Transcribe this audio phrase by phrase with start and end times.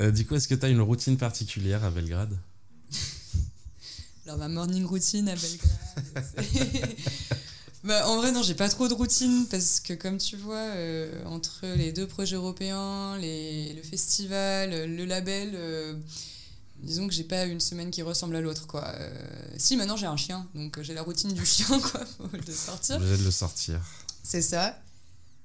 [0.00, 2.36] Euh, du coup, est-ce que tu as une routine particulière à Belgrade?
[4.26, 6.26] Alors, ma morning routine à Belgrade.
[7.84, 11.24] bah, en vrai, non, j'ai pas trop de routine parce que, comme tu vois, euh,
[11.24, 15.94] entre les deux projets européens, les, le festival, le label, euh,
[16.82, 18.66] disons que j'ai pas une semaine qui ressemble à l'autre.
[18.66, 18.94] quoi.
[19.56, 22.96] si, maintenant j'ai un chien, donc j'ai la routine du chien, quoi, faut le sortir.
[22.96, 23.80] Obligé de le sortir.
[24.22, 24.78] C'est ça.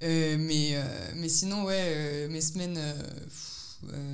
[0.02, 0.76] mais,
[1.16, 2.78] mais sinon, ouais, mes semaines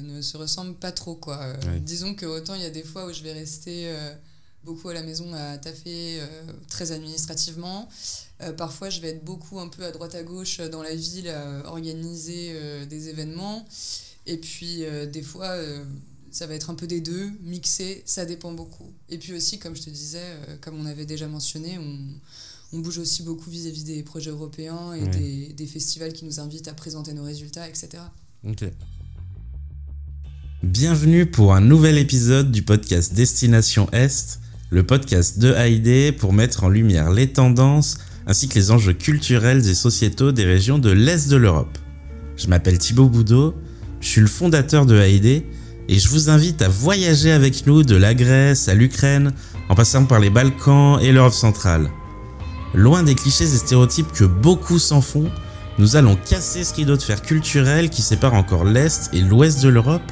[0.04, 1.16] ne se ressemblent pas trop.
[1.16, 1.38] Quoi.
[1.38, 4.14] Euh, disons que autant il y a des fois où je vais rester euh,
[4.64, 6.20] beaucoup à la maison à taffer
[6.68, 7.88] très administrativement.
[8.58, 11.70] parfois, je vais être beaucoup un peu à droite à gauche dans la ville à
[11.70, 12.54] organiser
[12.88, 13.66] des événements.
[14.26, 15.56] Et puis, des fois,
[16.32, 18.92] ça va être un peu des deux, mixé, ça dépend beaucoup.
[19.08, 21.98] Et puis aussi, comme je te disais, comme on avait déjà mentionné, on,
[22.74, 26.68] on bouge aussi beaucoup vis-à-vis des projets européens et des, des, festivals qui nous invitent
[26.68, 28.04] à présenter nos résultats, etc.
[28.44, 28.66] Ok.
[30.68, 36.66] Bienvenue pour un nouvel épisode du podcast Destination Est, le podcast de Haïdé pour mettre
[36.66, 41.30] en lumière les tendances ainsi que les enjeux culturels et sociétaux des régions de l'Est
[41.30, 41.78] de l'Europe.
[42.36, 43.56] Je m'appelle Thibaut Boudot,
[44.02, 45.46] je suis le fondateur de Haïdé
[45.88, 49.32] et je vous invite à voyager avec nous de la Grèce à l'Ukraine
[49.70, 51.90] en passant par les Balkans et l'Europe centrale.
[52.74, 55.32] Loin des clichés et stéréotypes que beaucoup s'en font,
[55.80, 59.70] nous allons casser ce rideau de fer culturel qui sépare encore l'Est et l'Ouest de
[59.70, 60.12] l'Europe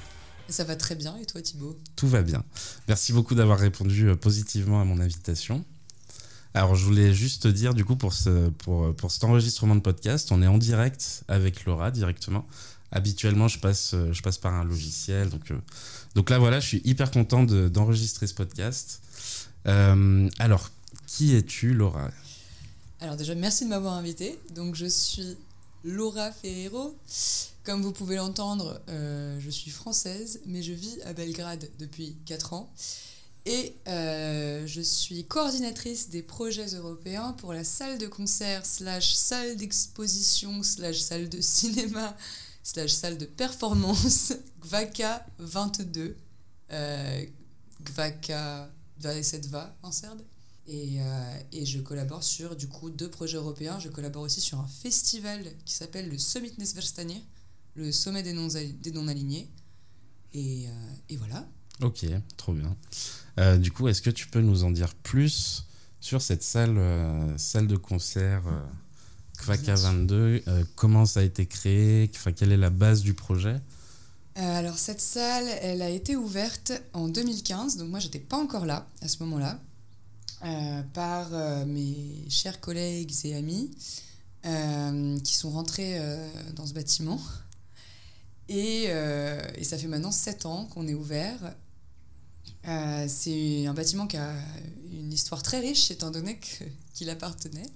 [0.51, 1.17] Ça va très bien.
[1.17, 1.77] Et toi, Thibaut?
[1.95, 2.43] Tout va bien.
[2.87, 5.63] Merci beaucoup d'avoir répondu euh, positivement à mon invitation.
[6.53, 9.81] Alors, je voulais juste te dire, du coup, pour, ce, pour, pour cet enregistrement de
[9.81, 12.45] podcast, on est en direct avec Laura directement.
[12.91, 15.29] Habituellement, je passe, euh, je passe par un logiciel.
[15.29, 15.57] Donc, euh,
[16.15, 19.01] donc là, voilà, je suis hyper content d'enregistrer ce podcast.
[19.65, 20.69] alors,
[21.07, 22.09] qui es-tu, Laura?
[22.99, 24.37] Alors, déjà, merci de m'avoir invité.
[24.55, 25.37] Donc, je suis
[25.83, 26.97] Laura Ferrero.
[27.63, 32.53] Comme vous pouvez l'entendre, euh, je suis française, mais je vis à Belgrade depuis 4
[32.53, 32.73] ans.
[33.45, 39.57] Et euh, je suis coordinatrice des projets européens pour la salle de concert slash salle
[39.57, 42.15] d'exposition slash salle de cinéma
[42.63, 44.33] slash salle de performance
[44.63, 46.15] GVACA 22.
[46.71, 47.25] Euh,
[47.83, 50.21] GVACA 27 va en serbe.
[50.67, 53.79] Et, euh, et, je collabore sur du coup deux projets européens.
[53.79, 57.23] Je collabore aussi sur un festival qui s'appelle le Summit Nesverstanie,
[57.75, 59.49] le sommet des non-alignés.
[60.33, 61.47] et, euh, et, voilà.
[61.81, 62.05] Ok,
[62.37, 62.75] trop bien.
[63.39, 65.65] Euh, du coup, est-ce que tu peux nous en dire plus
[65.99, 66.79] sur cette salle,
[67.37, 68.43] salle de concert
[69.37, 70.43] Kvaka 22
[70.75, 73.59] Comment ça a été créé Quelle est la base du projet?
[74.35, 78.87] Alors cette salle, elle a été ouverte en 2015, donc moi j'étais pas encore là
[79.01, 79.59] à ce moment-là.
[80.43, 83.69] Euh, par euh, mes chers collègues et amis
[84.43, 85.99] euh, qui sont rentrés
[86.55, 87.19] dans ce bâtiment.
[88.49, 88.87] Et,
[89.61, 91.39] ça fait maintenant 7 ans qu'on est ouvert.
[93.07, 94.33] c'est un bâtiment qui a
[94.91, 96.39] une histoire très riche étant donné
[96.95, 97.67] qu'il appartenait,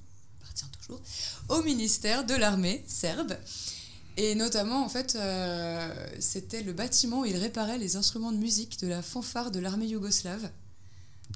[0.41, 1.01] appartient toujours,
[1.49, 3.37] au ministère de l'armée serbe.
[4.17, 5.17] Et notamment, en fait,
[6.19, 9.85] c'était le bâtiment où il réparait les instruments de musique de la fanfare de l'armée
[9.85, 10.49] yougoslave.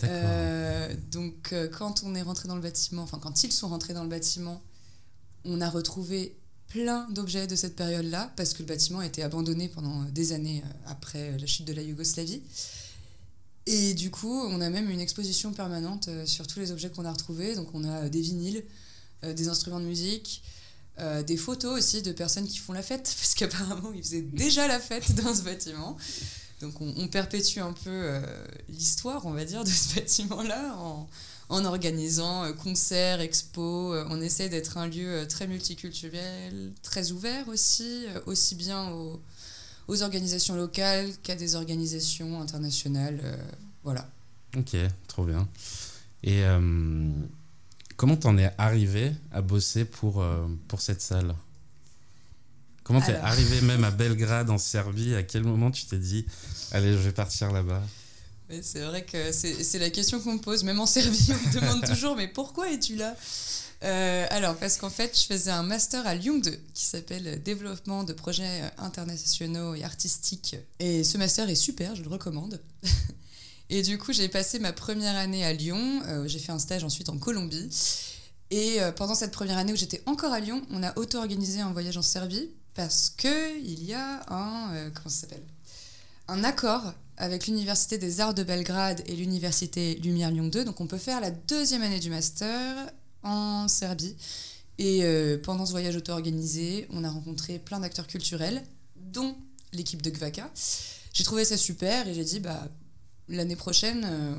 [0.03, 3.93] Euh, donc euh, quand on est rentré dans le bâtiment, enfin quand ils sont rentrés
[3.93, 4.61] dans le bâtiment,
[5.45, 6.37] on a retrouvé
[6.67, 10.63] plein d'objets de cette période-là, parce que le bâtiment a été abandonné pendant des années
[10.63, 12.41] euh, après la chute de la Yougoslavie.
[13.65, 17.11] Et du coup, on a même une exposition permanente sur tous les objets qu'on a
[17.11, 17.53] retrouvés.
[17.53, 18.63] Donc on a des vinyles,
[19.21, 20.41] des instruments de musique,
[21.27, 24.79] des photos aussi de personnes qui font la fête, parce qu'apparemment ils faisaient déjà la
[24.79, 25.97] fête dans ce bâtiment.
[26.59, 28.21] Donc on, perpétue un peu euh,
[28.67, 31.07] l'histoire, on va dire, de ce bâtiment-là en,
[31.47, 33.95] en, organisant euh, concerts, expos.
[33.95, 39.21] Euh, on essaie d'être un lieu très multiculturel, très ouvert aussi, aussi bien aux,
[39.87, 43.21] aux organisations locales qu'à des organisations internationales.
[43.83, 44.09] voilà.
[44.57, 44.75] Ok,
[45.07, 45.47] trop bien.
[46.23, 46.43] Et
[47.95, 50.23] comment t'en es arrivé à bosser pour,
[50.67, 51.33] pour cette salle?
[52.89, 55.13] Comment t'es arrivé même à Belgrade en Serbie?
[55.13, 56.25] À quel moment tu t'es dit
[56.71, 57.83] allez je vais partir là-bas?
[58.63, 61.85] C'est vrai que c'est la question qu'on me pose, même en Serbie, on me demande
[61.87, 63.15] toujours mais pourquoi es-tu là?
[63.83, 68.03] Euh, alors, parce qu'en fait, je faisais un master à Lyon 2 qui s'appelle Développement
[68.03, 70.55] de projets internationaux et artistiques.
[70.79, 72.59] Et ce master est super, je le recommande.
[73.69, 76.01] et du coup, j'ai passé ma première année à Lyon.
[76.07, 77.69] Euh, j'ai fait un stage ensuite en Colombie.
[78.49, 81.71] Et euh, pendant cette première année où j'étais encore à Lyon, on a auto-organisé un
[81.71, 84.89] voyage en Serbie parce qu'il y a un.
[84.91, 85.27] comment ça
[86.29, 90.63] Un accord avec l'Université des Arts de Belgrade et l'Université Lumière Lyon 2.
[90.63, 92.89] Donc on peut faire la deuxième année du master
[93.21, 94.15] en Serbie.
[94.77, 98.63] Et euh, pendant ce voyage auto-organisé, on a rencontré plein d'acteurs culturels,
[98.95, 99.35] dont
[99.73, 100.49] l'équipe de Gvaka.
[101.11, 102.65] J'ai trouvé ça super et j'ai dit, bah,
[103.27, 104.35] l'année prochaine, euh,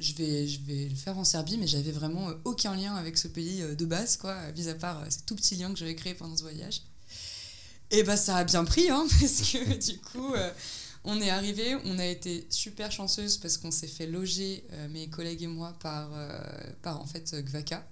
[0.00, 3.16] je, vais, je vais le faire en Serbie, mais j'avais vraiment euh, aucun lien avec
[3.16, 6.14] ce pays de base, quoi, mis à part ces tout petits liens que j'avais créés
[6.14, 6.82] pendant ce voyage.
[7.90, 10.34] Et bah, ça a bien pris, hein, parce que du coup
[11.04, 15.08] on est arrivé, on a été super chanceuse parce qu'on s'est fait loger, euh, mes
[15.08, 16.38] collègues et moi, par, euh,
[16.82, 17.86] par en fait Gvaka.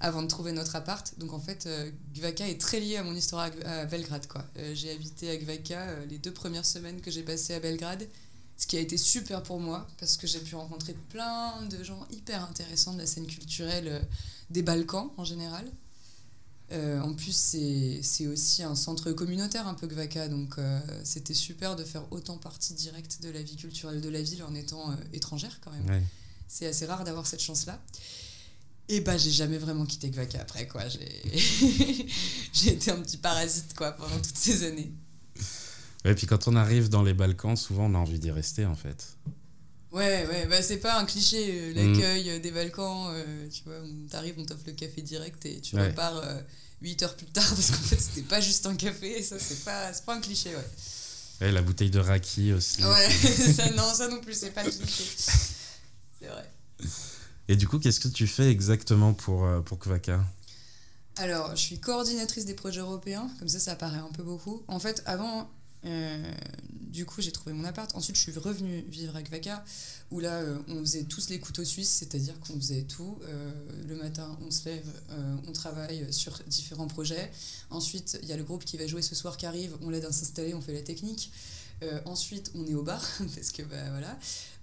[0.00, 1.18] Avant de trouver notre appart.
[1.18, 4.26] Donc en fait, euh, Gvaka est très lié à mon histoire à, Belgrade.
[4.26, 4.44] quoi.
[4.72, 8.08] j'ai habité à Gvaka les deux premières semaines que j'ai passées à Belgrade.
[8.56, 12.06] Ce qui a été super pour moi parce que j'ai pu rencontrer plein de gens
[12.10, 14.02] hyper intéressants de la scène culturelle
[14.50, 15.70] des Balkans en général.
[16.72, 17.36] Euh, en plus,
[18.02, 22.38] c'est aussi un centre communautaire, un peu Gvaka, donc euh, c'était super de faire autant
[22.38, 26.02] partie directe de la vie culturelle de la ville en étant euh, étrangère quand même.
[26.48, 27.80] C'est assez rare d'avoir cette chance-là.
[28.88, 30.82] Et bah, j'ai jamais vraiment quitté Gvaka après, quoi.
[32.52, 34.92] J'ai été un petit parasite, quoi, pendant toutes ces années.
[36.04, 38.74] Et puis quand on arrive dans les Balkans, souvent on a envie d'y rester, en
[38.74, 39.16] fait.
[39.92, 43.14] Ouais, ouais, bah c'est pas un cliché, l'accueil des Balkans,
[43.52, 43.74] tu vois,
[44.10, 46.22] t'arrives, on t'offre le café direct et tu repars
[46.82, 49.64] 8 heures plus tard parce qu'en fait c'était pas juste un café et ça c'est
[49.64, 51.52] pas, pas un cliché ouais.
[51.52, 52.84] la bouteille de raki aussi.
[52.84, 53.10] Ouais,
[53.56, 55.04] ça, non, ça non plus, c'est pas le cliché.
[55.16, 56.50] C'est vrai.
[57.48, 60.24] Et du coup, qu'est-ce que tu fais exactement pour, euh, pour Kvaka
[61.16, 64.62] Alors, je suis coordinatrice des projets européens, comme ça, ça paraît un peu beaucoup.
[64.68, 65.50] En fait, avant,
[65.84, 66.32] euh,
[66.70, 67.94] du coup, j'ai trouvé mon appart.
[67.96, 69.64] Ensuite, je suis revenue vivre à Kvaka,
[70.10, 73.18] où là, euh, on faisait tous les couteaux suisses, c'est-à-dire qu'on faisait tout.
[73.22, 73.50] Euh,
[73.88, 74.86] le matin, on se lève,
[75.48, 77.30] on travaille sur différents projets.
[77.70, 80.04] Ensuite, il y a le groupe qui va jouer ce soir qui arrive, on l'aide
[80.04, 81.32] à s'installer, on fait la technique.
[82.04, 83.02] ensuite, on est au bar,
[83.34, 84.18] parce que bah, voilà,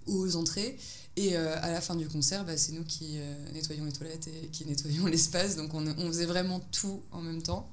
[0.08, 0.78] aux entrées.
[1.16, 3.18] Et à la fin du concert, bah, c'est nous qui
[3.54, 5.56] nettoyons les toilettes et qui nettoyons l'espace.
[5.56, 7.70] Donc, on, on, faisait vraiment tout en même temps.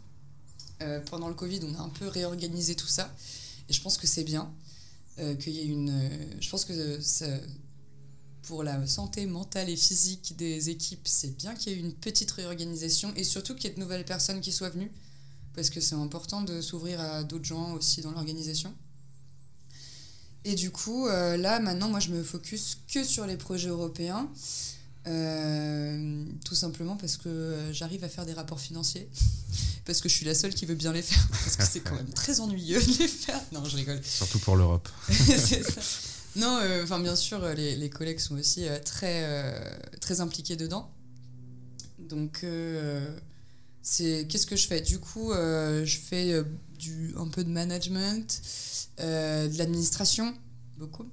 [1.06, 3.14] Pendant le Covid, on a un peu réorganisé tout ça.
[3.68, 4.52] Et je pense que c'est bien
[5.18, 5.90] euh, qu'il y ait une.
[5.90, 7.00] Euh, je pense que
[8.42, 12.30] pour la santé mentale et physique des équipes, c'est bien qu'il y ait une petite
[12.30, 14.92] réorganisation et surtout qu'il y ait de nouvelles personnes qui soient venues
[15.54, 18.72] parce que c'est important de s'ouvrir à d'autres gens aussi dans l'organisation.
[20.44, 24.30] Et du coup, euh, là, maintenant, moi, je me focus que sur les projets européens.
[25.08, 29.08] Euh, tout simplement parce que j'arrive à faire des rapports financiers,
[29.86, 31.94] parce que je suis la seule qui veut bien les faire, parce que c'est quand
[31.94, 33.40] même très ennuyeux de les faire.
[33.52, 34.00] Non, je rigole.
[34.04, 34.88] Surtout pour l'Europe.
[36.36, 40.90] non, euh, enfin bien sûr, les, les, collègues sont aussi euh, très, très impliqués dedans.
[41.98, 42.44] Donc,
[43.82, 44.80] c'est qu'est-ce que je fais?
[44.80, 46.44] Du coup, je fais
[46.78, 48.42] du, un peu de management,
[48.98, 50.36] de l'administration,
[50.76, 51.06] beaucoup.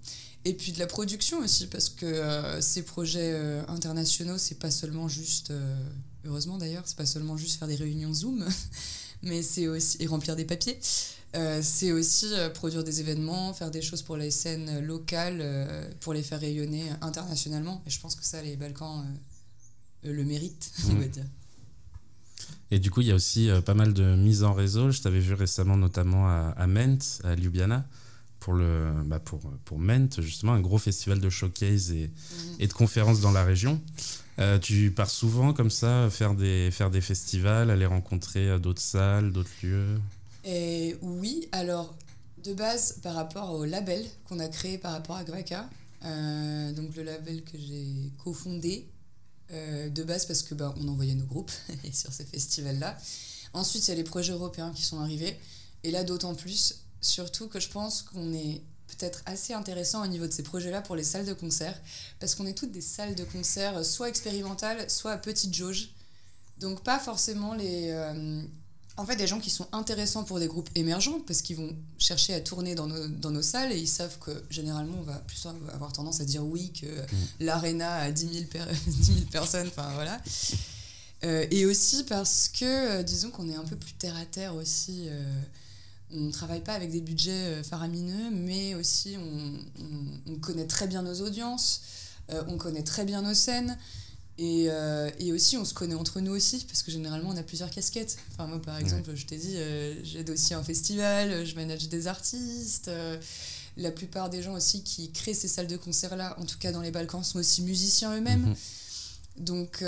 [0.45, 4.71] Et puis de la production aussi, parce que euh, ces projets euh, internationaux, c'est pas
[4.71, 5.75] seulement juste, euh,
[6.25, 8.45] heureusement d'ailleurs, c'est pas seulement juste faire des réunions Zoom,
[9.23, 10.79] mais c'est aussi, et remplir des papiers,
[11.61, 15.43] c'est aussi produire des événements, faire des choses pour les scènes locales,
[15.99, 17.81] pour les faire rayonner internationalement.
[17.87, 19.03] Et je pense que ça, les Balkans
[20.03, 21.09] le méritent, on va mmh.
[21.09, 21.25] dire.
[22.69, 24.91] Et du coup, il y a aussi pas mal de mises en réseau.
[24.91, 27.87] Je t'avais vu récemment, notamment à, à Ment, à Ljubljana
[28.43, 32.55] pour, le, bah pour, pour Ment, justement, un gros festival de showcase et, mhm.
[32.59, 33.81] et de conférences dans la région.
[34.39, 38.81] Euh, tu pars souvent comme ça, faire des, faire des festivals, aller rencontrer euh, d'autres
[38.81, 39.99] salles, d'autres lieux?
[40.43, 41.95] Et Oui, alors
[42.43, 45.69] de base, par rapport au label qu'on a créé par rapport à Graka,
[46.03, 48.87] euh, donc le label que j'ai cofondé,
[49.51, 51.51] de base parce que bah, on envoyait nos groupes
[51.93, 52.97] sur ces festivals-là.
[53.53, 55.37] Ensuite, il y a les projets européens qui sont arrivés.
[55.83, 58.61] Et là, d'autant plus, Surtout que je pense qu'on est
[58.97, 61.79] peut-être assez intéressant au niveau de ces projets-là pour les salles de concert,
[62.19, 65.89] parce qu'on est toutes des salles de concert soit expérimentales, soit à petite jauge.
[66.59, 67.89] Donc pas forcément les...
[67.89, 68.41] Euh,
[68.95, 72.35] en fait, des gens qui sont intéressants pour des groupes émergents, parce qu'ils vont chercher
[72.35, 75.49] à tourner dans nos, dans nos, salles, et ils savent que généralement, on va plutôt
[75.73, 77.17] avoir tendance à dire oui, que mm.
[77.39, 80.21] l'aréna a 10 000, 10 personnes, enfin voilà.
[81.23, 82.65] Euh, et aussi parce que,
[82.99, 85.07] euh, disons qu'on est un peu plus terre-à-terre aussi
[86.13, 91.01] on ne travaille pas avec des budgets euh, faramineux, mais aussi on, connaît très bien
[91.01, 91.81] nos audiences,
[92.31, 93.77] euh, on connaît très bien nos scènes.
[94.39, 97.43] Et, euh, et, aussi, on se connaît entre nous aussi, parce que généralement, on a
[97.43, 98.17] plusieurs casquettes.
[98.31, 102.07] Enfin, moi, par exemple, je t'ai dit, euh, j'aide aussi un festival, je manage des
[102.07, 102.89] artistes.
[103.77, 106.81] La plupart des gens aussi qui créent ces salles de concert-là, en tout cas dans
[106.81, 108.47] les Balkans, sont aussi musiciens eux-mêmes.
[108.47, 108.55] Mhm.
[109.45, 109.83] Donc,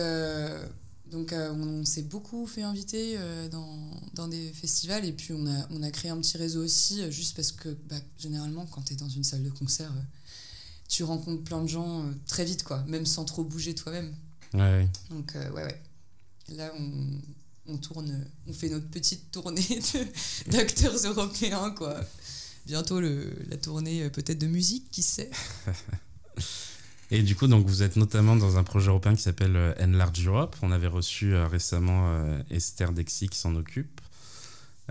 [1.11, 3.17] donc on, s'est beaucoup fait inviter
[3.51, 7.09] dans, dans, des festivals, et puis on a, on a créé un petit réseau aussi,
[7.11, 9.91] juste parce que bah, généralement, quand tu es dans une salle de concert,
[10.87, 14.13] tu rencontres plein de gens très vite, quoi, même sans trop bouger toi-même.
[14.55, 14.87] Ouais.
[15.09, 15.81] Donc, euh, ouais, ouais.
[16.49, 19.81] Là, on, on, tourne, on fait notre petite tournée
[20.47, 21.99] d'acteurs européens, quoi.
[22.65, 25.29] Bientôt le, la tournée euh, peut-être de musique, qui sait?
[27.11, 30.27] Et du coup, donc, vous êtes notamment dans un projet européen qui s'appelle euh, Enlarge
[30.27, 30.55] Europe.
[30.61, 32.09] On avait reçu récemment
[32.49, 34.01] Esther Dexy qui s'en occupe.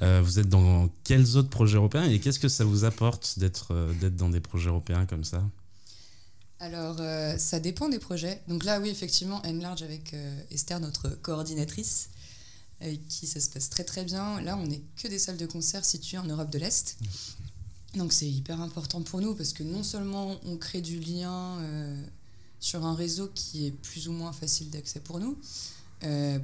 [0.00, 4.16] vous êtes dans quels autres projets européens et qu'est-ce que ça vous apporte d'être d'être
[4.16, 5.42] dans des projets européens comme ça?
[6.64, 8.40] Alors, euh, ça dépend des projets.
[8.49, 12.09] Donc là, oui, effectivement, Enlarge avec euh, Esther, notre coordinatrice,
[12.80, 14.40] avec qui ça se passe très très bien.
[14.40, 16.97] Là, on n'est que des salles de concert situées en Europe de l'Est.
[17.97, 22.05] Donc c'est hyper important pour nous parce que non seulement on crée du lien euh,
[22.61, 25.39] sur un réseau qui est plus ou moins facile d'accès pour nous,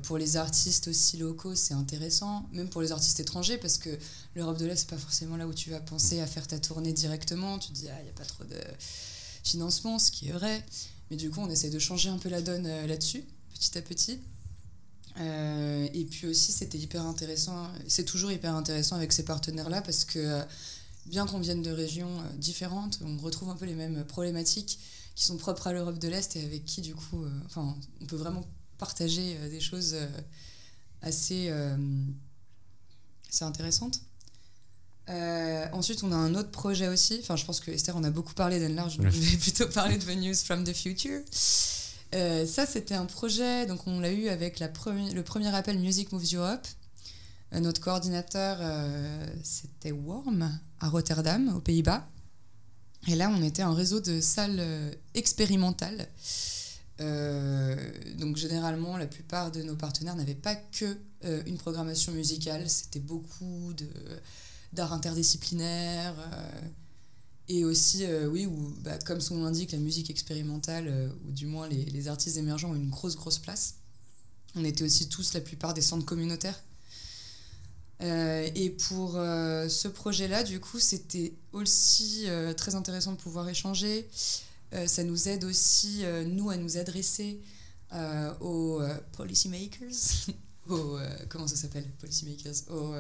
[0.04, 3.90] pour les artistes aussi locaux, c'est intéressant, même pour les artistes étrangers, parce que
[4.34, 6.94] l'Europe de l'Est, c'est pas forcément là où tu vas penser à faire ta tournée
[6.94, 7.58] directement.
[7.58, 8.56] Tu te dis, ah, il n'y a pas trop de
[9.44, 10.64] financement, ce qui est vrai.
[11.10, 13.82] Mais du coup, on essaie de changer un peu la donne euh, là-dessus, petit à
[13.82, 14.20] petit.
[15.18, 20.04] Euh, et puis aussi, c'était hyper intéressant, c'est toujours hyper intéressant avec ces partenaires-là parce
[20.04, 20.42] que euh,
[21.10, 24.78] bien qu'on vienne de régions différentes, on retrouve un peu les mêmes problématiques
[25.14, 28.16] qui sont propres à l'Europe de l'Est et avec qui, du coup, enfin, on peut
[28.16, 28.44] vraiment
[28.78, 29.96] partager des choses
[31.02, 31.50] assez,
[33.28, 34.00] assez intéressantes.
[35.10, 37.18] Euh, ensuite, on a un autre projet aussi.
[37.20, 40.04] Enfin, je pense que Esther, on a beaucoup parlé d'Enlarge, je vais plutôt parler de
[40.04, 41.20] The News from the Future.
[42.14, 46.12] Euh, ça, c'était un projet, donc on l'a eu avec la le premier appel Music
[46.12, 46.66] Moves Europe.
[47.52, 48.58] Euh, notre coordinateur,
[49.42, 52.06] c'était Worm, à Rotterdam, aux Pays-Bas.
[53.08, 54.62] Et là, on était un réseau de salles
[55.14, 56.08] expérimentales.
[56.98, 60.98] donc généralement, la plupart de nos partenaires n'avaient pas que
[61.46, 63.86] une programmation musicale, c'était beaucoup de
[64.72, 66.14] d'art interdisciplinaire.
[66.18, 66.60] Euh,
[67.48, 71.32] et aussi, euh, oui, où, bah, comme son nom l'indique, la musique expérimentale, euh, ou
[71.32, 73.74] du moins les, artistes émergents ont une grosse, grosse place.
[74.54, 76.60] On était aussi tous, la plupart, des centres communautaires.
[78.00, 82.26] Et pour ce projet-là, du coup, c'était aussi
[82.56, 84.08] très intéressant de pouvoir échanger.
[84.86, 87.40] ça nous aide aussi, nous, à nous adresser
[88.40, 88.80] aux
[89.12, 89.90] policymakers.
[90.68, 92.70] aux, comment ça s'appelle Policymakers?
[92.70, 92.94] Aux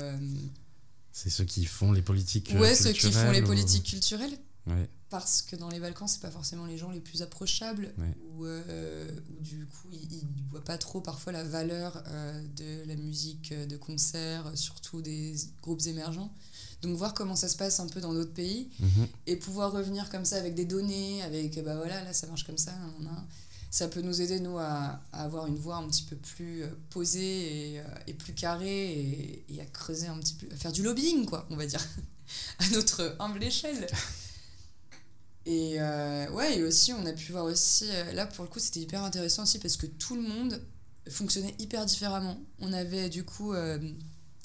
[1.12, 2.70] c'est ceux qui font les politiques culturelles.
[2.70, 4.38] Ouais, ceux qui font les politiques culturelles.
[5.10, 7.92] Parce que dans les Balkans, c'est pas forcément les gens les plus approchables,
[8.32, 9.08] ou, euh,
[9.40, 13.76] du coup, ils ne voient pas trop parfois la valeur euh, de la musique de
[13.76, 16.32] concert, surtout des groupes émergents.
[16.82, 19.08] Donc voir comment ça se passe un peu dans d'autres pays, mhm.
[19.26, 22.56] et pouvoir revenir comme ça avec des données, avec, bah voilà, là ça marche comme
[22.56, 22.72] ça,
[23.70, 27.74] ça peut nous aider, nous, à, avoir une voix un petit peu plus euh, posée
[27.74, 31.24] et, euh, et plus carrée et, à creuser un petit peu, à faire du lobbying,
[31.24, 31.86] quoi, on va dire,
[32.58, 33.86] à notre humble échelle.
[35.46, 38.80] Et euh, ouais, et aussi, on a pu voir aussi, là pour le coup, c'était
[38.80, 40.60] hyper intéressant aussi parce que tout le monde
[41.08, 42.38] fonctionnait hyper différemment.
[42.60, 43.54] On avait du coup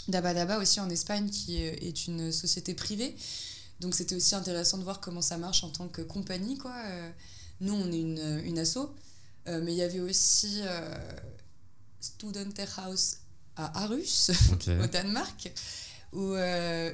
[0.08, 3.16] Daba Daba aussi en Espagne qui est une société privée.
[3.82, 6.74] Donc c'était aussi intéressant de voir comment ça marche en tant que compagnie, quoi.
[7.62, 8.94] Nous, on est une, une asso,
[9.48, 10.96] euh, mais il y avait aussi euh,
[12.02, 13.18] Student House
[13.56, 14.32] à Arus,
[14.84, 15.52] au Danemark,
[16.12, 16.94] où euh,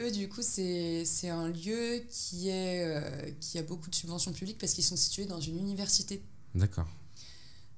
[0.00, 4.72] eux, du coup, c'est un lieu qui, est, qui a beaucoup de subventions publiques parce
[4.72, 6.22] qu'ils sont situés dans une université.
[6.54, 6.88] D'accord.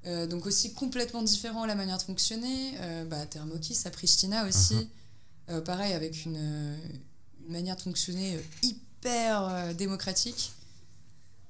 [0.04, 2.74] donc aussi complètement différent la manière de fonctionner.
[3.08, 4.88] bah, Thermokis à Pristina aussi.
[5.48, 5.60] Uh-huh.
[5.62, 10.52] pareil, avec une, une, manière de fonctionner hyper démocratique.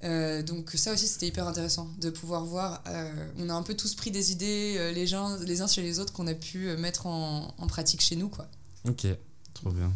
[0.03, 2.83] Euh, donc ça aussi c'était hyper intéressant de pouvoir voir.
[2.87, 5.83] Euh, on a un peu tous pris des idées euh, les, gens, les uns chez
[5.83, 8.29] les autres qu'on a pu mettre en, en, pratique chez nous.
[8.29, 8.49] Quoi.
[8.89, 9.07] Ok,
[9.53, 9.93] trop bien.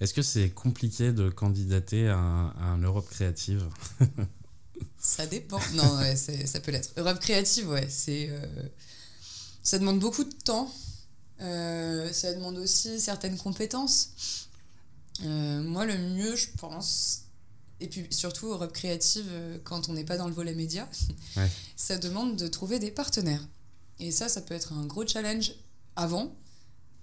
[0.00, 3.66] Est-ce que c'est compliqué de candidater à un, Europe créative
[5.00, 5.60] Ça dépend.
[5.74, 6.90] Non, ouais, ça peut l'être.
[6.96, 8.30] Europe créative, ouais, c'est
[9.62, 10.72] ça demande beaucoup de temps.
[11.38, 14.10] ça demande aussi certaines compétences.
[15.20, 17.28] moi, le mieux, je pense,
[17.80, 20.88] et puis surtout Europe Créative, euh, quand on n'est pas dans le volet média,
[21.76, 23.46] ça demande de trouver des partenaires.
[24.00, 25.52] Et ça, ça peut être un gros challenge
[25.96, 26.34] avant,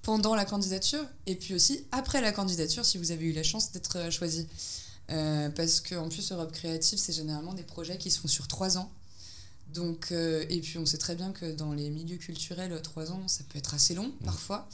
[0.06, 3.72] pendant la candidature, et puis aussi après la candidature, si vous avez eu la chance
[3.72, 4.48] d'être euh, choisi.
[5.10, 8.92] Euh, parce qu'en plus, Europe Créative, c'est généralement des projets qui sont sur trois ans.
[9.74, 13.28] Donc, euh, et puis on sait très bien que dans les milieux culturels, trois ans,
[13.28, 14.70] ça peut être assez long parfois,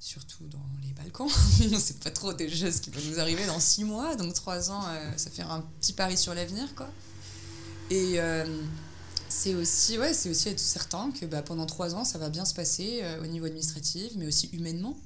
[0.00, 1.30] surtout dans les Balkans.
[1.72, 4.70] on sait pas trop des choses qui peuvent nous arriver dans six mois, donc trois
[4.70, 6.90] ans, euh, ça fait un petit pari sur l'avenir, quoi.
[7.90, 8.44] Et euh,
[9.36, 12.44] c'est aussi, ouais, c'est aussi être certain que bah, pendant trois ans, ça va bien
[12.44, 14.96] se passer au niveau administratif, mais aussi humainement.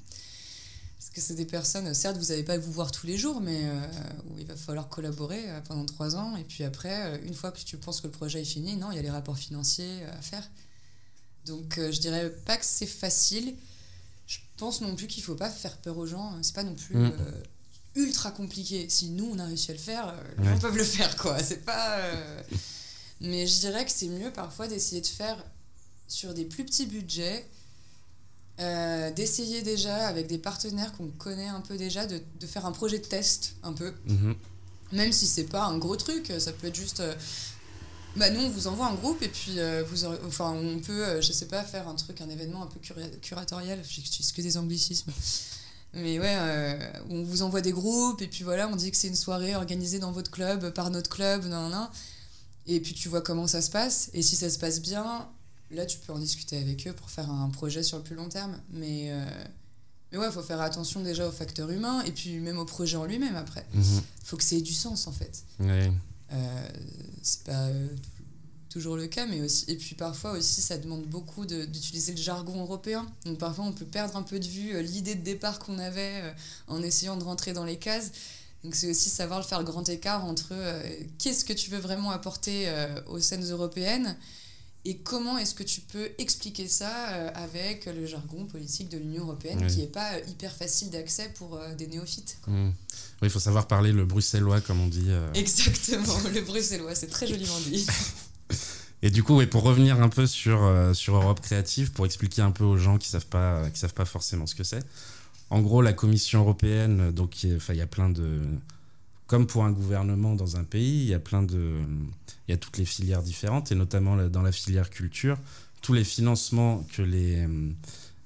[1.01, 3.65] Parce que c'est des personnes, certes, vous n'allez pas vous voir tous les jours, mais
[3.65, 3.87] euh,
[4.29, 6.35] où il va falloir collaborer euh, pendant trois ans.
[6.35, 8.91] Et puis après, euh, une fois que tu penses que le projet est fini, non,
[8.91, 10.47] il y a les rapports financiers à faire.
[11.47, 13.55] Donc je dirais pas que c'est facile.
[14.27, 16.37] Je pense non plus qu'il faut pas faire peur aux gens.
[16.43, 17.13] C'est pas non plus mm.
[17.95, 18.87] ultra compliqué.
[18.87, 21.41] Si nous, on a réussi à le faire, les gens peuvent le faire, quoi.
[21.41, 21.99] C'est pas...
[23.21, 25.37] Mais je dirais que c'est mieux parfois d'essayer de faire
[26.07, 27.47] sur des plus petits budgets
[28.61, 32.71] euh, d'essayer déjà avec des partenaires qu'on connaît un peu déjà, de, de, faire un
[32.71, 33.91] projet de test un peu.
[34.05, 34.35] Mhm.
[34.91, 36.99] Même si c'est pas un gros truc, ça peut être juste.
[36.99, 37.15] Euh,
[38.17, 41.31] bah nous, on vous envoie un groupe et puis euh, vous enfin, on peut, je
[41.31, 42.79] sais pas, faire un truc, un événement un peu
[43.21, 43.79] curatorial.
[43.87, 45.11] J'excuse que des anglicismes.
[45.93, 49.15] Mais ouais, on vous envoie des groupes et puis voilà, on dit que c'est une
[49.15, 51.89] soirée organisée dans votre club, par notre club, nan, nan,
[52.67, 54.09] et puis tu vois comment ça se passe.
[54.13, 55.27] Et si ça se passe bien,
[55.71, 58.29] là, tu peux en discuter avec eux pour faire un projet sur le plus long
[58.29, 58.57] terme.
[58.71, 59.25] Mais, euh,
[60.11, 62.97] mais ouais, il faut faire attention déjà au facteur humain et puis même au projet
[62.97, 63.65] en lui-même après.
[63.73, 64.01] Il mhm.
[64.23, 65.43] faut que ça ait du sens en fait.
[65.59, 66.69] Euh,
[67.21, 67.87] c'est pas euh,
[68.69, 69.65] toujours le cas, mais aussi.
[69.67, 73.05] Et puis parfois aussi, ça demande beaucoup d'utiliser le jargon européen.
[73.25, 76.33] Donc parfois, on peut perdre un peu de vue l'idée de départ qu'on avait
[76.67, 78.11] en essayant de rentrer dans les cases.
[78.63, 80.53] Donc c'est aussi savoir le faire grand écart entre
[81.17, 82.71] qu'est-ce que tu veux vraiment apporter
[83.07, 84.15] aux scènes européennes
[84.83, 89.23] et comment est-ce que tu peux expliquer ça euh, avec le jargon politique de l'Union
[89.25, 92.69] européenne qui n'est pas euh, hyper facile d'accès pour euh, des néophytes mmh.
[93.21, 95.09] Oui, il faut savoir parler le bruxellois, comme on dit.
[95.35, 97.85] Exactement, le bruxellois, c'est très joliment dit.
[99.03, 102.63] Et du coup, pour revenir un peu sur, sur Europe Créative, pour expliquer un peu
[102.63, 104.83] aux gens qui ne savent, pas, qui savent pas forcément ce que c'est.
[105.51, 108.39] En gros, la Commission européenne, donc il y a plein de
[109.27, 111.75] comme pour un gouvernement dans un pays, il y a plein de,
[112.47, 115.37] il y a toutes les filières différentes et notamment dans la filière culture,
[115.81, 117.47] tous les financements que les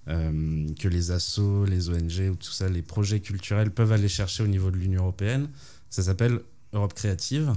[0.07, 4.43] euh, que les assos, les ONG ou tout ça, les projets culturels peuvent aller chercher
[4.43, 5.49] au niveau de l'Union européenne,
[5.89, 6.41] ça s'appelle
[6.73, 7.53] Europe Créative.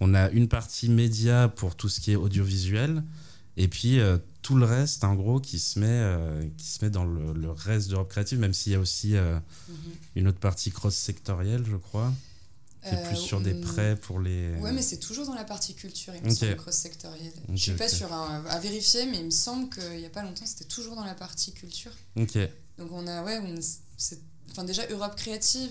[0.00, 3.02] On a une partie média pour tout ce qui est audiovisuel
[3.56, 6.90] et puis euh, tout le reste, en gros, qui se met, euh, qui se met
[6.90, 9.40] dans le, reste d'Europe Créative, même s'il y a aussi mm-hmm.
[10.16, 12.12] une autre partie cross-sectorielle, je crois.
[12.82, 14.54] C'est plus sur des euh, prêts pour les.
[14.54, 17.32] Ouais, mais c'est toujours dans la partie culture, il me semble, cross-sectorielle.
[17.50, 20.10] Je je suis pas sur un, à vérifier, mais il me semble qu'il n'y a
[20.10, 21.92] pas longtemps, c'était toujours dans la partie culture.
[22.16, 22.38] Ok.
[22.78, 23.54] Donc on a, ouais, on,
[24.50, 25.70] enfin déjà Europe créative,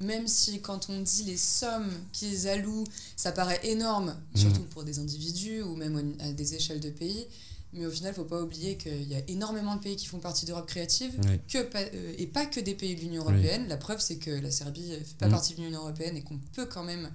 [0.00, 4.40] même si quand on dit les sommes qu'ils allouent, ça paraît énorme, mhm.
[4.40, 7.26] surtout pour des individus ou même à des échelles de pays.
[7.74, 10.06] Mais au final, il ne faut pas oublier qu'il y a énormément de pays qui
[10.06, 11.12] font partie d'Europe créative
[11.48, 13.68] que, euh, et pas que des pays de l'Union européenne.
[13.68, 15.30] La preuve, c'est que la Serbie ne fait pas mm.
[15.30, 17.10] partie de l'Union européenne et qu'on peut quand même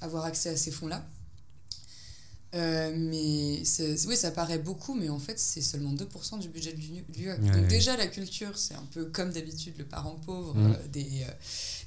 [0.00, 1.04] avoir accès à ces fonds-là.
[2.54, 3.62] Euh, mais
[4.06, 7.36] oui, ça paraît beaucoup, mais en fait, c'est seulement 2% du budget de l'UE.
[7.38, 10.72] Donc, déjà, la culture, c'est un peu comme d'habitude le parent pauvre mm.
[10.72, 11.26] euh, des,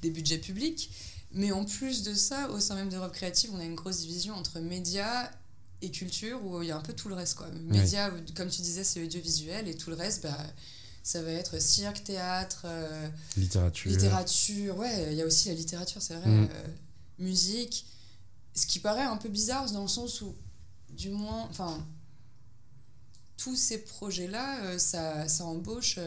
[0.01, 0.91] des budgets publics.
[1.33, 4.33] Mais en plus de ça, au sein même d'Europe Créative, on a une grosse division
[4.35, 5.31] entre médias
[5.81, 7.35] et culture où il y a un peu tout le reste.
[7.35, 7.47] Quoi.
[7.65, 10.37] Médias, comme tu disais, c'est audiovisuel et tout le reste, bah,
[11.03, 13.91] ça va être cirque, théâtre, euh, littérature.
[13.91, 16.49] Littérature, ouais, il y a aussi la littérature, c'est vrai, mm.
[16.51, 16.67] euh,
[17.19, 17.85] musique.
[18.53, 20.35] Ce qui paraît un peu bizarre dans le sens où,
[20.89, 21.83] du moins, enfin,
[23.37, 25.99] tous ces projets-là, euh, ça, ça embauche.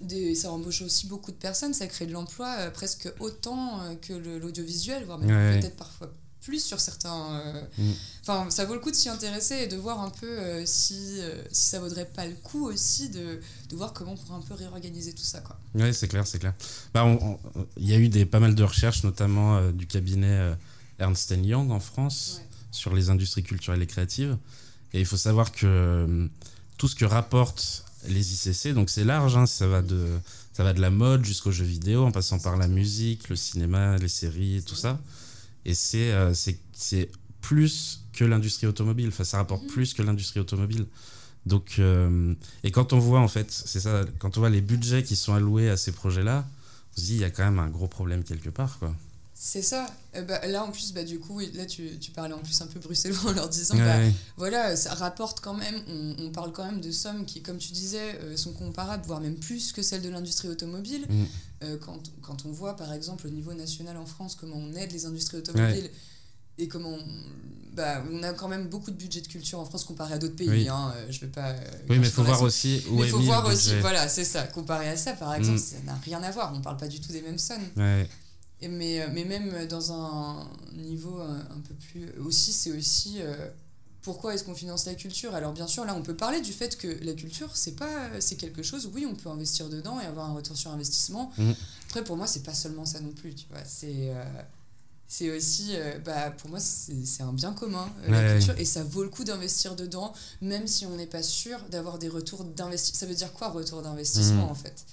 [0.00, 5.04] Des, ça embauche aussi beaucoup de personnes, ça crée de l'emploi presque autant que l'audiovisuel,
[5.04, 6.14] voire même peut-être parfois
[6.48, 7.34] plus sur certains.
[7.34, 7.92] Euh, mm.
[8.22, 11.18] Enfin, ça vaut le coup de s'y intéresser et de voir un peu euh, si,
[11.20, 14.42] euh, si ça vaudrait pas le coup aussi de, de, voir comment on pourrait un
[14.42, 15.40] peu réorganiser tout ça.
[15.40, 15.58] Quoi.
[15.74, 16.54] Oui, c'est clair, c'est clair.
[16.94, 17.06] Bah,
[17.76, 20.56] il y a eu des, pas mal de recherches, notamment du cabinet
[20.98, 24.36] Ernst Young en France, sur les industries culturelles et créatives.
[24.94, 26.28] Et il faut savoir que
[26.78, 30.06] tout ce que rapportent les ICC, donc c'est large, hein, ça, va de,
[30.54, 33.98] ça va de la mode jusqu'aux jeux vidéo, en passant par la musique, le cinéma,
[33.98, 34.98] les séries, tout ça.
[35.64, 39.08] Et euh, c'est c'est plus que l'industrie automobile.
[39.08, 39.68] Enfin, ça rapporte mhm.
[39.68, 40.86] plus que l'industrie automobile.
[41.46, 45.02] Donc, euh, et quand on voit, en fait, c'est ça, quand on voit les budgets
[45.02, 46.46] qui sont alloués à ces projets-là,
[46.96, 48.94] on se dit, il y a quand même un gros problème quelque part, quoi.
[49.40, 49.86] C'est ça.
[50.16, 52.66] Euh, bah, là, en plus, bah, du coup, là, tu, tu, parlais en plus un
[52.66, 54.00] peu bruxellois en leur disant, bah,
[54.36, 55.76] voilà, ça rapporte quand même,
[56.18, 59.36] on, parle quand même de sommes qui, comme tu disais, euh, sont comparables, voire même
[59.36, 61.06] plus que celles de l'industrie automobile.
[61.08, 61.24] Mm.
[61.62, 64.90] Euh, quand, quand, on voit, par exemple, au niveau national en France, comment on aide
[64.90, 65.88] les industries automobiles
[66.58, 66.98] et comment
[67.74, 70.34] bah, on a quand même beaucoup de budget de culture en France comparé à d'autres
[70.34, 70.48] pays.
[70.48, 70.68] Oui.
[70.68, 71.54] Hein, je vais pas.
[71.88, 73.80] Oui, mais il faut voir aussi où Mais faut voir aussi, budget.
[73.82, 74.42] voilà, c'est ça.
[74.48, 75.62] Comparé à ça, par exemple, Mm.
[75.62, 76.52] ça n'a rien à voir.
[76.56, 77.62] On parle pas du tout des mêmes sommes.
[77.76, 78.08] Ouais.
[78.60, 82.10] Et mais, euh, mais même dans un niveau un, un peu plus.
[82.20, 83.16] Aussi, c'est aussi.
[83.20, 83.48] euh,
[84.02, 85.34] pourquoi est-ce qu'on finance la culture?
[85.34, 88.36] Alors, bien sûr, là, on peut parler du fait que la culture, c'est pas, c'est
[88.36, 91.30] quelque chose, oui, on peut investir dedans et avoir un retour sur investissement.
[91.36, 91.50] Mm.
[91.88, 93.62] Après, pour moi, c'est pas seulement ça non plus, tu vois.
[93.66, 94.10] C'est.
[94.10, 94.24] euh,
[95.10, 98.36] c'est aussi, euh, bah, pour moi, c'est c'est un bien commun, euh, la Ouais.
[98.38, 101.98] culture, et ça vaut le coup d'investir dedans, même si on n'est pas sûr d'avoir
[101.98, 102.98] des retours d'investissement.
[103.00, 104.50] Ça veut dire quoi, retour d'investissement, Mhm.
[104.50, 104.84] en fait?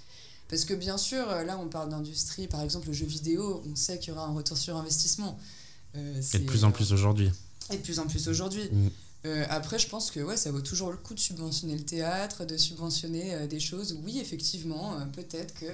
[0.47, 3.75] Parce que bien sûr, euh, là, on parle d'industrie, par exemple, le jeu vidéo, on
[3.75, 5.39] sait qu'il y aura un retour sur investissement.
[5.95, 7.31] Euh, Et de plus en plus aujourd'hui.
[7.71, 8.69] et de plus en plus aujourd'hui.
[8.71, 8.87] Mm.
[9.25, 12.45] Euh, après, je pense que ouais, ça vaut toujours le coup de subventionner le théâtre,
[12.45, 13.97] de subventionner euh, des choses.
[14.03, 15.65] Oui, effectivement, peut-être que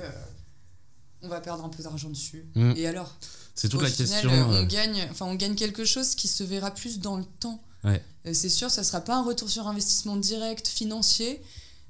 [1.23, 2.45] on va perdre un peu d'argent dessus.
[2.55, 2.73] Mm.
[2.77, 3.15] Et alors?
[3.55, 4.49] C'est toute Au la final, question.
[4.49, 7.61] on gagne, enfin, on gagne quelque chose qui se verra plus dans le temps.
[7.83, 8.01] Ouais.
[8.33, 11.41] C'est sûr, ça sera pas un retour sur investissement direct financier,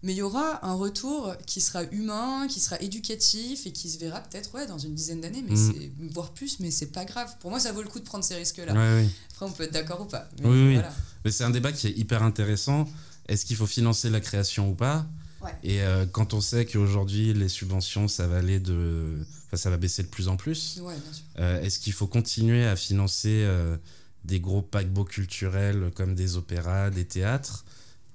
[0.03, 3.99] mais il y aura un retour qui sera humain, qui sera éducatif et qui se
[3.99, 5.73] verra peut-être ouais, dans une dizaine d'années, mais Mm.
[5.73, 7.29] c'est voire plus, mais c'est pas grave.
[7.39, 8.73] Pour moi, ça vaut le coup de prendre ces risques-là.
[8.73, 9.09] ouais, oui.
[9.31, 10.27] Après, on peut être d'accord ou pas.
[10.39, 10.73] mais Oui, oui.
[10.73, 10.93] voilà.
[11.25, 12.87] Mais c'est un débat qui est hyper intéressant.
[13.27, 15.05] Est-ce qu'il faut financer la création ou pas?
[15.41, 15.51] Ouais.
[15.63, 19.17] Et euh, quand on sait qu'aujourd'hui, les subventions, ça va aller de.
[19.47, 20.79] Enfin, ça va baisser de plus en plus.
[20.83, 20.93] Ouais.
[21.39, 23.75] Euh, Est-ce qu'il faut continuer à financer euh,
[24.23, 27.65] des gros paquebots culturels comme des opéras, des théâtres?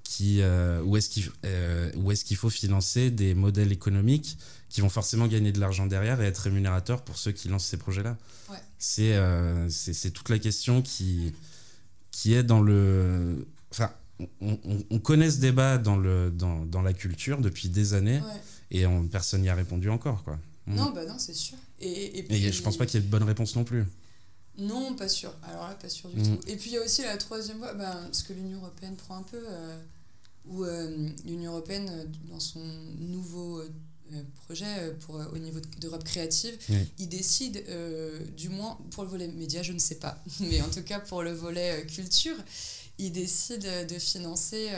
[0.09, 4.39] Qui, euh, Ou est-ce qu'il euh, est-ce qu'il faut financer des modèles économiques
[4.69, 7.77] qui vont forcément gagner de l'argent derrière et être rémunérateurs pour ceux qui lancent ces
[7.77, 8.17] projets-là
[8.51, 8.59] Ouais.
[8.79, 9.69] C'est euh,
[10.15, 11.33] toute la question qui,
[12.11, 13.47] qui est dans le.
[13.73, 13.91] Enfin,
[14.41, 18.21] on, on- on connaît ce débat dans, le, dans, dans la culture depuis des années
[18.21, 18.41] Ouais.
[18.71, 20.23] et on, personne n'y a répondu encore.
[20.25, 20.39] Quoi.
[20.67, 21.57] Non, bah non, c'est sûr.
[21.81, 23.85] Et, et Et puis, je pense pas qu'il y ait de bonne réponse non plus.
[24.59, 25.33] Non, pas sûr.
[25.43, 26.37] Alors là, pas sûr du Mm.
[26.39, 26.49] tout.
[26.49, 29.19] Et puis il y a aussi la troisième voie, ben, ce que l'Union Européenne prend
[29.19, 29.79] un peu, euh,
[30.49, 32.61] où euh, l'Union Européenne, euh, dans son
[32.99, 36.77] nouveau euh, projet pour, au niveau de- d'Europe créative, Oui.
[36.99, 37.65] il décide,
[38.37, 41.23] du moins pour le volet média, je ne sais pas, mais en tout cas pour
[41.23, 42.37] le volet culture,
[42.99, 44.69] il décide de financer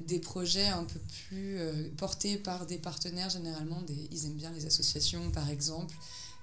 [0.00, 4.50] des projets un peu plus euh, portés par des partenaires, généralement, des, ils aiment bien
[4.52, 5.94] les associations par exemple.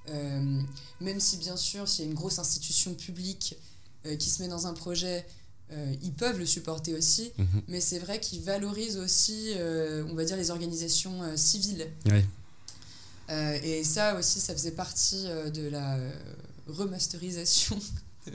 [0.09, 0.61] Euh,
[1.01, 3.55] même si bien sûr, s'il y a une grosse institution publique
[4.05, 5.25] euh, qui se met dans un projet,
[5.71, 7.61] euh, ils peuvent le supporter aussi, Mhm.
[7.67, 11.87] mais c'est vrai qu'ils valorisent aussi, euh, on va dire, les organisations euh, civiles.
[13.63, 15.97] Et ça aussi, ça faisait partie de la
[16.67, 17.79] remasterisation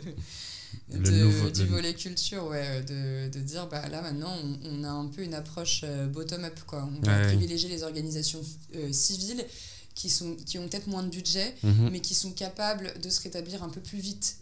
[0.92, 4.84] de- nouveau- du le- volet culture, ouais, de, de dire, bah, là maintenant, on, on
[4.84, 6.88] a un peu une approche bottom-up, quoi.
[6.96, 7.26] On va Ouais.
[7.26, 8.40] privilégier les organisations
[8.90, 9.44] civiles
[9.94, 11.90] qui, sont, qui ont peut-être moins de budget, Mhm.
[11.92, 14.38] mais qui sont capables de se rétablir un peu plus vite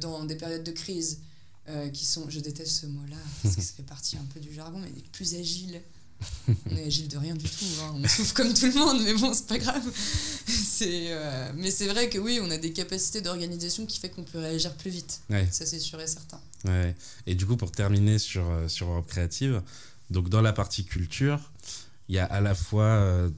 [0.00, 1.18] dans des périodes de crise.
[1.68, 4.52] Euh, qui sont, je déteste ce mot-là, parce que ça fait partie un peu du
[4.52, 5.80] jargon, mais plus agiles.
[6.70, 7.94] On est agile de rien du tout, hein.
[7.96, 9.82] on souffre comme tout le monde, mais bon, c'est pas grave.
[10.84, 14.38] Euh, mais c'est vrai que oui, on a des capacités d'organisation qui fait qu'on peut
[14.38, 15.20] réagir plus vite.
[15.30, 15.46] Ouais.
[15.50, 16.40] Ça, c'est sûr et certain.
[16.64, 16.96] Ouais.
[17.26, 19.62] Et du coup, pour terminer sur, euh, sur Europe Créative,
[20.10, 21.52] donc dans la partie culture,
[22.08, 23.30] il y a à la fois euh,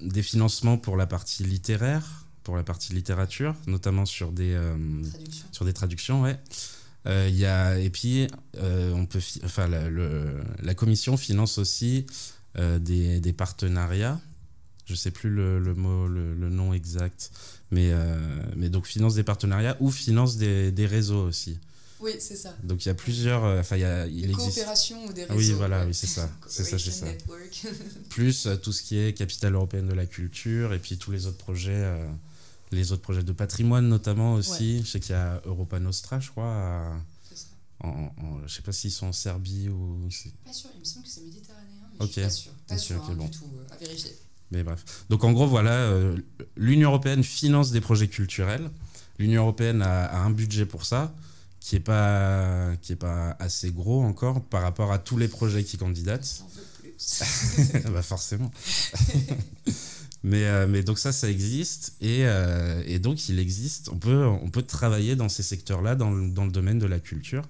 [0.00, 4.76] des financements pour la partie littéraire, pour la partie littérature, notamment sur des, euh,
[5.52, 6.38] sur des traductions, ouais.
[7.06, 8.26] Euh, y a, et puis,
[8.58, 12.04] euh, on peut fi- enfin, la, le- la commission finance aussi
[12.58, 14.20] euh, des, des partenariats.
[14.86, 17.30] Je sais plus le, le mot, le, le nom exact,
[17.70, 18.16] mais, euh,
[18.56, 21.58] mais donc finance des partenariats ou finance des, des réseaux aussi.
[22.00, 22.54] Oui, c'est ça.
[22.62, 25.24] Donc il y a plusieurs, enfin il y a, il Des existe coopérations ou des
[25.24, 25.38] réseaux.
[25.38, 25.86] oui, voilà, ouais.
[25.86, 27.06] oui, c'est ça, c'est ça, c'est ça.
[28.10, 31.38] Plus tout ce qui est capitale européenne de la culture et puis tous les autres
[31.38, 31.84] projets,
[32.72, 34.80] les autres projets de patrimoine notamment aussi.
[34.84, 36.46] Je sais qu'il y a Europa Nostra, je crois.
[36.46, 36.96] à-
[37.80, 40.08] en, en- je sais pas s'ils sont en Serbie ou.
[40.44, 42.10] Pas sûr, il me semble que c'est méditerranéen, mais Ok.
[42.10, 42.52] je suis pas sûr.
[42.66, 43.24] Pas Ok, sûr ok, hein, bon.
[43.26, 44.16] du tout, euh, à vérifier.
[44.50, 44.82] Mais bref.
[45.10, 46.16] Donc en gros, voilà, euh,
[46.56, 48.70] l'Union européenne finance des projets culturels.
[49.18, 51.14] L'Union européenne a, a un budget pour ça
[51.60, 55.62] qui est pas qui est pas assez gros encore par rapport à tous les projets
[55.64, 56.38] qui candidatent.
[56.38, 56.62] J'en veux
[57.82, 57.90] plus.
[57.92, 58.50] bah forcément.
[60.26, 61.94] mais, euh, mais donc ça, ça existe.
[62.00, 66.10] Et, euh, et donc il existe, on peut, on peut travailler dans ces secteurs-là, dans
[66.10, 67.44] le, dans le domaine de la culture.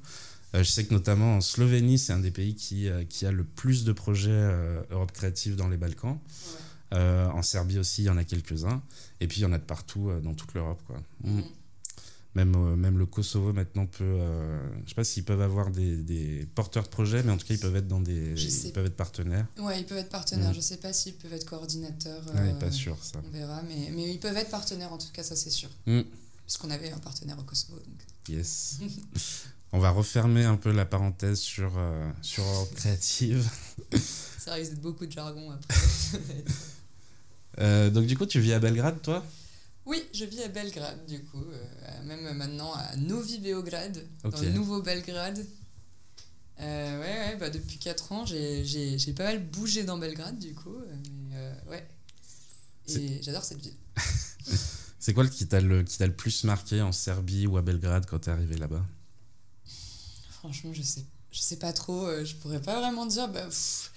[0.54, 3.44] Euh, je sais que notamment en Slovénie, c'est un des pays qui, qui a le
[3.44, 4.52] plus de projets
[4.90, 6.18] Europe créative dans les Balkans.
[6.92, 6.98] Ouais.
[6.98, 8.82] En Serbie aussi, il y en a quelques-uns.
[9.20, 10.80] Et puis il y en a de partout dans toute l'Europe.
[10.86, 11.02] quoi.
[12.36, 14.04] Même, euh, même le Kosovo maintenant peut.
[14.04, 17.46] euh, je sais pas s'ils peuvent avoir des, des porteurs de projets, mais en tout
[17.46, 18.34] cas ils peuvent être dans des.
[18.36, 19.46] Ils peuvent être partenaires.
[19.58, 20.50] Ouais, ils peuvent être partenaires.
[20.50, 20.54] Mm.
[20.54, 22.22] Je sais pas s'ils peuvent être coordinateurs.
[22.34, 23.22] Ouais, euh, pas sûr ça.
[23.26, 25.70] On verra, mais, mais ils peuvent être partenaires en tout cas, ça c'est sûr.
[25.86, 26.02] Mm.
[26.44, 27.78] Parce qu'on avait un partenaire au Kosovo.
[27.78, 28.02] Donc.
[28.28, 28.80] Yes.
[29.72, 33.48] On va refermer un peu la parenthèse sur, euh, sur Europe Créative.
[34.38, 35.74] Ça risque d'être beaucoup de jargon après.
[37.58, 39.24] Euh, donc du coup, tu vis à Belgrade, toi?
[39.86, 41.44] Oui, je vis à Belgrade, du coup.
[41.44, 45.44] euh, même maintenant à Novi Beograd, dans le nouveau Belgrade.
[46.58, 50.74] Euh, ouais, ouais, bah depuis 4 ans, j'ai- pas mal bougé dans Belgrade, du coup.
[50.74, 50.94] euh,
[51.28, 51.86] mais, euh, ouais.
[52.88, 53.74] Et j'adore cette ville.
[54.98, 57.62] C'est quoi le qui t'a le, qui t'a le plus marqué en Serbie ou à
[57.62, 58.84] Belgrade quand t'es arrivé là-bas?
[60.30, 62.08] Franchement, je sais, je sais pas trop.
[62.24, 63.28] je pourrais pas vraiment dire.
[63.28, 63.92] Bah, pff,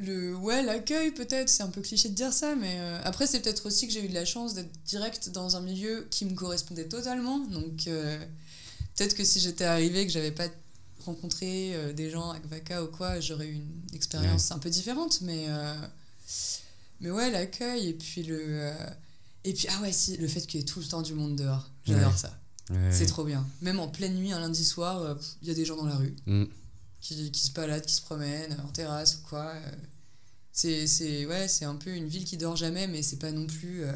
[0.00, 1.48] le, ouais, l'accueil, peut-être.
[1.48, 2.54] C'est un peu cliché de dire ça.
[2.56, 5.56] Mais euh, après, c'est peut-être aussi que j'ai eu de la chance d'être direct dans
[5.56, 7.38] un milieu qui me correspondait totalement.
[7.38, 8.18] Donc, euh,
[8.96, 10.48] peut-être que si j'étais arrivée, que j'avais pas
[11.04, 15.20] rencontré euh, des gens avec Vaca ou quoi, j'aurais eu une expérience un peu différente.
[15.22, 15.46] Mais,
[17.00, 17.88] mais ouais, l'accueil.
[17.88, 18.72] Et puis, le.
[19.44, 21.36] et puis, ah ouais, si, le fait qu'il y ait tout le temps du monde
[21.36, 21.70] dehors.
[21.84, 22.18] J'adore Ouais.
[22.18, 22.36] ça.
[22.70, 22.90] Ouais.
[22.92, 23.46] C'est trop bien.
[23.62, 26.14] Même en pleine nuit, un lundi soir, il y a des gens dans la rue
[26.26, 26.44] Mm.
[27.00, 29.52] qui, qui se baladent, qui se promènent en terrasse ou quoi.
[30.52, 33.46] C'est, c'est, ouais, c'est un peu une ville qui dort jamais, mais c'est pas non
[33.46, 33.92] plus euh,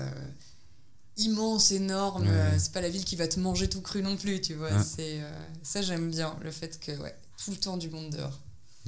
[1.17, 2.27] immense, énorme.
[2.29, 2.59] Ouais.
[2.59, 4.71] c'est pas la ville qui va te manger tout cru non plus, tu vois.
[4.73, 4.83] Ouais.
[4.85, 5.31] C'est, euh,
[5.63, 7.15] ça, j'aime bien, le fait que, ouais,
[7.45, 8.41] tout le temps du monde dehors.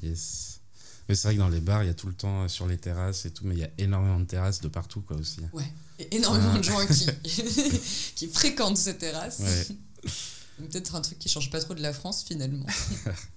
[0.02, 0.60] Yes.
[1.08, 2.66] Mais c'est vrai que dans les bars, il y a tout le temps euh, sur
[2.66, 5.40] les terrasses et tout, mais il y a énormément de terrasses de partout, quoi, aussi.
[5.98, 6.58] Et énormément Ah.
[6.58, 7.06] de gens qui,
[8.16, 9.38] qui fréquentent ces terrasses.
[9.40, 9.76] Ouais.
[10.70, 12.66] Peut-être un truc qui change pas trop de la France, finalement.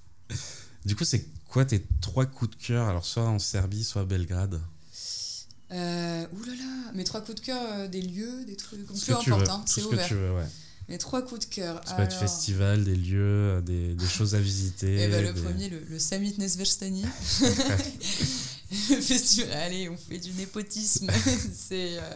[0.86, 4.06] Du coup, c'est quoi tes trois coups de cœur Alors, soit en Serbie, soit à
[4.06, 4.62] Belgrade
[5.72, 9.06] Euh, ouh là là, mes trois coups de cœur, euh, des lieux, des trucs, Ce
[9.12, 10.08] peu que importe, hein, c'est ce que ouvert.
[10.08, 10.46] tu veux, ouais.
[10.88, 11.82] Mes trois coups de cœur.
[11.86, 13.20] Ça peut être festival, des lieux,
[13.58, 15.04] euh, des, des choses à visiter.
[15.04, 17.04] eh ben, le des- premier, le, le Summit Nesverstani.
[18.90, 21.08] le festival, allez, on fait du népotisme.
[21.54, 21.98] c'est.
[22.00, 22.10] euh,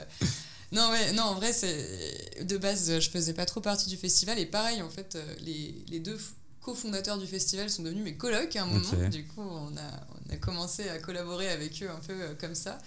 [0.72, 2.46] Non, ouais, non, en vrai, c'est.
[2.46, 4.40] De base, je faisais pas trop partie du festival.
[4.40, 6.18] Et pareil, en fait, les, les deux
[6.64, 9.10] cofondateurs du festival sont devenus mes colocs à un moment.
[9.12, 12.56] Du coup, on a, on a commencé à collaborer avec eux un peu euh, comme
[12.56, 12.80] ça.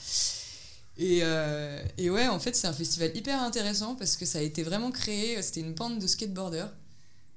[0.98, 4.42] Et, euh, et ouais, en fait, c'est un festival hyper intéressant parce que ça a
[4.42, 5.40] été vraiment créé.
[5.42, 6.72] C'était une bande de skateboarders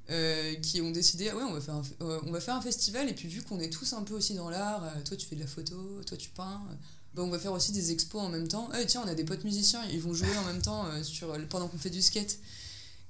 [0.10, 2.62] euh, qui ont décidé ah ouais, on va, faire un, euh, on va faire un
[2.62, 3.10] festival.
[3.10, 5.36] Et puis, vu qu'on est tous un peu aussi dans l'art, euh, toi tu fais
[5.36, 5.76] de la photo,
[6.06, 6.76] toi tu peins, euh,
[7.14, 8.70] bah, on va faire aussi des expos en même temps.
[8.80, 11.36] Eh, tiens, on a des potes musiciens, ils vont jouer en même temps euh, sur,
[11.50, 12.38] pendant qu'on fait du skate.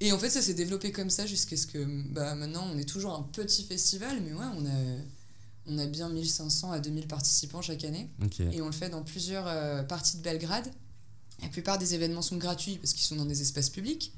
[0.02, 2.88] Et en fait, ça s'est développé comme ça jusqu'à ce que bah, maintenant on est
[2.88, 4.98] toujours un petit festival, mais ouais, on a,
[5.68, 8.10] on a bien 1500 à 2000 participants chaque année.
[8.54, 10.72] Et on le fait dans plusieurs euh, parties de Belgrade.
[11.42, 14.14] La plupart des événements sont gratuits parce qu'ils sont dans des espaces publics.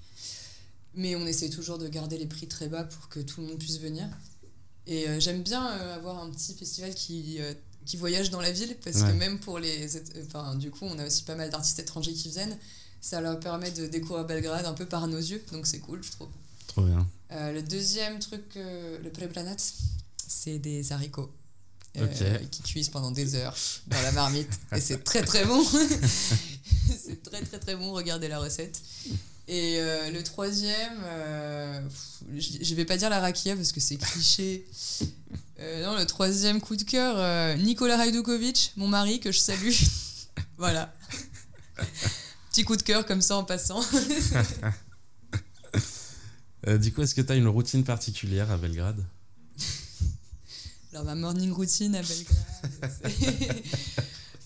[0.94, 3.58] Mais on essaie toujours de garder les prix très bas pour que tout le monde
[3.58, 4.08] puisse venir.
[4.88, 7.40] Et euh, j'aime bien euh, avoir un petit festival qui,
[7.86, 9.90] qui voyage dans la ville parce que même pour les.
[10.26, 12.56] Enfin, du coup, on a aussi pas mal d'artistes étrangers qui viennent.
[13.02, 15.44] Ça leur permet de découvrir Belgrade un peu par nos yeux.
[15.52, 16.30] Donc c'est cool, je trouve.
[16.68, 17.08] Trop bien.
[17.32, 19.56] Euh, le deuxième truc, euh, le prebranat,
[20.28, 21.32] c'est des haricots.
[21.98, 23.56] euh, qui cuisent pendant des heures
[23.88, 25.62] dans la marmite et c'est très très bon
[27.06, 28.82] c'est très très très bon regardez la recette
[29.50, 31.04] et euh, le troisième
[32.34, 34.66] je vais pas dire la rakia parce que c'est cliché
[35.60, 39.76] non le troisième coup de cœur Nicolas Rajdukovic mon mari que je salue
[40.58, 40.94] voilà
[42.52, 43.82] petit coup de cœur comme ça en passant
[46.68, 49.04] Euh, du coup, est-ce que tu as une routine particulière à Belgrade?
[50.92, 53.24] Alors ma morning routine à Belgrade.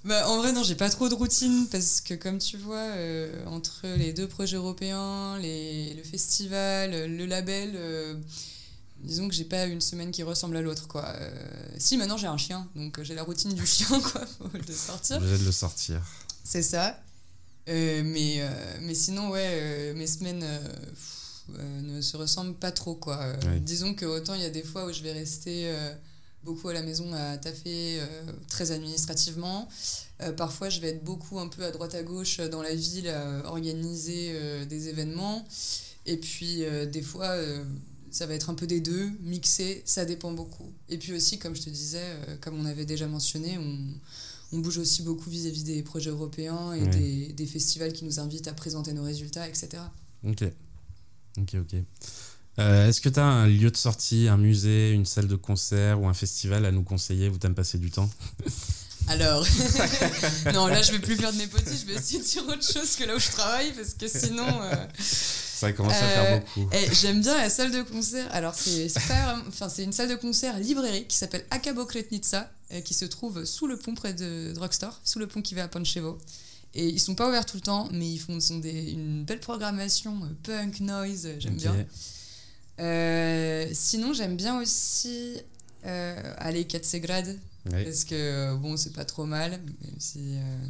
[0.06, 3.46] bah, en vrai non, j'ai pas trop de routine parce que comme tu vois, euh,
[3.48, 8.16] entre les deux projets européens, les, le festival, le label, euh,
[9.00, 11.06] disons que j'ai pas une semaine qui ressemble à l'autre quoi.
[11.08, 11.30] Euh,
[11.78, 15.18] si maintenant j'ai un chien, donc j'ai la routine du chien quoi, faut le sortir.
[15.18, 16.02] Obligé de le sortir.
[16.46, 16.98] C'est ça.
[17.68, 18.48] Euh, mais, euh,
[18.82, 20.46] mais sinon, ouais, euh, mes semaines
[20.90, 21.44] pff,
[21.84, 23.18] ne se ressemblent pas trop, quoi.
[23.18, 23.60] Ouais.
[23.60, 25.72] Disons que autant il y a des fois où je vais rester
[26.46, 28.06] beaucoup à la maison à taffer euh,
[28.48, 29.68] très administrativement.
[30.22, 33.10] Euh, parfois, je vais être beaucoup un peu à droite à gauche dans la ville
[33.10, 35.46] à organiser euh, des événements.
[36.06, 37.36] Et puis, des fois,
[38.12, 40.72] ça va être un peu des deux, mixé, ça dépend beaucoup.
[40.88, 42.06] Et puis aussi, comme je te disais,
[42.42, 43.76] comme on avait déjà mentionné, on,
[44.52, 46.88] on bouge aussi beaucoup vis-à-vis des projets européens et Ouais.
[46.90, 49.70] des, des festivals qui nous invitent à présenter nos résultats, etc.
[50.24, 50.44] Ok.
[51.40, 51.76] Ok, ok.
[52.60, 56.00] Euh, Est-ce que tu as un lieu de sortie, un musée, une salle de concert
[56.02, 58.10] ou un festival à nous conseiller où tu aimes passer du temps?
[59.08, 59.46] Alors,
[60.54, 62.96] non, là je vais plus faire de népotisme, je vais essayer de dire autre chose
[62.96, 64.48] que là où je travaille parce que sinon.
[64.64, 64.88] euh,
[65.56, 66.70] Ça commence à faire Euh, beaucoup.
[66.74, 68.28] eh, J'aime bien la salle de concert.
[68.34, 68.88] Alors, c'est
[69.48, 73.78] enfin, une salle de concert librairie qui s'appelle Akabokretnitsa, euh, qui se trouve sous le
[73.78, 76.18] pont près de Drugstore, sous le pont qui va à Panchevo.
[76.74, 79.40] Et ils sont pas ouverts tout le temps, mais ils font sont des, une belle
[79.40, 81.74] programmation euh, punk, noise, j'aime bien.
[82.80, 85.38] Euh, sinon, j'aime bien aussi
[85.86, 87.40] euh, aller Katsegrad.
[87.72, 87.84] Ouais.
[87.86, 89.52] Parce que, bon, c'est pas trop mal.
[89.52, 90.20] Même si.
[90.36, 90.66] euh,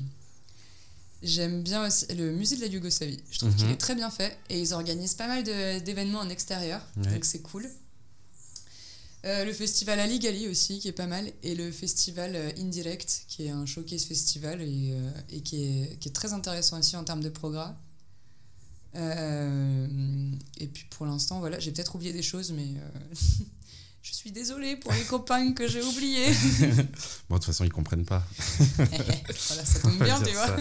[1.26, 3.20] J'aime bien aussi le musée de la Yougoslavie.
[3.32, 3.56] Je trouve Mhm.
[3.58, 4.38] qu'il est très bien fait.
[4.50, 6.82] Et ils organisent pas mal d'événements en extérieur.
[6.98, 7.12] Ouais.
[7.14, 7.70] Donc c'est cool.
[9.26, 11.32] Euh, le festival Ali Gali aussi, qui est pas mal.
[11.42, 15.98] Et le festival euh, Indirect, qui est un showcase festival et, euh, et qui, est,
[16.00, 17.76] qui est très intéressant aussi en termes de programme.
[18.96, 22.68] Et puis pour l'instant, voilà, j'ai peut-être oublié des choses, mais
[24.08, 26.32] je suis désolée pour les copains que j'ai oubliés.
[27.30, 28.24] Bon, de toute façon, ils comprennent pas.
[28.78, 30.56] voilà, ça tombe bien, tu vois.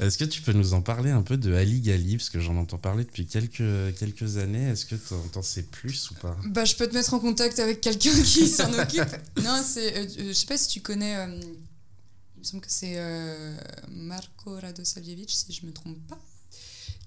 [0.00, 2.56] Est-ce que tu peux nous en parler un peu de Ali Gali Parce que j'en
[2.56, 4.70] entends parler depuis quelques, quelques années.
[4.70, 6.36] Est-ce que t'en t'en sais plus ou pas?
[6.46, 9.16] Bah, je peux te mettre en contact avec quelqu'un qui s'en occupe.
[9.44, 9.96] Non, c'est.
[9.96, 11.14] euh, euh, je sais pas si tu connais.
[11.16, 11.38] euh,
[12.36, 13.56] il me semble que c'est euh,
[13.88, 16.18] Marko Radosavljevic, si je me trompe pas,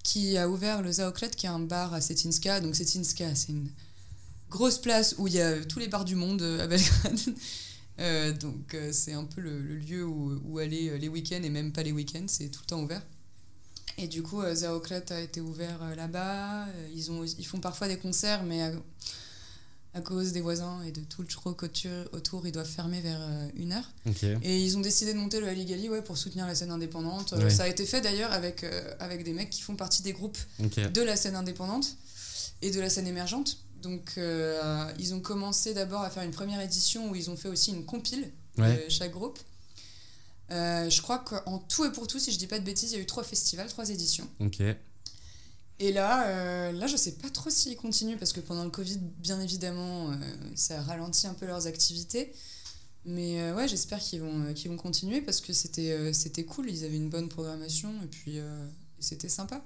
[0.03, 2.61] qui a ouvert le Zaokret, qui est un bar à Cetinska.
[2.61, 3.69] Donc, Cetinska, c'est une
[4.49, 7.19] grosse place où il y a tous les bars du monde euh, à Belgrade.
[7.99, 11.41] Euh, donc, euh, c'est un peu le, le lieu où, où aller euh, les week-ends
[11.41, 13.01] et même pas les week-ends, c'est tout le temps ouvert.
[13.97, 16.67] Et du coup, Zaokret a été ouvert là-bas.
[16.93, 18.71] Ils, ont, ils font parfois des concerts, mais à,
[19.95, 21.63] à cause des voisins et de tout le truc
[22.11, 23.19] autour, ils doivent fermer vers
[23.55, 23.91] une heure.
[24.43, 27.31] Et ils ont décidé de monter le Aligali ouais, pour soutenir la scène indépendante.
[27.31, 27.49] Ouais.
[27.49, 28.63] Ça a été fait d'ailleurs avec,
[28.99, 31.97] avec des mecs qui font partie des groupes de la scène indépendante
[32.61, 33.57] et de la scène émergente.
[33.81, 37.47] Donc euh, ils ont commencé d'abord à faire une première édition où ils ont fait
[37.49, 38.85] aussi une compile Ouais.
[38.85, 39.37] de chaque groupe.
[40.49, 42.95] Euh, je crois qu'en tout et pour tout, si je dis pas de bêtises, il
[42.95, 44.27] y a eu trois festivals, trois éditions.
[44.39, 44.61] Ok.
[45.79, 48.97] Et là, euh, là, je sais pas trop s'ils continuent parce que pendant le Covid,
[49.19, 50.15] bien évidemment, euh,
[50.55, 52.33] ça a ralenti un peu leurs activités.
[53.05, 56.97] Mais ouais, j'espère qu'ils vont, qu'ils vont continuer parce que c'était c'était cool, ils avaient
[56.97, 58.39] une bonne programmation et puis
[58.99, 59.63] c'était sympa.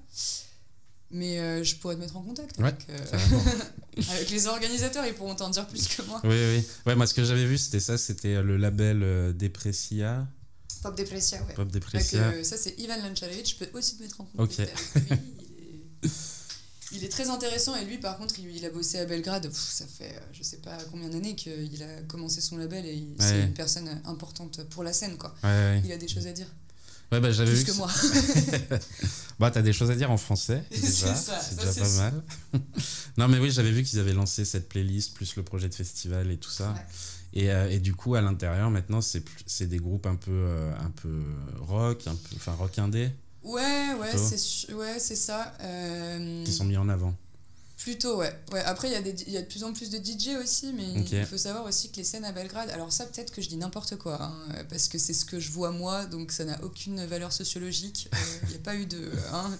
[1.13, 2.97] Mais euh, je pourrais te mettre en contact Ouais, euh,
[4.11, 6.21] avec les organisateurs, ils pourront t'en dire plus que moi.
[6.23, 6.63] oui, oui.
[6.85, 7.97] Ouais, moi, ce que j'avais vu, c'était ça.
[7.97, 10.27] C'était le label euh, Depressia.
[10.81, 11.53] Pop Depressia, ouais.
[11.53, 12.21] Pop Depressia.
[12.29, 13.47] euh, ça, c'est Ivan Lanchalevic.
[13.49, 14.93] Je peux aussi te mettre en contact avec lui.
[14.95, 16.09] Il est,
[16.93, 19.47] il est très intéressant et lui, par contre, il, il a bossé à Belgrade.
[19.47, 23.05] Pff, ça fait euh, je sais pas combien d'années qu'il a commencé son label et
[23.19, 25.35] c'est une personne importante pour la scène, quoi.
[25.43, 25.81] Ouais.
[25.85, 26.47] Il a des choses à dire.
[27.11, 27.89] Ouais, bah, j'avais Plus vu que que moi.
[29.39, 31.15] Bah, t'as des choses à dire en français, C'est déjà.
[31.15, 31.99] ça, C'est ça, déjà c'est pas sûr.
[31.99, 32.23] mal.
[33.17, 36.29] non, mais oui, j'avais vu qu'ils avaient lancé cette playlist, plus le projet de festival
[36.29, 36.69] et tout ça.
[36.71, 36.79] Ouais.
[37.33, 40.91] Et, euh, et du coup, à l'intérieur, maintenant, c'est des groupes un peu, euh, un
[40.91, 41.23] peu
[41.61, 43.09] rock, un peu, enfin rock indé,
[43.43, 44.23] Ouais, ouais, Plutôt.
[44.23, 45.51] c'est ouais, c'est ça.
[45.63, 47.15] Euh, qui sont mis en avant.
[47.83, 48.31] Plutôt, ouais.
[48.51, 48.59] ouais.
[48.61, 50.71] Après, il y, a des- il y a de plus en plus de DJ aussi,
[50.73, 53.49] mais il faut savoir aussi que les scènes à Belgrade, alors ça, peut-être que je
[53.49, 54.35] dis n'importe quoi, hein,
[54.69, 58.07] parce que c'est ce que je vois moi, donc ça n'a aucune valeur sociologique.
[58.13, 59.57] Euh, Il n'y a pas eu de, hein,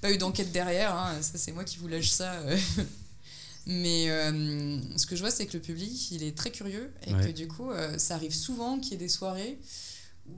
[0.00, 2.34] pas eu d'enquête derrière, hein, ça c'est moi qui vous lâche ça.
[2.34, 2.56] euh.
[3.66, 7.12] Mais euh, ce que je vois, c'est que le public, il est très curieux et
[7.14, 7.26] Ouais.
[7.26, 9.58] que du coup, euh, ça arrive souvent qu'il y ait des soirées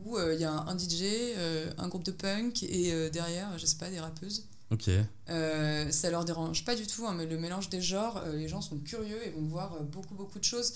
[0.05, 1.03] où euh, il y a un, DJ,
[1.37, 4.45] euh, un groupe de punk et euh, derrière, je sais pas, des rappeuses.
[4.70, 4.90] Ok.
[5.31, 8.48] Euh, ça leur dérange pas du tout, hein, mais le mélange des genres, euh, les
[8.48, 10.72] gens sont curieux et vont voir euh, beaucoup beaucoup de choses.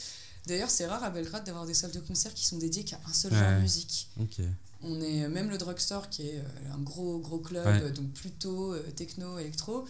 [0.46, 3.12] D'ailleurs, c'est rare à Belgrade d'avoir des salles de concert qui sont dédiées qu'à un
[3.12, 4.09] seul genre de musique.
[4.20, 4.40] Ok.
[4.83, 7.83] On est même le drugstore qui est euh, un gros gros club, Ouais.
[7.83, 9.85] euh, donc plutôt euh, techno, électro.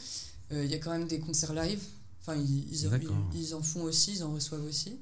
[0.53, 1.81] euh, Il y a quand même des concerts live.
[2.21, 3.17] Enfin, ils, ils, D'accord.
[3.35, 4.99] ils- ils en font aussi, ils en reçoivent aussi.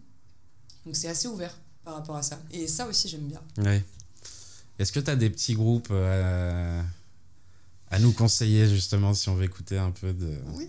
[0.87, 2.39] Donc c'est assez ouvert par rapport à ça.
[2.53, 3.41] Et ça aussi j'aime bien.
[3.59, 3.83] Ouais.
[4.79, 6.81] Est-ce que tu as des petits groupes euh,
[7.91, 10.33] à nous conseiller, justement, si on veut écouter un peu de.
[10.55, 10.69] Oui.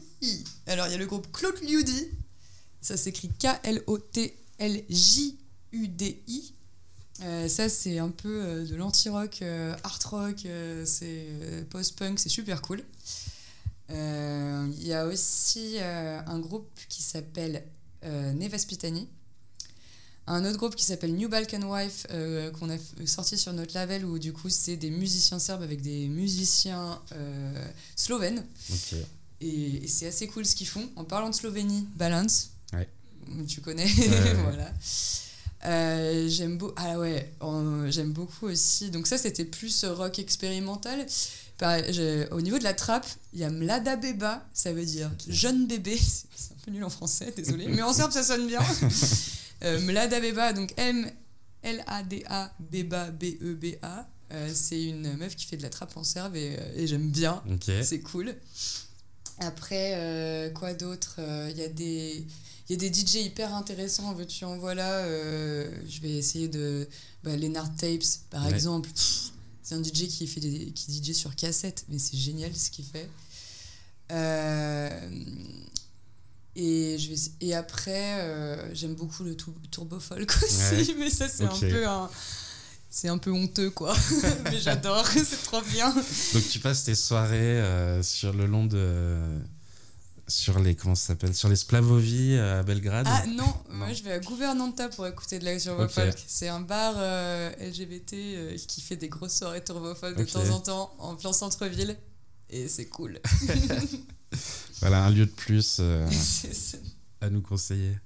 [0.68, 2.08] Alors, il y a le groupe Claude Liudi.
[2.82, 3.82] Ça s'écrit K-L-O-T-L-J-U-D-I.
[7.24, 10.48] Euh, ça, c'est un peu euh, de l'anti-rock, euh, art rock,
[10.86, 11.28] c'est
[11.70, 12.84] post-punk, c'est super cool.
[13.90, 17.66] Il y a aussi un groupe qui s'appelle
[18.04, 19.10] Nevaspitani.
[20.32, 24.06] Un autre groupe qui s'appelle New Balkan Wife, euh, qu'on a sorti sur notre label,
[24.06, 27.66] où du coup, c'est des musiciens serbes avec des musiciens euh,
[27.98, 28.46] slovènes.
[29.42, 30.88] Et, et c'est assez cool ce qu'ils font.
[30.96, 32.52] En parlant de Slovénie, Balance.
[32.72, 32.88] Ouais.
[33.46, 33.84] Tu connais.
[33.84, 34.34] ouais.
[34.44, 34.72] voilà.
[35.66, 37.32] Euh, j'aime beau ah ouais
[37.90, 41.06] j'aime beaucoup aussi donc ça c'était plus rock expérimental
[42.32, 46.00] au niveau de la trappe il y a Mlada Beba ça veut dire jeune bébé
[46.36, 48.60] c'est un peu nul en français désolé mais en serbe ça sonne bien
[49.62, 51.10] Mlada Beba donc M
[51.64, 55.58] L A D A Beba B E B A Euh, c'est une meuf qui fait
[55.58, 57.44] de la trappe en serbe et, euh, et j'aime bien
[57.82, 58.34] c'est cool.
[59.40, 62.26] Après, euh, quoi d'autre Euh, Il y a des...
[62.70, 65.00] Il y a des DJ hyper intéressants, veux-tu en voilà.
[65.00, 66.88] euh, je vais essayer de.
[67.24, 68.54] Bah, Leonard Tapes, par Ouais.
[68.54, 68.90] exemple.
[69.62, 72.86] C'est un DJ qui fait des, qui DJ sur cassette, mais c'est génial ce qu'il
[72.86, 73.10] fait.
[74.12, 74.90] Euh,
[76.56, 81.46] Et, je vais, et après, euh, j'aime beaucoup le turbo folk aussi, mais ça, c'est
[81.46, 82.10] un peu un.
[82.94, 83.96] C'est un peu honteux, quoi.
[84.44, 85.90] mais j'adore, c'est trop bien.
[86.34, 89.18] Donc tu passes tes soirées euh, sur le long de
[90.28, 93.06] sur les comment ça s'appelle sur les Splavovi euh, à Belgrade?
[93.10, 93.54] Ah non, Non.
[93.70, 96.22] moi je vais à Gouvernanta pour écouter de la turbo folk.
[96.28, 100.60] C'est un bar euh, LGBT qui fait des grosses soirées turbo folk de temps en
[100.60, 101.98] temps en plein centre-ville.
[102.50, 103.22] Et c'est cool.
[104.80, 106.10] Voilà un lieu de plus euh,
[107.22, 107.98] à nous conseiller.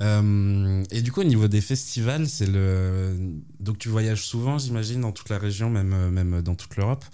[0.00, 3.16] Euh, et du coup au niveau des festivals, c'est le
[3.58, 7.04] donc tu voyages souvent j'imagine dans toute la région même euh, même dans toute l'Europe.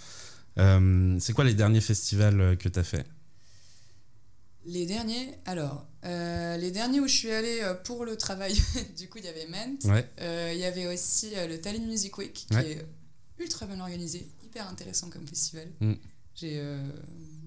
[0.58, 3.06] Euh, c'est quoi les derniers festivals que tu as fait?
[4.66, 8.54] Les derniers, alors, euh, les derniers où je suis allée pour le travail,
[8.96, 9.76] du coup, il y avait Ment.
[9.92, 10.08] Ouais.
[10.54, 12.70] Il y avait aussi le Tallinn Music Week, qui Ouais.
[12.70, 12.86] est
[13.42, 15.68] ultra bien organisé, hyper intéressant comme festival.
[15.80, 15.92] Mm.
[16.34, 16.62] J'ai,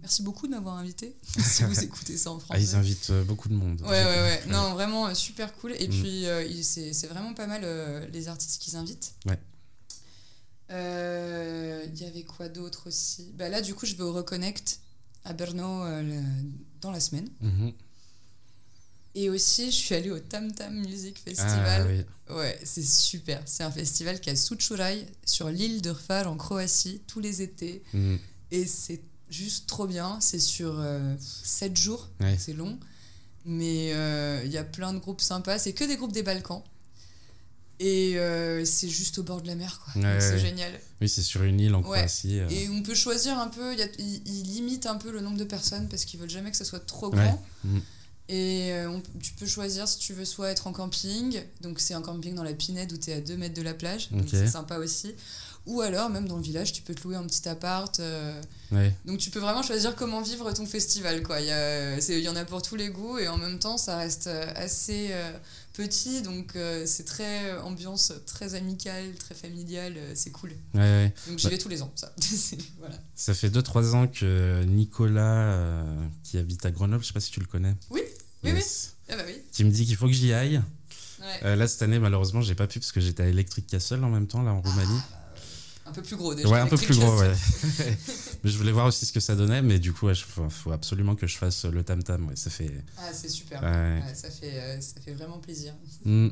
[0.08, 2.62] Merci beaucoup de m'avoir invité, si vous écoutez ça en Ah, français.
[2.62, 3.82] ils invitent euh, beaucoup de monde.
[3.82, 4.42] Ouais, ouais, ouais.
[4.48, 5.74] Non, vraiment euh, super cool.
[5.78, 5.92] Et Mm.
[5.92, 9.14] puis, euh, c'est c'est vraiment pas mal euh, les artistes qu'ils invitent.
[9.26, 9.38] Ouais.
[10.72, 13.34] Euh, Il y avait quoi d'autre aussi?
[13.38, 14.80] Bah Là, du coup, je vais au Reconnect
[15.26, 16.24] à Brno le-
[16.80, 17.28] dans la semaine.
[17.42, 17.74] Mhm.
[19.16, 22.06] Et aussi, je suis allée au Tam Tam Music Ah, Festival.
[22.30, 22.34] oui.
[22.34, 23.42] Ouais, c'est super.
[23.46, 27.42] C'est un festival qui est à Sučuraj, sur l'île de Hvar, en Croatie, tous les
[27.42, 27.84] étés.
[27.92, 28.20] Mhm.
[28.52, 30.18] Et c'est juste trop bien.
[30.22, 30.84] C'est sur
[31.20, 32.38] 7 jours, Ouais.
[32.40, 32.78] c'est long.
[33.46, 35.58] Mais euh, il y a plein de groupes sympas.
[35.60, 36.62] C'est que des groupes des Balkans.
[37.80, 40.02] Et euh, c'est juste au bord de la mer, quoi.
[40.02, 40.40] Ouais, c'est ouais.
[40.40, 40.72] génial.
[41.00, 41.84] Oui, c'est sur une île en.
[41.84, 42.40] Croatie.
[42.40, 42.50] euh.
[42.50, 46.04] Et on peut choisir un peu, ils limitent un peu le nombre de personnes parce
[46.04, 47.46] qu'ils veulent jamais que ça soit trop grand.
[47.64, 47.82] Mhm.
[48.30, 51.94] Et euh, on- tu peux choisir si tu veux soit être en camping, donc c'est
[51.94, 54.26] un camping dans la Pinède où tu es à 2 mètres de la plage, donc
[54.30, 55.14] c'est sympa aussi.
[55.68, 58.00] Ou alors, même dans le village, tu peux te louer un petit appart.
[58.00, 58.94] euh, Ouais.
[59.06, 61.24] donc tu peux vraiment choisir comment vivre ton festival.
[61.24, 61.40] quoi.
[61.40, 64.28] Il y, y en a pour tous les goûts et en même temps, ça reste
[64.28, 65.32] euh, assez euh,
[65.72, 70.50] petit, donc euh, c'est très ambiance très amicale, très familiale, c'est cool.
[70.74, 71.14] Ouais, ouais.
[71.30, 72.14] Donc j'y vais tous les ans, ça.
[72.80, 72.96] Voilà.
[73.16, 75.84] Ça fait 2-3 ans que Nicolas,
[76.24, 77.76] qui habite à Grenoble, je sais pas si tu le connais.
[77.90, 78.02] Oui,
[78.44, 78.96] oui, Yes.
[79.10, 79.36] Ah bah oui.
[79.54, 80.62] Qui me dit qu'il faut que j'y aille.
[81.22, 81.26] Ouais.
[81.46, 84.10] Euh, là, cette année, malheureusement, j'ai pas pu parce que j'étais à Electric Castle en
[84.10, 85.00] même temps, là, en Roumanie.
[85.88, 86.50] Un peu plus gros déjà.
[86.50, 87.32] ouais, un peu plus gros, ouais.
[88.44, 90.72] mais je voulais voir aussi ce que ça donnait, mais du coup, il faut, faut
[90.72, 92.28] absolument que je fasse le tam-tam.
[92.28, 92.72] Ouais, ça fait.
[92.98, 93.62] Ah, c'est super.
[93.64, 94.02] Ouais.
[94.14, 95.74] Ça, fait, euh, ça fait vraiment plaisir.
[96.06, 96.28] Mm.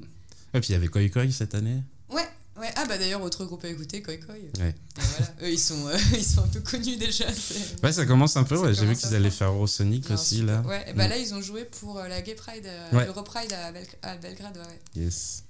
[0.54, 1.82] Et puis il y avait Koi Koi cette année.
[2.10, 2.28] Ouais,
[2.60, 2.70] ouais.
[2.76, 4.36] Ah bah d'ailleurs, autre groupe à écouter, Koi Koi.
[4.60, 4.76] Ouais.
[4.96, 5.34] Voilà.
[5.44, 7.26] Eux, ils sont, euh, ils sont un peu connus déjà.
[7.84, 8.58] Ouais, ça commence un peu.
[8.58, 8.74] Ouais.
[8.74, 9.50] J'ai vu qu'ils allaient faire.
[9.52, 10.68] Eurosonic aussi, super- là.
[10.68, 11.10] Ouais, et bah Mm.
[11.10, 13.06] là, ils ont joué pour euh, la Gay Pride, euh, Ouais.
[13.06, 14.58] l'Europride à, Bel- à Belgrade.
[14.58, 15.02] Ouais.
[15.02, 15.44] Yes.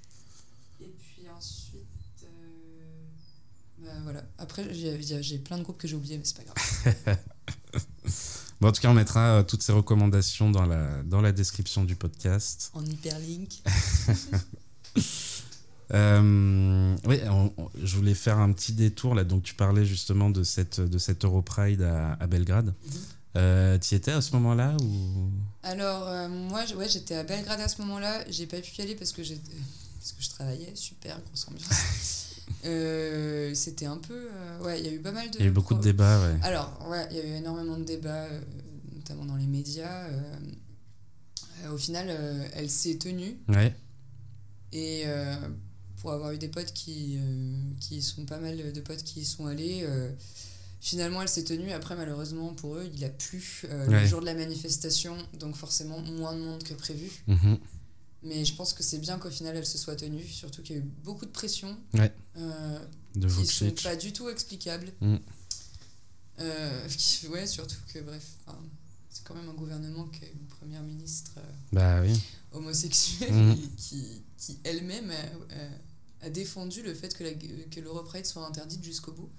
[3.85, 4.23] Bah voilà.
[4.37, 7.17] Après, j'ai plein de groupes que j'ai oubliés, mais c'est pas grave.
[8.61, 11.83] Bon, en tout cas, on mettra euh, toutes ces recommandations dans la, dans la description
[11.83, 12.71] du podcast.
[12.73, 13.61] En hyperlink.
[15.93, 19.23] Euh, oui, on- on- je voulais faire un petit détour là.
[19.23, 22.73] Donc, tu parlais justement de cette, de cette Europride à, à Belgrade.
[22.85, 22.91] Mhm.
[23.35, 25.29] Euh, tu y étais à ce moment-là ou...
[25.61, 28.23] Alors, euh, moi, ouais, j'étais à Belgrade à ce moment-là.
[28.31, 29.39] J'ai pas pu y aller parce que, j'ai-
[29.99, 30.71] parce que je travaillais.
[30.73, 31.69] Super, grosse ambiance.
[32.65, 34.27] Euh, C'était un peu.
[34.31, 35.37] euh, ouais, il y a eu pas mal de.
[35.37, 36.37] Il y a eu beaucoup de débats, ouais.
[36.43, 38.41] Alors, ouais, il y a eu énormément de débats, euh,
[38.95, 40.07] notamment dans les médias.
[41.71, 42.09] au final,
[42.53, 43.37] elle s'est tenue.
[43.47, 43.73] Ouais,
[44.71, 45.05] Et
[46.01, 47.17] pour avoir eu des potes qui,
[47.79, 49.87] qui sont pas mal de potes qui y sont allés,
[50.81, 51.71] finalement elle s'est tenue.
[51.71, 54.01] Après, malheureusement pour eux, il a plu Ouais.
[54.01, 57.09] le jour de la manifestation, donc forcément moins de monde que prévu.
[57.27, 57.57] Mhm.
[58.23, 60.79] Mais je pense que c'est bien qu'au final elle se soit tenue, surtout qu'il y
[60.79, 62.11] a eu beaucoup de pression Ouais.
[62.37, 62.79] euh,
[63.15, 64.91] de qui sont pas du tout explicables.
[65.01, 65.17] Mm.
[66.39, 68.23] Euh, qui- ouais, surtout que bref,
[69.09, 71.31] c'est quand même un gouvernement qui a une première ministre.
[71.37, 71.41] euh,
[71.71, 72.19] Bah oui.
[72.51, 73.57] homosexuelle Mhm.
[73.77, 79.11] qui, qui, elle-même a, a- défendu le fait que, la, que l'Europride soit interdite jusqu'au
[79.11, 79.29] bout.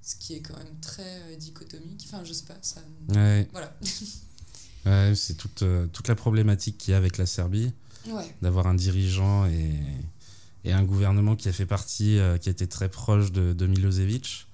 [0.00, 2.02] Ce qui est quand même très euh, dichotomique.
[2.06, 2.82] Enfin, je sais pas, ça.
[3.10, 3.76] Ouais, Voilà.
[4.86, 7.70] ouais c'est toute, euh, toute la problématique qu'il y a avec la Serbie,
[8.08, 8.34] Ouais.
[8.42, 9.74] d'avoir un dirigeant et,
[10.64, 14.46] et un gouvernement qui a fait partie, euh, qui était très proche de, de Milosevic,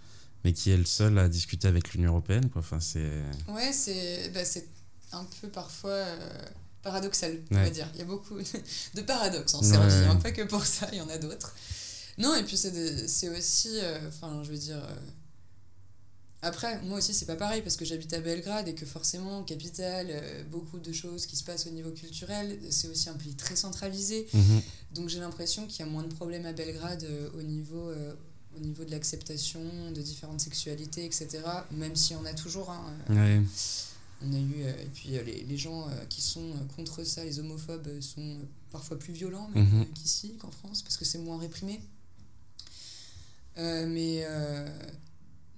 [0.44, 2.48] mais qui est le seul à discuter avec l'Union Européenne.
[2.50, 2.60] Quoi.
[2.60, 3.10] Enfin, c'est...
[3.48, 4.68] Ouais, c'est, bah, c'est
[5.12, 6.42] un peu parfois euh,
[6.82, 7.88] paradoxal, on va dire.
[7.94, 8.34] Il y a beaucoup
[8.94, 10.22] de paradoxes en Ouais, Serbie, hein, ouais.
[10.22, 11.54] pas que pour ça, il y en a d'autres.
[12.18, 14.82] Non, et puis c'est, des- c'est aussi, euh, enfin, je veux dire.
[16.40, 20.06] Après, moi aussi, c'est pas pareil parce que j'habite à Belgrade et que forcément, capitale,
[20.10, 22.58] euh, beaucoup de choses qui se passent au niveau culturel.
[22.70, 24.28] C'est aussi un pays très centralisé.
[24.32, 24.62] Mhm.
[24.94, 28.14] Donc j'ai l'impression qu'il y a moins de problèmes à Belgrade euh, au, niveau, euh,
[28.56, 29.60] au niveau de l'acceptation
[29.92, 31.40] de différentes sexualités, etc.
[31.72, 32.70] Même s'il y en a toujours.
[32.70, 33.42] hein, euh, Ouais.
[34.20, 38.38] On a eu, et puis les, les, gens qui sont contre ça, les homophobes, sont
[38.72, 39.86] parfois plus violents mhm.
[39.94, 41.80] qu'ici, qu'en France, parce que c'est moins réprimé.
[43.56, 44.26] mais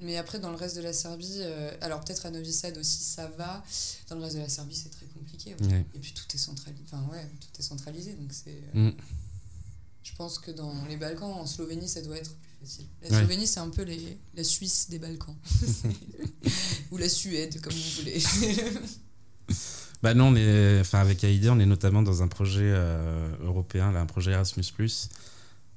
[0.01, 3.03] mais après, dans le reste de la Serbie, euh, alors peut-être à Novi Sad aussi
[3.03, 3.63] ça va.
[4.09, 5.55] Dans le reste de la Serbie, c'est très compliqué.
[5.95, 6.83] Et puis tout est centralisé.
[6.87, 8.15] Enfin, ouais, tout est centralisé.
[8.15, 8.61] Donc c'est.
[8.75, 8.95] Euh, mm.
[10.03, 12.87] Je pense que dans les Balkans, en Slovénie, ça doit être plus facile.
[13.03, 15.37] La Slovénie, c'est un peu les, la Suisse des Balkans.
[16.91, 18.23] Ou la Suède, comme vous voulez.
[20.03, 23.93] bah non, on est, enfin, avec AID, on est notamment dans un projet euh, européen,
[23.93, 24.65] là, un projet Erasmus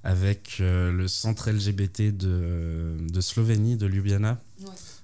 [0.03, 4.39] avec euh, le centre LGBT de, de, Slovénie, de Ljubljana,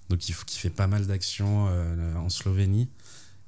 [0.09, 2.89] donc qui, qui, fait pas mal d'actions euh, en Slovénie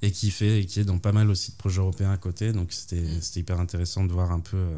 [0.02, 2.54] et qui, fait, et qui est dans pas mal aussi de projets européens à côté.
[2.54, 3.22] Donc c'était mm.
[3.36, 4.78] hyper intéressant de voir un peu euh,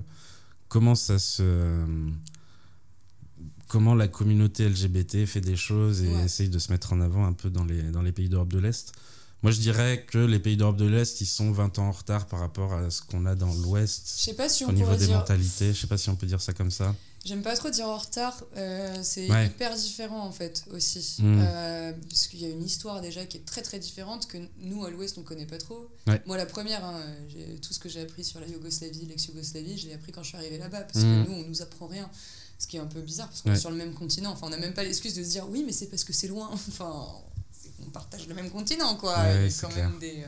[0.68, 1.86] comment ça se.
[3.68, 7.34] comment la communauté LGBT fait des choses et essaye de se mettre en avant un
[7.34, 8.94] peu dans les, dans les pays d'Europe de l'Est.
[9.44, 12.28] Moi, je dirais que les pays d'Europe de l'Est, ils sont 20 ans en retard
[12.28, 14.14] par rapport à ce qu'on a dans l'Ouest.
[14.18, 16.26] Je sais pas si on Au niveau des mentalités, je sais pas si on peut
[16.26, 16.96] dire ça comme ça.
[17.26, 21.18] J'aime pas trop dire en retard, euh, c'est hyper différent en fait aussi.
[21.20, 21.40] Hmm.
[21.42, 24.84] Euh, parce qu'il y a une histoire déjà qui est très très différente que nous
[24.84, 25.90] à l'Ouest on connaît pas trop.
[26.26, 27.00] Moi la première, hein,
[27.62, 30.38] tout ce que j'ai appris sur la Yougoslavie, l'ex-Yougoslavie, je l'ai appris quand je suis
[30.38, 31.26] arrivée là-bas parce que hmm.
[31.30, 32.10] nous on nous apprend rien.
[32.60, 34.32] Ce qui est un peu bizarre parce qu'on est sur le même continent.
[34.32, 36.28] Enfin on n'a même pas l'excuse de se dire oui mais c'est parce que c'est
[36.28, 36.50] loin.
[36.54, 37.08] enfin
[37.88, 39.16] on partage le même continent, quoi.
[39.62, 40.24] quand même des.
[40.24, 40.28] Euh,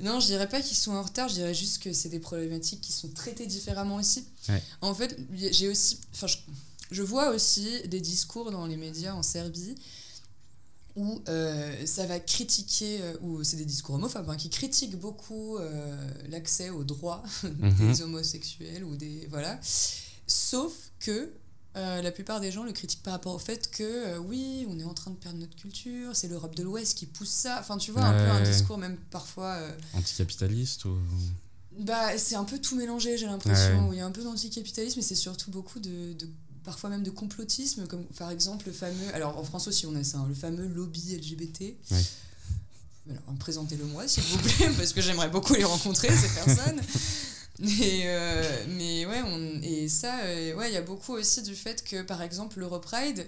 [0.00, 2.80] non, je dirais pas qu'ils sont en retard, je dirais juste que c'est des problématiques
[2.80, 4.24] qui sont traitées différemment aussi.
[4.80, 6.00] En fait, j'ai aussi.
[6.12, 6.26] Enfin,
[6.90, 9.74] je, vois aussi des discours dans les médias en Serbie
[10.94, 15.58] où euh, ça va critiquer, euh, ou c'est des discours homophobes, hein, qui critiquent beaucoup
[16.28, 17.88] l'accès aux droits mhm.
[17.88, 19.26] des homosexuels ou des.
[19.30, 19.58] Voilà.
[20.26, 21.32] Sauf que
[21.74, 24.78] euh, la plupart des gens le critiquent par rapport au fait que euh, oui, on
[24.78, 27.58] est en train de perdre notre culture, c'est l'Europe de l'Ouest qui pousse ça.
[27.60, 29.54] Enfin, tu vois, un peu un discours même parfois.
[29.54, 30.98] Euh, Anticapitaliste ou.
[31.78, 33.90] Bah, c'est un peu tout mélangé, j'ai l'impression.
[33.92, 36.28] Il y a un peu d'anticapitalisme, mais c'est surtout beaucoup de, de,
[36.62, 39.14] parfois même de complotisme, comme par exemple le fameux.
[39.14, 41.74] Alors en France aussi, on a ça, hein, le fameux lobby LGBT.
[43.08, 46.80] Alors, présentez-le moi, s'il vous plaît, parce que j'aimerais beaucoup les rencontrer, ces personnes.
[47.62, 51.54] Mais, euh, mais ouais, on, et ça, euh, ouais, il y a beaucoup aussi du
[51.54, 53.24] fait que, par exemple, l'Europride,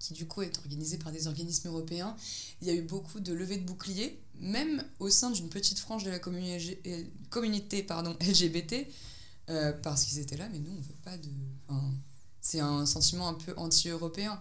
[0.00, 2.16] qui du coup est organisé par des organismes européens,
[2.60, 6.02] il y a eu beaucoup de levées de boucliers, même au sein d'une petite frange
[6.02, 8.86] de la communauté, communauté pardon, LGBT,
[9.48, 11.28] euh, parce qu'ils étaient là, mais nous, on veut pas de.
[12.40, 14.40] c'est un sentiment un peu anti-européen.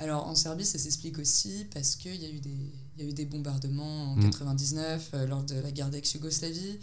[0.00, 3.12] Alors en Serbie, ça s'explique aussi parce qu'il y, a eu des, y a eu
[3.12, 5.24] des bombardements en 1999 mm.
[5.26, 6.80] lors de la guerre d'ex-Yougoslavie.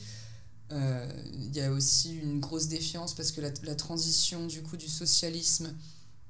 [0.71, 4.77] Euh, il y a aussi une grosse défiance parce que la, la, transition du coup
[4.77, 5.73] du socialisme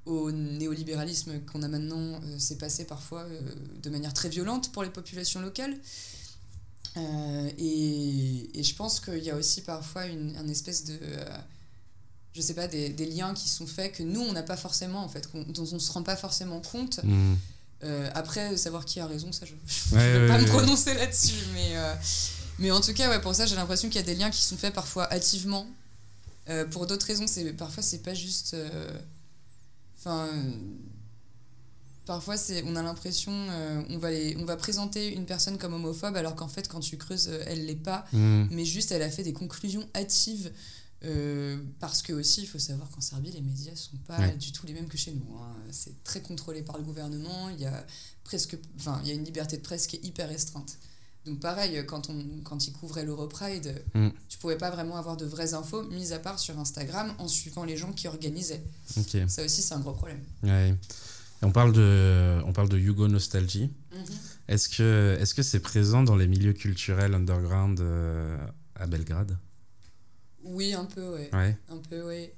[0.05, 3.39] au néolibéralisme qu'on a maintenant euh, s'est passé parfois euh,
[3.81, 5.75] de manière très violente pour les populations locales.
[7.57, 10.99] Et, et, je pense qu'il y a aussi parfois une, un espèce de
[12.33, 15.03] je sais pas, des, des, liens qui sont faits que nous, on n'a pas forcément,
[15.03, 16.99] en fait, dont on ne se rend pas forcément compte.
[17.03, 17.35] Mmh.
[18.13, 19.53] après, savoir qui a raison, ça, je
[19.95, 21.75] ne vais pas me prononcer là-dessus, mais,
[22.59, 24.41] mais en tout cas, ouais, pour ça, j'ai l'impression qu'il y a des liens qui
[24.41, 25.67] sont faits parfois hâtivement.
[26.49, 28.53] Euh, pour d'autres raisons, c'est parfois c'est pas juste.
[28.53, 28.97] Euh,
[29.97, 30.29] enfin.
[32.05, 36.15] parfois, c'est, on a l'impression, euh, on, va on va présenter une personne comme homophobe,
[36.15, 38.05] alors qu'en fait, quand tu creuses, elle l'est pas.
[38.11, 38.47] Mm.
[38.51, 40.51] Mais juste, elle a fait des conclusions hâtives.
[41.79, 44.73] parce que aussi, il faut savoir qu'en Serbie, les médias sont pas du tout les
[44.73, 45.37] mêmes que chez nous.
[45.37, 45.53] Hein.
[45.71, 47.49] C'est très contrôlé par le gouvernement.
[47.49, 47.85] Il y a
[48.23, 50.77] presque, enfin, il y a une liberté de presse qui est hyper restreinte.
[51.25, 54.09] Donc pareil, quand, on, quand ils couvraient l'Europride, mm.
[54.27, 57.63] tu pouvais pas vraiment avoir de vraies infos, mis à part sur Instagram, en suivant
[57.63, 58.63] les gens qui organisaient.
[59.27, 60.21] Ça aussi, c'est un gros problème.
[61.41, 63.69] On parle de, on parle de Yugo Nostalgie.
[63.93, 63.97] Mm-hmm.
[64.47, 68.37] Est-ce que est-ce que c'est présent dans les milieux culturels underground euh,
[68.75, 69.37] à Belgrade?
[70.43, 71.29] Oui, un peu, ouais.
[71.33, 72.33] Un peu, ouais.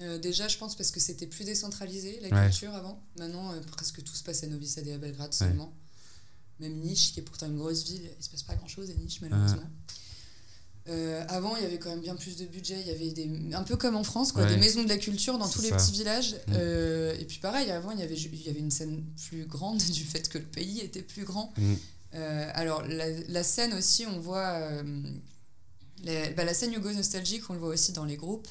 [0.00, 3.02] Euh, déjà, je pense parce que c'était plus décentralisé, la culture, avant.
[3.18, 5.72] Maintenant, euh, presque tout se passe à Novi Sad et à Belgrade seulement.
[6.62, 8.94] Même Niche, qui est pourtant une grosse ville, il se passe pas grand chose à
[8.94, 9.68] Niche, malheureusement.
[10.88, 12.80] Euh, avant, il y avait quand même bien plus de budget.
[12.80, 15.38] Il y avait des, un peu comme en France, quoi, des maisons de la culture
[15.38, 16.34] dans tous les petits villages.
[16.46, 16.52] Mm.
[16.54, 19.78] Euh, et puis pareil, avant, il y, avait, il y avait une scène plus grande
[19.90, 21.52] du fait que le pays était plus grand.
[21.56, 21.74] Mm.
[22.14, 24.60] Euh, alors, la, la, scène aussi, on voit.
[26.04, 28.48] bah, la scène Hugo Nostalgique, on le voit aussi dans les groupes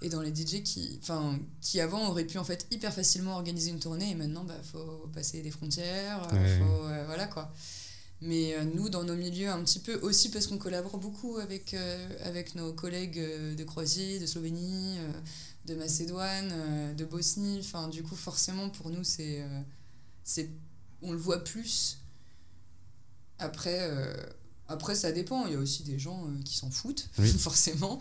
[0.00, 3.70] et dans les DJ qui, enfin, qui avant auraient pu en fait hyper facilement organiser
[3.70, 7.52] une tournée et maintenant bah faut passer des frontières, euh, faut, euh, voilà quoi.
[8.20, 11.74] Mais euh, nous, dans nos milieux, un petit peu aussi parce qu'on collabore beaucoup avec,
[12.24, 13.20] avec nos collègues
[13.56, 14.96] de Croatie, de Slovénie,
[15.66, 17.58] de Macédoine, de Bosnie.
[17.60, 19.44] Enfin, du coup, forcément, pour nous, c'est,
[20.24, 20.50] c'est,
[21.00, 21.98] on le voit plus.
[23.38, 23.88] Après,
[24.68, 25.46] après, ça dépend.
[25.46, 27.28] Il y a aussi des gens euh, qui s'en foutent, Oui.
[27.38, 27.98] forcément.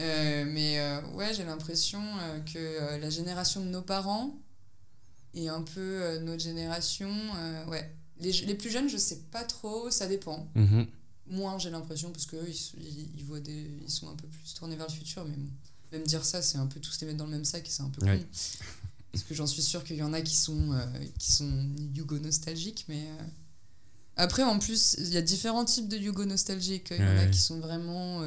[0.00, 4.34] Euh, mais euh, ouais, j'ai l'impression euh, que la génération de nos parents
[5.34, 7.10] et un peu notre génération,
[7.68, 7.94] ouais.
[8.20, 10.48] Les, les plus jeunes, je sais pas trop, ça dépend.
[10.54, 10.86] Mhm.
[11.28, 14.54] Moins, j'ai l'impression, parce qu'eux, ils, ils, ils voient des, ils sont un peu plus
[14.54, 15.24] tournés vers le futur.
[15.24, 15.48] Mais bon,
[15.90, 17.82] même dire ça, c'est un peu tous les mettre dans le même sac et c'est
[17.82, 18.18] un peu Ouais.
[18.20, 18.26] con.
[19.10, 20.70] Parce que j'en suis sûre qu'il y en a qui sont,
[21.18, 21.50] qui sont
[21.94, 23.02] yugo-nostalgiques, mais...
[23.08, 23.24] euh,
[24.16, 26.92] Après, en plus, il y a différents types de yugo-nostalgiques.
[26.92, 28.22] Il y en a qui sont vraiment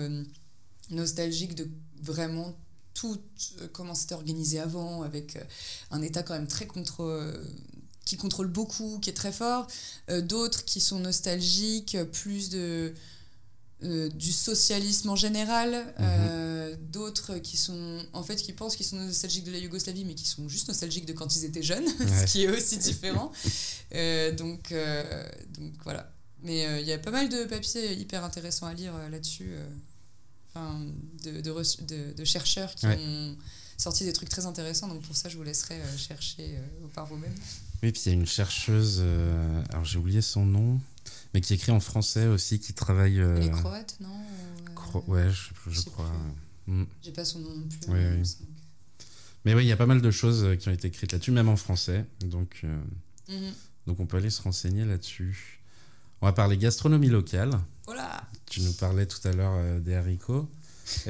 [0.90, 1.68] nostalgiques de
[2.02, 2.54] vraiment
[2.94, 3.18] tout
[3.62, 5.44] euh, comment c'était organisé avant, avec euh,
[5.92, 7.02] un État quand même très contre...
[7.04, 7.44] euh,
[8.06, 9.66] qui contrôle beaucoup, qui est très fort.
[10.12, 12.94] Euh, D'autres qui sont nostalgiques, plus de...
[13.84, 18.96] euh, du socialisme en général, Euh, d'autres qui sont en fait qui pensent qu'ils sont
[18.98, 22.28] nostalgiques de la Yougoslavie mais qui sont juste nostalgiques de quand ils étaient jeunes, Ouais.
[22.28, 23.32] ce qui est aussi différent.
[24.38, 24.74] Donc,
[25.58, 26.12] donc voilà.
[26.44, 29.52] Mais il y a pas mal de papiers hyper intéressants à lire là-dessus,
[30.56, 30.80] enfin,
[31.24, 32.98] de, chercheurs qui Ouais.
[33.00, 33.36] ont
[33.78, 34.88] sorti des trucs très intéressants.
[34.88, 37.34] Donc pour ça, je vous laisserai euh, chercher euh, par vous-même.
[37.84, 40.80] Oui, puis il y a une chercheuse, euh, alors j'ai oublié son nom,
[41.34, 43.22] mais qui écrit en français aussi, qui travaille.
[43.40, 44.10] Les Croates, non
[44.76, 45.28] Cro- ouais,
[45.68, 46.12] je, crois.
[46.68, 46.84] Mm.
[47.04, 47.80] J'ai pas son nom non plus.
[47.90, 48.14] Oui, mais oui.
[48.14, 48.50] il me semble.
[49.44, 51.50] Mais oui, il y a pas mal de choses qui ont été écrites là-dessus, même
[51.50, 52.06] en français.
[52.22, 52.82] Donc, euh,
[53.30, 53.54] Mhm.
[53.88, 55.60] donc on peut aller se renseigner là-dessus.
[56.22, 57.60] On va parler gastronomie locale.
[57.86, 60.50] Voilà Tu nous parlais tout à l'heure euh, des haricots.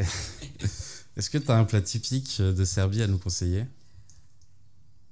[1.18, 3.66] Est-ce que tu as un plat typique euh, de Serbie à nous conseiller?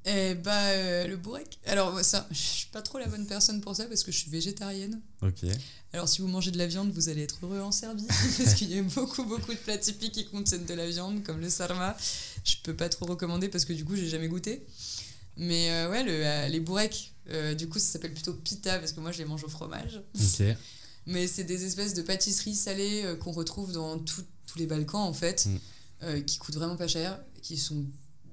[0.06, 1.60] Eh bah, euh, le bourrec.
[1.66, 4.30] Alors, ça, je suis pas trop la bonne personne pour ça parce que je suis
[4.30, 5.00] végétarienne.
[5.22, 5.46] Ok.
[5.94, 8.06] Alors, si vous mangez de la viande, vous allez être heureux en Serbie
[8.38, 11.40] parce qu'il y a beaucoup, beaucoup de plats typiques qui contiennent de la viande, comme
[11.40, 11.96] le sarma.
[12.44, 14.66] Je peux pas trop recommander parce que du coup, j'ai jamais goûté.
[15.38, 18.92] Mais euh, ouais, le, euh, les bourrecs, euh, du coup, ça s'appelle plutôt pita parce
[18.92, 20.02] que moi, je les mange au fromage.
[20.16, 20.46] Ok.
[21.06, 25.02] Mais c'est des espèces de pâtisseries salées euh, qu'on retrouve dans tout- tous les Balkans,
[25.02, 25.58] en fait, Mm.
[26.04, 27.86] euh, qui coûtent vraiment pas cher, qui sont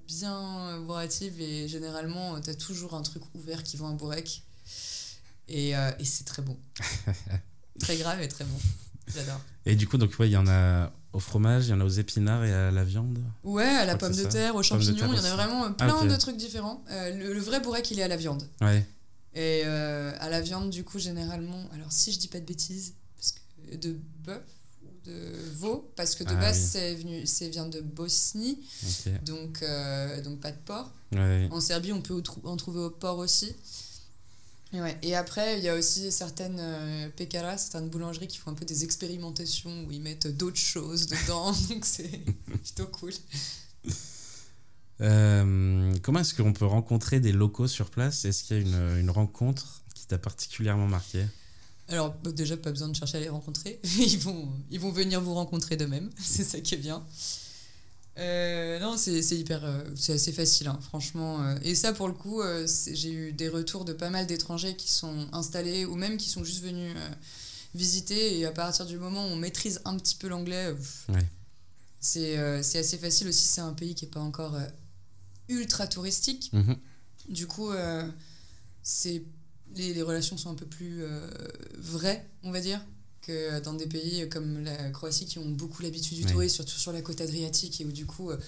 [0.06, 4.42] bien euh, bourratives et généralement, tu as toujours un truc ouvert qui vend un bourrec.
[5.48, 6.56] Et, euh, et c'est très bon.
[7.80, 8.56] très grave et très bon.
[9.12, 9.40] J'adore.
[9.66, 11.84] Et du coup, donc, ouais, il y en a au fromage, il y en a
[11.84, 13.18] aux épinards et à la viande.
[13.42, 15.86] Ouais, à la pomme de terre, aux champignons, il y en a vraiment euh, Ah,
[15.86, 16.84] plein de trucs différents.
[16.90, 18.48] Euh, le, le vrai bourrec, il est à la viande.
[18.60, 18.86] Ouais.
[19.34, 22.94] Et euh, à la viande, du coup, généralement, alors si je dis pas de bêtises,
[23.16, 24.42] parce que de bœuf
[24.82, 26.68] ou de veau, parce que de Ah base, oui.
[26.72, 28.58] c'est venu, c'est vient de Bosnie,
[29.24, 30.92] donc, euh, donc pas de porc.
[31.12, 31.48] Ouais.
[31.52, 33.54] En Serbie, on peut en trouver au porc aussi.
[34.72, 34.96] Et, ouais.
[35.02, 37.08] Et après, il y a aussi certaines euh,
[37.56, 41.84] certaines boulangeries qui font un peu des expérimentations où ils mettent d'autres choses dedans, donc
[41.84, 42.08] c'est
[42.46, 43.12] plutôt cool.
[45.01, 48.24] Euh, comment est-ce qu'on peut rencontrer des locaux sur place?
[48.24, 51.24] Est-ce qu'il y a une, une rencontre qui t'a particulièrement marqué?
[51.88, 53.80] Alors, bah, déjà, pas besoin de chercher à les rencontrer.
[53.98, 56.11] Ils vont, ils vont venir vous rencontrer d'eux-mêmes.
[56.20, 57.03] C'est ça qui est bien.
[58.18, 59.64] Euh, non, c'est c'est hyper.
[59.64, 61.42] euh, c'est assez facile, hein, franchement.
[61.42, 61.57] euh.
[61.62, 62.42] Et ça, pour le coup,
[62.92, 66.44] j'ai eu des retours de pas mal d'étrangers qui sont installés ou même qui sont
[66.44, 66.92] juste venus
[67.74, 68.38] visiter.
[68.38, 70.74] Et à partir du moment où on maîtrise un petit peu l'anglais,
[71.09, 71.26] Ouais.
[72.01, 73.46] c'est c'est assez facile aussi.
[73.46, 74.55] C'est un pays qui n'est pas encore
[75.51, 76.51] ultra touristique.
[76.55, 76.76] Mhm.
[77.28, 78.09] Du coup, euh,
[78.82, 79.22] c'est
[79.76, 81.28] les, les relations sont un peu plus euh,
[81.78, 82.84] vraies, on va dire,
[83.22, 86.32] que dans des pays comme la Croatie qui ont beaucoup l'habitude du Ouais.
[86.32, 88.38] tourisme, surtout sur la côte adriatique, et où du coup, euh,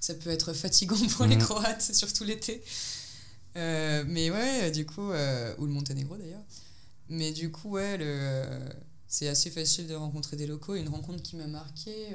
[0.00, 1.42] ça peut être fatigant pour les Mhm.
[1.42, 2.62] Croates, surtout l'été.
[3.56, 6.42] Euh, mais ouais, du coup, ou le Monténégro d'ailleurs.
[7.10, 8.44] Mais du coup, ouais, le,
[9.06, 10.74] c'est assez facile de rencontrer des locaux.
[10.74, 12.08] Une rencontre qui m'a marqué.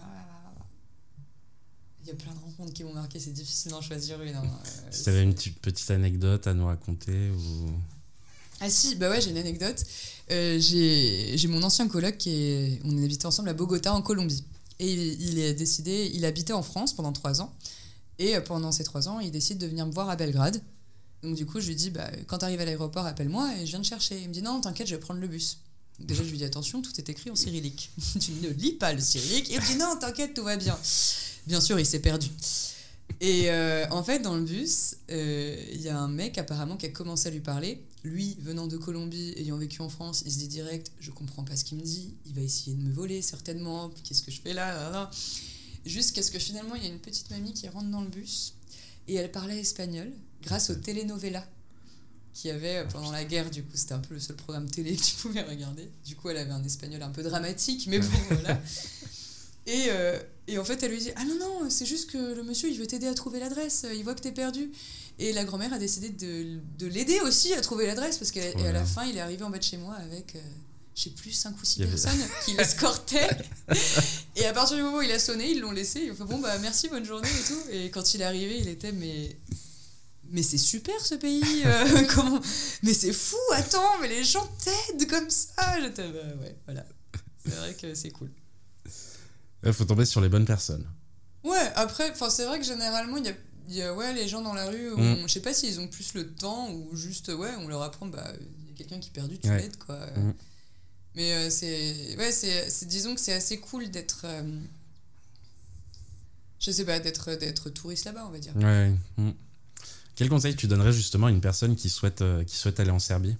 [0.00, 0.39] ah,
[2.10, 4.34] y a plein de rencontres qui m'ont marqué, c'est difficile d'en choisir une.
[4.34, 4.42] hein.
[4.44, 7.70] Euh, Si tu avais une petite, anecdote à nous raconter ou...
[8.60, 9.82] Ah si, bah ouais, j'ai une anecdote.
[10.30, 12.80] Euh, j'ai mon ancien coloc qui est...
[12.84, 14.44] On habitait ensemble à Bogota, en Colombie.
[14.78, 16.10] Et il, il est décidé...
[16.14, 17.54] Il habitait en France pendant trois ans.
[18.18, 20.60] Et euh, pendant ces trois ans, il décide de venir me voir à Belgrade.
[21.22, 23.70] Donc du coup, je lui dis, bah, quand tu arrives à l'aéroport, appelle-moi et je
[23.70, 24.20] viens te chercher.
[24.20, 25.58] Il me dit, non, t'inquiète, je vais prendre le bus.
[25.98, 27.90] Déjà, je lui dis, attention, tout est écrit en cyrillique.
[28.20, 29.50] tu ne lis pas le cyrillique.
[29.50, 30.78] Et il me dit, non, t'inquiète, tout va bien.
[31.46, 32.28] Bien sûr, il s'est perdu.
[33.20, 36.86] Et euh, en fait, dans le bus, euh, il y a un mec apparemment qui
[36.86, 37.82] a commencé à lui parler.
[38.02, 41.56] Lui, venant de Colombie, ayant vécu en France, il se dit direct Je comprends pas
[41.56, 44.54] ce qu'il me dit, il va essayer de me voler certainement, qu'est-ce que je fais
[44.54, 45.10] là.
[45.84, 48.54] Jusqu'à ce que finalement, il y a une petite mamie qui rentre dans le bus
[49.08, 50.10] et elle parlait espagnol
[50.42, 51.46] grâce aux telenovelas
[52.32, 53.50] qu'il y avait pendant la guerre.
[53.50, 55.88] Du coup, c'était un peu le seul programme télé que tu pouvais regarder.
[56.06, 58.60] Du coup, elle avait un espagnol un peu dramatique, mais bon, voilà.
[59.66, 60.18] Et, euh,
[60.50, 62.78] et en fait, elle lui dit Ah non, non, c'est juste que le monsieur, il
[62.78, 64.70] veut t'aider à trouver l'adresse, il voit que t'es perdu.
[65.18, 68.64] Et la grand-mère a décidé de, de l'aider aussi à trouver l'adresse parce qu'à Trop
[68.64, 70.40] à la fin, il est arrivé en bas de chez moi avec, euh,
[70.94, 73.28] je sais plus, 5 ou 6 Il y avait- personnes qui l'escortaient.
[74.36, 76.00] et à partir du moment où il a sonné, ils l'ont laissé.
[76.04, 77.60] Ils ont fait bon, bah merci, bonne journée et tout.
[77.70, 79.36] Et quand il est arrivé, il était, mais.
[80.32, 82.40] Mais c'est super ce pays, euh, comment
[82.84, 85.80] Mais c'est fou, attends, mais les gens t'aident comme ça.
[85.82, 86.86] J'étais, bah ouais, voilà.
[87.44, 88.30] C'est vrai que c'est cool.
[89.64, 90.86] Il faut tomber sur les bonnes personnes.
[91.44, 93.34] Ouais, après, c'est vrai que généralement, il y a,
[93.68, 95.88] il y a, ouais, les gens dans la rue, on- je sais pas s'ils ont
[95.88, 99.08] plus le temps ou juste, ouais, on leur apprend, bah, il y a quelqu'un qui
[99.08, 99.58] est perdu, tu Ouais.
[99.58, 99.96] l'aides, quoi.
[100.16, 100.34] Mm.
[101.14, 104.60] Mais euh, c'est, ouais, c'est, disons que c'est assez cool d'être, euh,
[106.58, 108.54] je sais pas, d'être, d'être touriste là-bas, on va dire.
[108.56, 108.94] Ouais.
[109.16, 109.30] mm.
[110.14, 112.98] Quel conseil tu donnerais justement à une personne qui souhaite, euh, qui souhaite aller en
[112.98, 113.36] Serbie?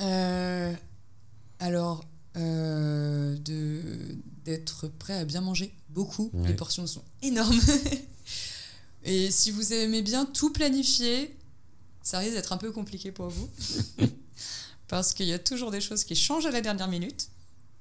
[0.00, 0.72] Euh,
[1.58, 2.04] alors,
[2.36, 3.82] euh, de,
[4.44, 6.30] d'être prêt à bien manger, beaucoup.
[6.32, 6.48] Ouais.
[6.48, 7.60] Les portions sont énormes.
[9.04, 11.36] Et si vous aimez bien tout planifier,
[12.02, 13.50] ça risque d'être un peu compliqué pour vous.
[14.88, 17.28] Parce qu'il y a toujours des choses qui changent à la dernière minute.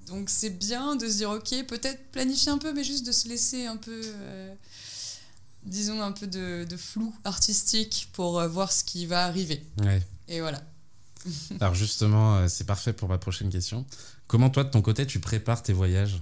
[0.08, 3.28] Donc c'est bien de se dire, ok, peut-être planifier un peu, mais juste de se
[3.28, 4.54] laisser un peu, euh,
[5.64, 9.64] disons, un peu de, de flou artistique pour euh, voir ce qui va arriver.
[9.84, 10.02] Ouais.
[10.28, 10.62] Et voilà.
[11.60, 13.86] Alors justement, euh, c'est parfait pour ma prochaine question.
[14.32, 16.22] Comment toi, de ton côté, tu prépares tes voyages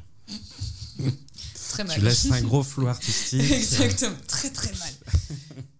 [1.69, 1.95] Très mal.
[1.95, 4.93] Tu laisses un gros flou artistique Exactement, très très mal.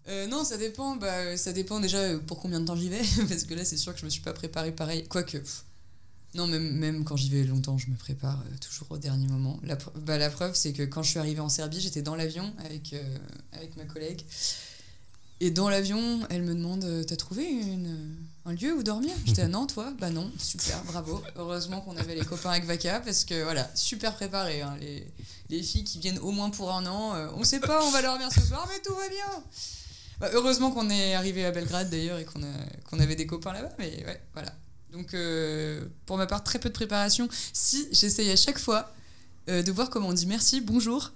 [0.06, 0.94] Euh, non, ça dépend.
[0.94, 3.76] Bah, ça dépend déjà euh, pour combien de temps j'y vais, parce que là, c'est
[3.76, 5.08] sûr que je me suis pas préparé pareil.
[5.08, 5.64] Quoique, pff,
[6.36, 9.58] non, même, même quand j'y vais longtemps, je me prépare euh, toujours au dernier moment.
[9.64, 12.14] La, pre- bah, la preuve, c'est que quand je suis arrivée en Serbie, j'étais dans
[12.14, 13.18] l'avion avec, euh,
[13.54, 14.20] avec ma collègue.
[15.40, 18.14] Et dans l'avion, elle me demande T'as trouvé une,
[18.46, 19.92] un lieu où dormir J'étais non, toi?
[19.98, 21.22] Bah non, super, bravo.
[21.36, 24.62] Heureusement qu'on avait les copains avec Vaca, parce que voilà, super préparé.
[24.62, 25.06] hein, les,
[25.48, 28.02] les filles qui viennent au moins pour un an, euh, on sait pas, on va
[28.02, 29.44] dormir ce soir, mais tout va bien.
[30.20, 34.04] Bah, heureusement qu'on est arrivé à Belgrade d'ailleurs et qu'on avait des copains là-bas, mais
[34.06, 34.52] ouais, voilà.
[34.92, 37.28] Donc euh, pour ma part, très peu de préparation.
[37.52, 38.92] Si j'essaye à chaque fois
[39.48, 41.12] euh, de voir comment on dit merci, bonjour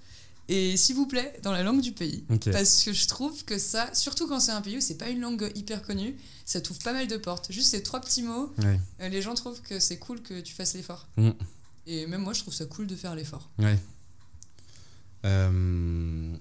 [0.47, 2.23] et s'il vous plaît dans la langue du pays.
[2.51, 5.19] Parce que je trouve que ça, surtout quand c'est un pays où c'est pas une
[5.21, 6.15] langue hyper connue,
[6.45, 7.51] ça t'ouvre pas mal de portes.
[7.51, 8.79] Juste ces trois petits mots, Ouais.
[9.01, 11.07] euh, les gens trouvent que c'est cool que tu fasses l'effort.
[11.17, 11.31] Mm.
[11.87, 13.49] Et même moi, je trouve ça cool de faire l'effort.
[13.59, 13.77] Ouais.
[15.25, 16.35] Euh,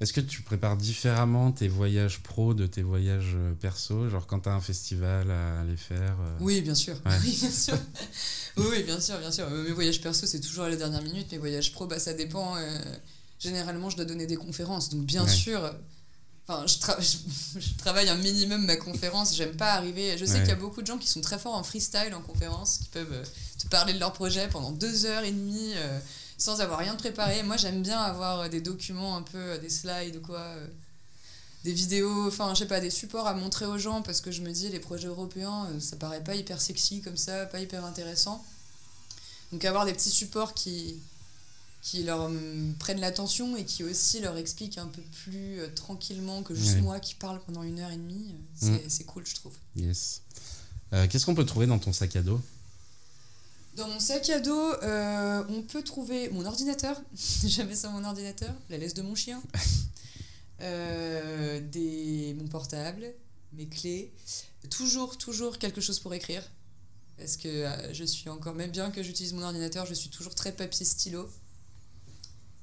[0.00, 4.40] Est-ce que tu prépares différemment tes voyages pro de tes voyages euh, perso Genre quand
[4.40, 6.94] tu as un festival à aller faire euh, Oui, bien sûr.
[7.06, 7.16] Ouais.
[7.22, 7.78] Oui, bien sûr.
[8.56, 9.48] oui, bien sûr, bien sûr.
[9.50, 11.30] Mes voyages perso, c'est toujours à la dernière minute.
[11.32, 12.56] Mes voyages pro, bah, ça dépend.
[12.56, 12.78] euh,
[13.38, 14.88] généralement, je dois donner des conférences.
[14.90, 15.30] Donc, bien Ouais.
[15.30, 15.60] sûr.
[16.46, 17.00] Enfin, je, tra-
[17.54, 19.34] je- je travaille un minimum ma conférence.
[19.36, 20.18] J'aime pas arriver.
[20.18, 20.40] Je sais Ouais.
[20.40, 22.88] qu'il y a beaucoup de gens qui sont très forts en freestyle en conférence, qui
[22.88, 23.24] peuvent euh,
[23.62, 25.98] te parler de leur projet pendant deux heures et demie euh,
[26.44, 27.42] sans avoir rien préparé.
[27.42, 30.40] Moi, j'aime bien avoir euh, des documents un peu, euh, des slides ou quoi.
[30.40, 30.66] euh,
[31.64, 34.42] des vidéos, enfin, je sais pas, des supports à montrer aux gens parce que je
[34.42, 37.86] me dis, les projets européens, euh, ça paraît pas hyper sexy comme ça, pas hyper
[37.86, 38.44] intéressant.
[39.50, 40.96] Donc, avoir des petits supports qui,
[41.80, 46.42] qui leur hum, prennent l'attention et qui aussi leur expliquent un peu plus euh, tranquillement
[46.42, 48.80] que juste moi qui parle pendant une heure et demie, c'est Mm.
[48.90, 49.54] c'est cool, je trouve.
[49.76, 50.20] Yes.
[51.10, 52.40] Qu'est-ce qu'on peut trouver dans ton sac à dos?
[53.76, 57.00] Dans mon sac à dos, euh, on peut trouver mon ordinateur.
[57.44, 59.42] J'avais ça mon ordinateur, la laisse de mon chien,
[60.60, 63.12] euh, des, mon portable,
[63.52, 64.12] mes clés.
[64.70, 66.42] Toujours, toujours quelque chose pour écrire.
[67.18, 70.36] Parce que euh, je suis encore, même bien que j'utilise mon ordinateur, je suis toujours
[70.36, 71.28] très papier stylo.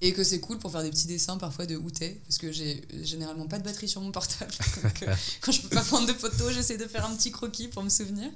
[0.03, 2.81] Et que c'est cool pour faire des petits dessins parfois de outé, parce que j'ai
[3.03, 4.51] généralement pas de batterie sur mon portable.
[4.83, 5.05] Donc,
[5.41, 7.89] quand je peux pas prendre de photos, j'essaie de faire un petit croquis pour me
[7.89, 8.31] souvenir.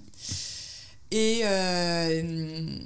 [1.12, 2.80] Et, euh,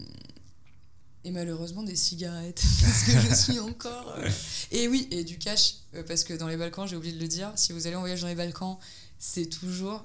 [1.23, 4.15] et malheureusement des cigarettes, parce que je suis encore...
[4.17, 4.29] euh,
[4.71, 7.27] Et oui, et du cash, euh, parce que dans les Balkans, j'ai oublié de le
[7.27, 8.77] dire, si vous allez en voyage dans les Balkans,
[9.17, 10.03] c'est toujours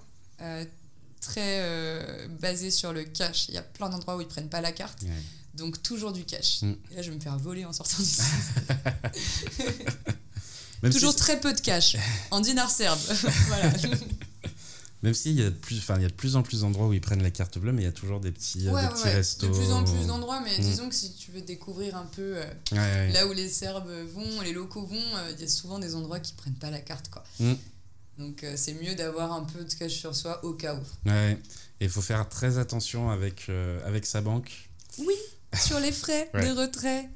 [1.20, 3.46] très basé sur le cash.
[3.48, 5.08] Il y a plein d'endroits où ils prennent pas la carte, Ouais.
[5.54, 6.62] donc toujours du cash.
[6.62, 6.74] Mm.
[6.90, 8.20] Et là, je vais me faire voler en sortant d'ici.
[10.92, 11.96] Toujours si, très peu de cash,
[12.30, 12.98] en dinars serbes.
[13.48, 13.72] voilà.
[15.04, 16.92] Même s'il y a de plus, il y a de plus en plus d'endroits où
[16.94, 18.88] ils prennent la carte bleue, mais il y a toujours des petits, euh, Ouais, des
[18.88, 19.14] petits ouais.
[19.14, 19.46] restos.
[19.48, 20.62] De plus en plus d'endroits, mais Mm.
[20.62, 24.40] disons que si tu veux découvrir un peu euh, Ouais, là où les Serbes vont,
[24.40, 27.10] les locaux vont, euh, il y a souvent des endroits qui prennent pas la carte,
[27.10, 27.22] quoi.
[27.38, 27.52] Mm.
[28.18, 31.08] Donc euh, c'est mieux d'avoir un peu de cash sur soi au cas où.
[31.10, 31.32] Ouais.
[31.80, 34.70] Et il faut faire très attention avec, euh, avec sa banque.
[34.98, 35.14] Oui,
[35.60, 37.10] sur les frais de retrait.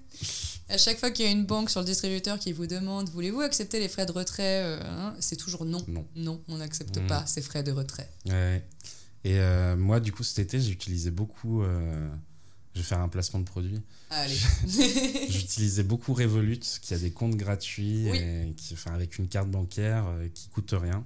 [0.71, 3.41] À chaque fois qu'il y a une banque sur le distributeur qui vous demande voulez-vous
[3.41, 5.83] accepter les frais de retrait euh, hein, C'est toujours non.
[5.89, 6.07] Non.
[6.17, 7.07] Non, on n'accepte Mm.
[7.07, 8.11] pas ces frais de retrait.
[8.27, 8.65] Ouais.
[9.25, 11.63] Et euh, moi, du coup, cet été, j'ai utilisé beaucoup.
[11.63, 12.09] euh,
[12.75, 13.81] Je vais faire un placement de produit.
[14.11, 14.37] Allez.
[15.29, 18.19] J'utilisais beaucoup Revolut, qui a des comptes gratuits, Oui.
[18.19, 21.05] et qui, enfin, avec une carte bancaire qui coûte rien.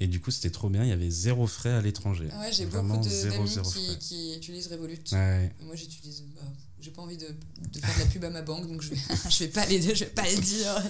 [0.00, 0.82] Et du coup, c'était trop bien.
[0.82, 2.28] Il y avait zéro frais à l'étranger.
[2.40, 4.98] Ouais, j'ai beaucoup d'amis qui, qui utilisent Revolut.
[5.12, 5.52] Ouais.
[5.64, 6.24] Moi, j'utilise.
[6.34, 6.42] bah,
[6.82, 7.26] j'ai pas envie de,
[7.72, 8.96] de faire de la pub à ma banque, donc je vais,
[9.30, 10.82] je vais pas les, je vais pas le dire.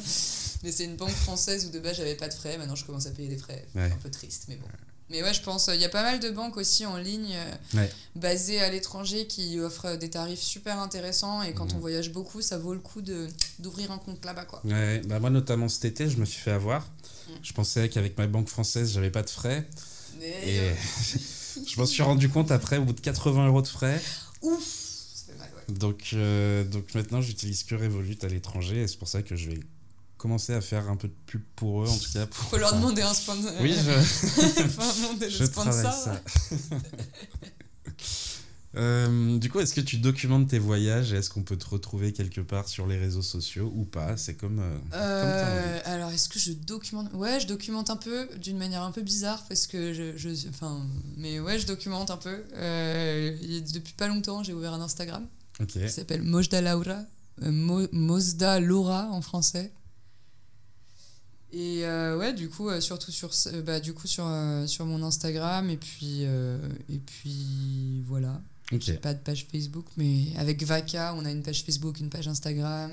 [0.65, 2.57] Mais c'est une banque française où de base j'avais pas de frais.
[2.59, 3.67] Maintenant, je commence à payer des frais.
[3.75, 3.83] Ouais.
[3.93, 4.67] Un peu triste, mais bon.
[5.11, 5.69] Mais ouais, je pense.
[5.75, 7.93] Il y a pas mal de banques aussi en ligne euh, Ouais.
[8.15, 11.43] basées à l'étranger qui offrent des tarifs super intéressants.
[11.43, 13.03] Et quand on voyage beaucoup, ça vaut le coup
[13.59, 14.63] d'ouvrir un compte là-bas, quoi.
[14.65, 16.83] Ouais, bah moi notamment cet été, je me suis fait avoir.
[16.83, 17.33] Mm.
[17.43, 19.69] Je pensais qu'avec ma banque française, j'avais pas de frais.
[20.21, 20.73] Mais, Et euh,
[21.67, 24.01] je m'en suis rendu compte après, au bout de 80 euros de frais.
[24.43, 24.63] ouf,
[25.15, 25.62] ça fait mal, ouais.
[25.79, 28.83] Donc, euh, donc maintenant, j'utilise que Revolut à l'étranger.
[28.83, 29.61] Et c'est pour ça que je vais
[30.17, 32.27] commencer à faire un peu de pub pour eux, en tout cas.
[32.27, 33.53] Pour, Faut leur enfin, demander un sponsor.
[33.61, 35.93] Oui, je, demander je le travaille sponsor.
[36.05, 36.23] ça.
[38.75, 41.13] Euh, du coup, est-ce que tu documentes tes voyages?
[41.13, 44.17] Et est-ce qu'on peut te retrouver quelque part sur les réseaux sociaux ou pas?
[44.17, 47.13] C'est comme, euh, comme alors, est-ce que je documente?
[47.13, 50.17] Ouais, je documente un peu, d'une manière un peu bizarre, parce que je.
[50.17, 50.87] je enfin,
[51.19, 52.45] mais ouais, je documente un peu.
[52.55, 55.27] Depuis pas longtemps, j'ai ouvert un Instagram
[55.61, 55.69] Ok.
[55.69, 57.03] qui s'appelle Mojda Laura.
[57.43, 59.73] euh, Mo- Mosda Laura en français.
[61.53, 63.31] Et euh, ouais, du coup, euh, surtout sur,
[63.67, 64.27] bah, du coup, sur,
[64.67, 68.41] sur mon Instagram, et puis, et puis voilà.
[68.73, 68.99] Ok.
[69.01, 72.91] Pas de page Facebook, mais avec Vaca, on a une page Facebook, une page Instagram.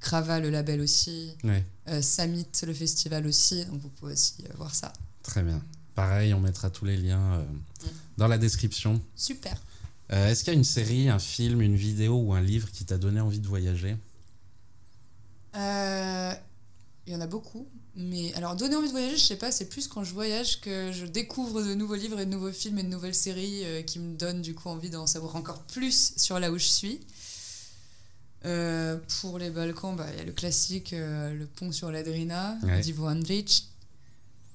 [0.00, 1.32] Crava, le label aussi.
[1.42, 1.64] Ouais.
[2.02, 3.64] Summit, le festival aussi.
[3.64, 4.92] Donc vous pouvez aussi voir ça.
[5.24, 5.60] Très bien.
[5.96, 7.44] Pareil, on mettra tous les liens euh,
[8.16, 9.02] dans la description.
[9.16, 9.60] Super.
[10.12, 12.84] Euh, Est-ce qu'il y a une série, un film, une vidéo ou un livre qui
[12.84, 13.96] t'a donné envie de voyager?
[15.56, 16.32] Euh,
[17.06, 17.66] Il y en a beaucoup.
[17.94, 20.92] Mais alors, donner envie de voyager, je sais pas, c'est plus quand je voyage que
[20.92, 23.98] je découvre de nouveaux livres et de nouveaux films et de nouvelles séries euh, qui
[23.98, 27.00] me donnent du coup envie d'en savoir encore plus sur là où je suis.
[29.20, 32.80] Pour les Balkans, bah, il y a le classique Le pont sur l'Adrina Ouais.
[32.80, 33.64] d'Ivo Andrić.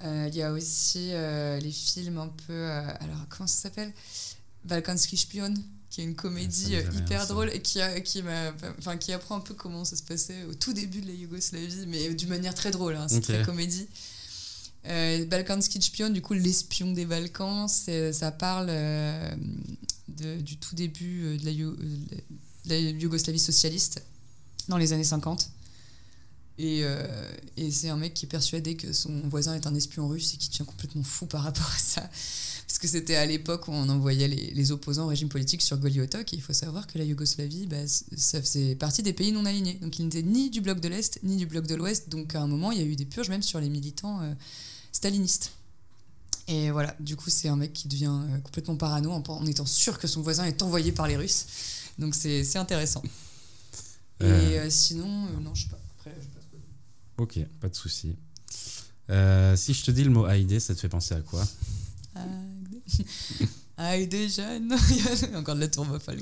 [0.03, 2.69] Il y a aussi les films un peu.
[2.69, 3.91] alors, comment ça s'appelle?
[4.65, 5.53] Balkanski Spion,
[5.89, 9.11] qui est une comédie euh, rien, hyper drôle et qui, a- qui, m'a- enfin, qui
[9.11, 12.29] apprend un peu comment ça se passait au tout début de la Yougoslavie, mais d'une
[12.29, 13.87] manière très drôle, hein, c'est très comédie.
[14.85, 19.35] Euh, Balkanski Spion, du coup, l'espion des Balkans, c'est- ça parle euh,
[20.09, 24.01] de- du tout début euh, de la, Yo- de la Yougoslavie socialiste
[24.67, 25.49] dans les années 50.
[26.59, 30.07] Et, euh, et c'est un mec qui est persuadé que son voisin est un espion
[30.07, 32.09] russe et qui tient complètement fou par rapport à ça.
[32.73, 35.77] Parce que c'était à l'époque où on envoyait les, les opposants au régime politique sur
[35.77, 36.33] Goliotok.
[36.33, 39.75] Et il faut savoir que la Yougoslavie, bah, ça faisait partie des pays non alignés.
[39.75, 42.09] Donc il n'était ni du bloc de l'Est, ni du bloc de l'Ouest.
[42.09, 44.33] Donc à un moment, il y a eu des purges même sur les militants euh,
[44.91, 45.51] stalinistes.
[46.47, 49.67] Et voilà, du coup, c'est un mec qui devient euh, complètement parano en, en étant
[49.67, 51.45] sûr que son voisin est envoyé par les Russes.
[51.99, 53.03] Donc c'est intéressant.
[54.19, 54.67] Et Euh.
[54.71, 55.79] sinon, non, je sais pas.
[55.99, 57.23] Après, je sais pas trop.
[57.23, 58.15] Ok, pas de souci.
[59.09, 61.47] Si je te dis le mot Haïdé, ça te fait penser à quoi?
[63.77, 64.73] Heidi jeune.
[65.35, 66.19] Encore de la tourbe folk.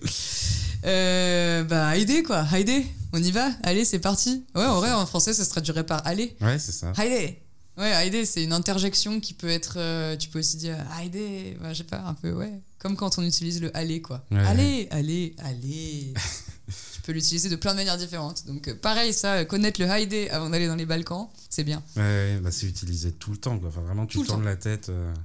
[0.86, 4.45] Euh, bah, Heidi quoi, Heidi, on y va, allez, c'est parti.
[4.55, 6.36] Ouais, en vrai, en français, ça se traduirait par allez.
[6.41, 6.93] Ouais, c'est ça.
[6.97, 7.36] Heidi.
[7.78, 9.76] Ouais, Heidi, c'est une interjection qui peut être.
[9.78, 12.51] euh, tu peux aussi dire Heidi, bah, je sais pas, un peu, ouais.
[12.80, 14.26] Comme quand on utilise le aller quoi.
[14.32, 16.14] Ouais, allez, allez, allez.
[16.93, 18.45] tu peux l'utiliser de plein de manières différentes.
[18.47, 21.84] Donc, euh, pareil, ça, euh, connaître le Heidi avant d'aller dans les Balkans, c'est bien.
[21.95, 23.59] Ouais, ouais, bah, c'est utilisé tout le temps.
[23.59, 23.70] Quoi.
[23.70, 25.20] Enfin, vraiment, tu Tout tournes la tête, euh, Ouais.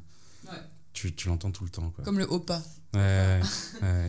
[0.96, 1.90] Tu, tu l'entends tout le temps.
[1.90, 2.04] Quoi.
[2.04, 2.62] Comme le Opa.
[2.94, 3.40] Ouais.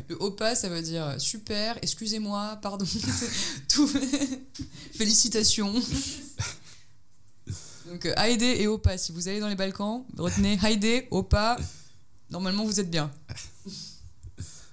[0.08, 2.86] Le OPA, ça veut dire euh, super, excusez-moi, pardon,
[3.68, 3.92] tout.
[4.94, 5.74] Félicitations.
[7.88, 11.58] Donc, euh, Haïdé et OPA, si vous allez dans les Balkans, retenez Haïdé, OPA,
[12.30, 13.12] normalement vous êtes bien.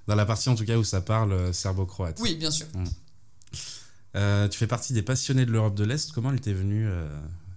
[0.07, 2.21] Dans la partie en tout cas où ça parle euh, serbo-croate.
[2.21, 2.67] Oui, bien sûr.
[4.17, 6.13] Euh, tu fais partie des passionnés de l'Europe de l'Est.
[6.13, 7.09] Comment elle t'est venue, euh,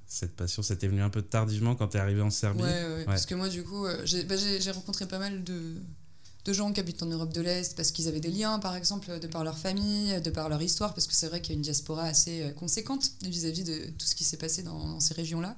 [0.07, 3.05] cette passion Ça t'est venu un peu tardivement quand t'es arrivé en Serbie Ouais, ouais,
[3.05, 5.75] parce que moi, du coup, euh, j'ai bah, j'ai- rencontré pas mal de,
[6.45, 9.19] de gens qui habitent en Europe de l'Est parce qu'ils avaient des liens, par exemple,
[9.19, 11.57] de par leur famille, de par leur histoire, parce que c'est vrai qu'il y a
[11.57, 15.13] une diaspora assez euh, conséquente vis-à-vis de tout ce qui s'est passé dans, dans ces
[15.13, 15.55] régions-là.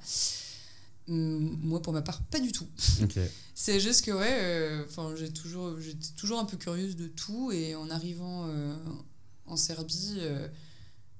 [1.08, 2.66] Hum, Moi, pour ma part, pas du tout.
[3.54, 7.74] C'est juste que, ouais, euh, j'ai toujours, j'étais toujours un peu curieuse de tout, et
[7.74, 8.74] en arrivant euh,
[9.46, 10.48] en Serbie, euh,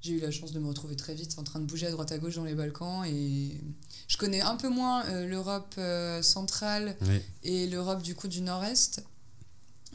[0.02, 2.10] j'ai eu la chance de me retrouver très vite en train de bouger à droite
[2.12, 3.60] à gauche dans les Balkans, et
[4.08, 7.20] je connais un peu moins euh, l'Europe euh, centrale Oui.
[7.42, 9.02] et l'Europe du coup du Nord-Est.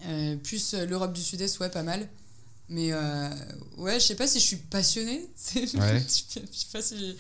[0.06, 2.08] Euh, plus l'Europe du Sud-Est, ouais, pas mal.
[2.70, 2.92] Mais
[3.78, 5.28] ouais, je sais pas si je suis passionnée.
[5.56, 6.04] Ouais.
[6.08, 6.42] je sais
[6.72, 7.16] pas si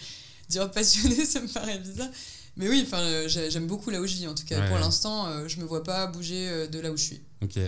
[0.49, 2.09] dire passionnée, ça me paraît bizarre.
[2.57, 4.27] Mais oui, enfin, j'ai- j'aime beaucoup là où je vis.
[4.27, 7.03] En tout cas, Ouais, pour l'instant, je me vois pas bouger de là où je
[7.03, 7.21] suis.
[7.41, 7.59] Ok.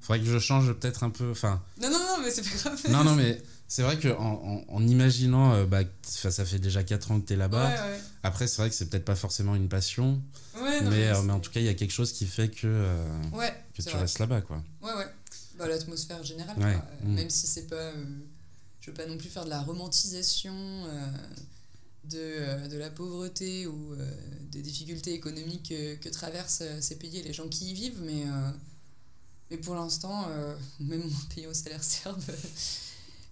[0.00, 1.30] faudrait que je change peut-être un peu.
[1.30, 1.62] Enfin.
[1.80, 2.80] Non, non, non, mais c'est pas grave.
[2.90, 3.40] non, non, mais
[3.72, 7.32] c'est vrai qu'en en, en, imaginant, euh, bah, ça fait déjà 4 ans que tu
[7.32, 7.68] es là-bas.
[7.70, 8.00] Ouais, ouais.
[8.22, 10.20] Après, c'est vrai que c'est peut-être pas forcément une passion.
[10.60, 12.26] Ouais, non, mais, mais euh, mais en tout cas, il y a quelque chose qui
[12.26, 13.18] fait que, euh,
[13.72, 14.00] que tu vrai.
[14.00, 14.62] restes là-bas, quoi.
[14.82, 15.06] Ouais, ouais.
[15.56, 16.66] Bah, l'atmosphère générale, quoi.
[16.66, 17.14] Euh, Mm.
[17.14, 17.92] Même si c'est pas.
[18.82, 20.52] je veux pas non plus faire de la romantisation
[22.04, 23.96] de, de la pauvreté ou
[24.50, 28.24] des difficultés économiques que, que traversent ces pays et les gens qui y vivent, mais,
[29.50, 30.26] mais pour l'instant,
[30.78, 32.20] même mon pays au salaire serbe,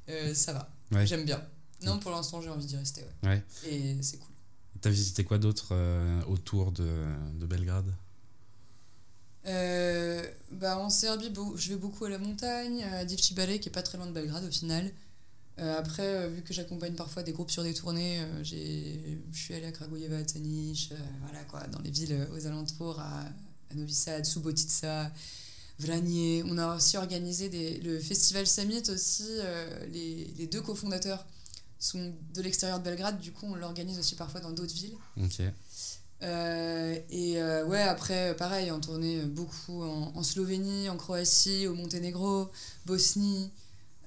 [0.08, 0.68] euh, ça va.
[0.92, 1.06] Ouais.
[1.06, 1.42] J'aime bien.
[1.82, 3.28] Non, pour l'instant, j'ai envie d'y rester, ouais.
[3.28, 3.44] Ouais.
[3.68, 4.28] Et c'est cool.
[4.80, 6.88] T'as visité quoi d'autre euh, autour de,
[7.34, 7.92] de Belgrade?
[9.46, 10.22] Euh,
[10.52, 13.96] bah en Serbie, je vais beaucoup à la montagne, à Divčibale, qui est pas très
[13.98, 14.90] loin de Belgrade au final.
[15.56, 19.72] Après, vu que j'accompagne parfois des groupes sur des tournées, j'ai- je suis allée à
[19.72, 23.24] Kragujevac, Taniš, euh, voilà quoi, dans les villes aux alentours, à,
[23.70, 25.12] à Novi Sad, Subotica,
[25.80, 26.44] Vranje.
[26.46, 29.24] On a aussi organisé des, le festival Summit aussi.
[29.28, 31.24] euh, les, les deux cofondateurs
[31.78, 34.96] sont de l'extérieur de Belgrade, du coup on l'organise aussi parfois dans d'autres villes.
[35.16, 35.40] Ok.
[36.22, 41.66] Euh, et euh, ouais, après, pareil, en tournée euh, beaucoup en, en Slovénie, en Croatie,
[41.66, 42.50] au Monténégro,
[42.84, 43.50] Bosnie.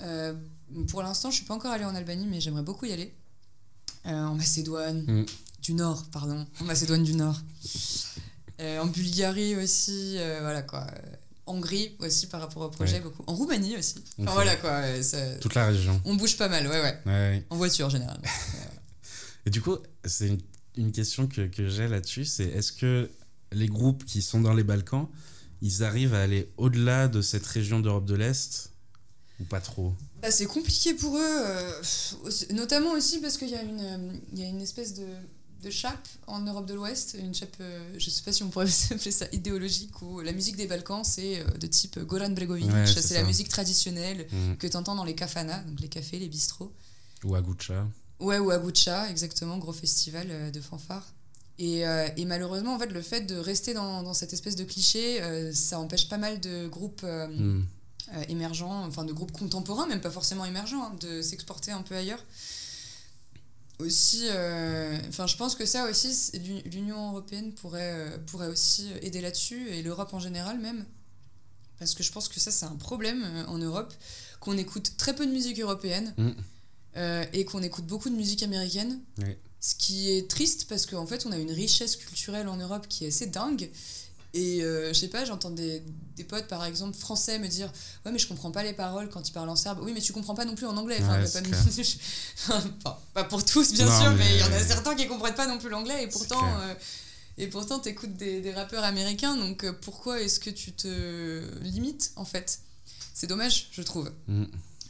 [0.01, 0.35] Euh,
[0.89, 3.11] pour l'instant, je suis pas encore allée en Albanie, mais j'aimerais beaucoup y aller.
[4.05, 5.25] En Macédoine Mm.
[5.63, 6.45] du Nord, pardon.
[6.61, 7.39] En Macédoine du Nord.
[8.59, 10.85] En Bulgarie aussi, voilà quoi.
[11.45, 13.01] Hongrie aussi par rapport au projet, Ouais.
[13.01, 13.23] beaucoup.
[13.27, 13.95] En Roumanie aussi.
[14.19, 15.01] Enfin, voilà quoi.
[15.03, 15.99] ça- Toute la région.
[16.05, 17.45] on bouge pas mal, ouais, ouais.
[17.49, 18.23] En voiture généralement.
[19.45, 20.39] Et du coup, c'est une,
[20.77, 23.09] une question que, que j'ai là-dessus, c'est est-ce que
[23.51, 25.07] les groupes qui sont dans les Balkans,
[25.61, 28.71] ils arrivent à aller au-delà de cette région d'Europe de l'Est
[29.39, 29.93] ou pas trop?
[30.21, 31.81] Bah, c'est compliqué pour eux, euh,
[32.51, 35.05] notamment aussi parce qu'il y, a une, euh, il y a une espèce de,
[35.63, 38.67] de chape en Europe de l'Ouest, une chape, euh, je sais pas si on pourrait
[38.91, 42.85] appeler ça idéologique, où la musique des Balkans, c'est euh, de type Goran Bregovic, Ouais,
[42.85, 44.55] c'est la musique traditionnelle Mm.
[44.57, 46.71] que tu entends dans les kafanas, donc les cafés, les bistrots.
[47.23, 47.87] Ou à Gucha
[48.19, 51.13] Ouais, ou à Gucha, exactement, gros festival euh, de fanfare.
[51.59, 54.63] Et, euh, et malheureusement, en fait, le fait de rester dans, dans cette espèce de
[54.63, 55.21] cliché,
[55.53, 57.61] ça empêche pas mal de groupes Mm.
[58.27, 62.23] émergents, enfin de groupes contemporains, même pas forcément émergents, hein, de s'exporter un peu ailleurs.
[63.83, 66.31] Aussi, euh, enfin, je pense que ça aussi,
[66.71, 70.85] l'Union européenne pourrait, euh, pourrait aussi aider là-dessus, et l'Europe en général même.
[71.79, 73.93] Parce que je pense que ça, c'est un problème euh, en Europe,
[74.39, 76.31] qu'on écoute très peu de musique européenne Mm.
[77.33, 78.99] et qu'on écoute beaucoup de musique américaine.
[79.59, 83.05] Ce qui est triste parce qu'en fait, on a une richesse culturelle en Europe qui
[83.05, 83.69] est assez dingue.
[84.35, 85.83] Et euh, je sais pas, j'entends des,
[86.15, 87.71] des potes par exemple français me dire
[88.03, 89.79] Ouais, mais je comprends pas les paroles quand ils parlent en serbe.
[89.83, 90.97] Oui, mais tu comprends pas non plus en anglais.
[91.01, 91.59] Enfin, Ouais, pas, clair.
[92.47, 95.35] enfin, pas pour tous, bien Non, sûr, mais il y en a certains qui comprennent
[95.35, 96.43] pas non plus l'anglais et pourtant.
[96.61, 96.73] euh,
[97.37, 102.11] et pourtant, t'écoutes des, des rappeurs américains, donc euh, pourquoi est-ce que tu te limites
[102.15, 102.59] en fait?
[103.13, 104.11] C'est dommage, je trouve.
[104.27, 104.43] Mm.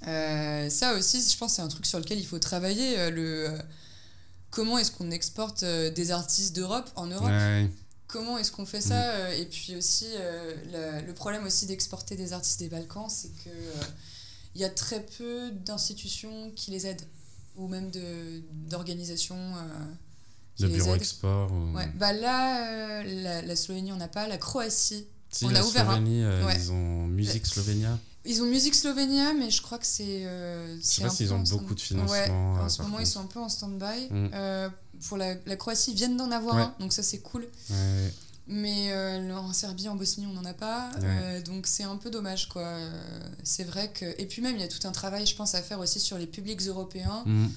[0.08, 3.10] Euh, ça aussi, je pense, c'est un truc sur lequel il faut travailler.
[3.12, 3.50] le,
[4.52, 7.28] comment est-ce qu'on exporte des artistes d'Europe en Europe?
[7.28, 7.70] Ouais.
[8.14, 12.16] Comment est-ce qu'on fait ça euh, Et puis aussi, euh, la- le problème aussi d'exporter
[12.16, 13.84] des artistes des Balkans, c'est que euh,
[14.53, 17.01] il y a très peu d'institutions qui les aident,
[17.55, 19.53] ou même de- d'organisations
[20.59, 21.01] De les bureau aident.
[21.01, 21.51] export.
[21.51, 21.76] Ou...
[21.76, 21.89] Ouais.
[21.95, 24.28] Bah là, la, la Slovénie, on n'a pas.
[24.28, 26.55] La Croatie, Si, on la a ouvert un- Slovénie, euh, Ouais.
[26.55, 27.97] ils ont Musique Slovénia.
[28.26, 30.26] Ils ont Musique Slovénia, mais je crois que c'est.
[30.26, 32.11] euh, Je sais pas un s'ils ont beaucoup de financement.
[32.14, 34.07] Ouais, en ce moment, ils sont un peu en stand-by.
[34.11, 34.30] Mm.
[34.34, 34.70] Euh,
[35.08, 36.62] pour la, la Croatie, viennent d'en avoir Ouais.
[36.62, 37.47] un, donc ça c'est cool.
[37.70, 38.14] Ouais.
[38.47, 40.91] Mais euh, en Serbie, en Bosnie, on n'en a pas.
[40.99, 41.01] Ouais.
[41.06, 42.64] Euh, donc c'est un peu dommage, quoi.
[42.64, 44.06] Euh, C'est vrai que.
[44.22, 46.18] Et puis même, il y a tout un travail, je pense, à faire aussi sur
[46.18, 47.24] les publics européens.
[47.26, 47.47] Mm.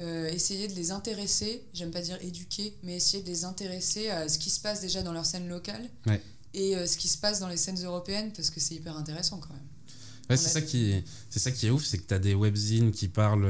[0.00, 4.30] Euh, essayer de les intéresser, j'aime pas dire éduquer, mais essayer de les intéresser à
[4.30, 5.90] ce qui se passe déjà dans leur scène locale.
[6.06, 6.22] Ouais.
[6.54, 9.36] Et euh, ce qui se passe dans les scènes européennes, parce que c'est hyper intéressant
[9.38, 9.60] quand même.
[10.30, 12.34] Ouais, c'est ça qui est, c'est ça qui est ouf, c'est que tu as des
[12.34, 13.44] webzines qui parlent,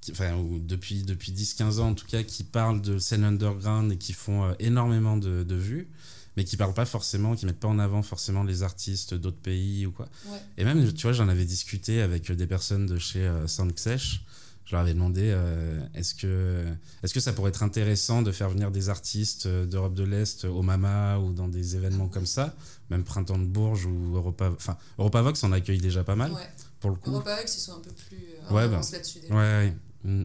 [0.00, 3.92] qui- enfin, ou depuis, depuis 10-15 ans en tout cas, qui parlent de scène underground
[3.92, 5.88] et qui font euh, énormément de, de vues,
[6.36, 9.86] mais qui parlent pas forcément, qui mettent pas en avant forcément les artistes d'autres pays
[9.86, 10.08] ou quoi.
[10.30, 10.38] Ouais.
[10.56, 14.22] Et même, tu vois, j'en avais discuté avec des personnes de chez euh, Soundxesh.
[14.64, 16.62] Je leur avais demandé euh, est-ce que,
[17.02, 20.44] est que ça pourrait être intéressant de faire venir des artistes euh, d'Europe de l'Est
[20.44, 22.54] au Mama ou dans des événements comme ça,
[22.90, 26.50] même Printemps de Bourges ou Europa, enfin, Europavox en accueille déjà pas mal Ouais.
[26.80, 27.10] pour le coup.
[27.12, 29.20] Europax, ils sont un peu plus euh, Ouais, bah, là-dessus.
[29.20, 29.34] déjà.
[29.34, 29.74] Ouais, ouais.
[30.04, 30.22] Mm.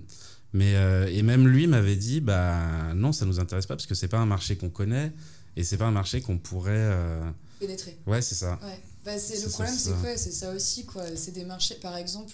[0.53, 3.95] Mais euh, et même lui m'avait dit bah non, ça nous intéresse pas parce que
[3.95, 5.11] c'est pas un marché qu'on connaît
[5.55, 6.71] et c'est pas un marché qu'on pourrait.
[6.75, 7.97] euh, Pénétrer.
[8.05, 8.59] Ouais, c'est ça.
[8.63, 8.79] Ouais.
[9.05, 11.03] Bah, c'est, le problème, c'est quoi C'est ça aussi, quoi.
[11.15, 12.33] C'est des marchés, par exemple,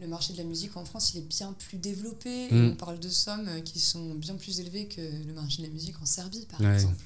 [0.00, 2.48] le marché de la musique en France, il est bien plus développé.
[2.48, 2.70] Et Mm.
[2.72, 6.00] on parle de sommes qui sont bien plus élevées que le marché de la musique
[6.02, 6.74] en Serbie, par Ouais.
[6.74, 6.96] exemple.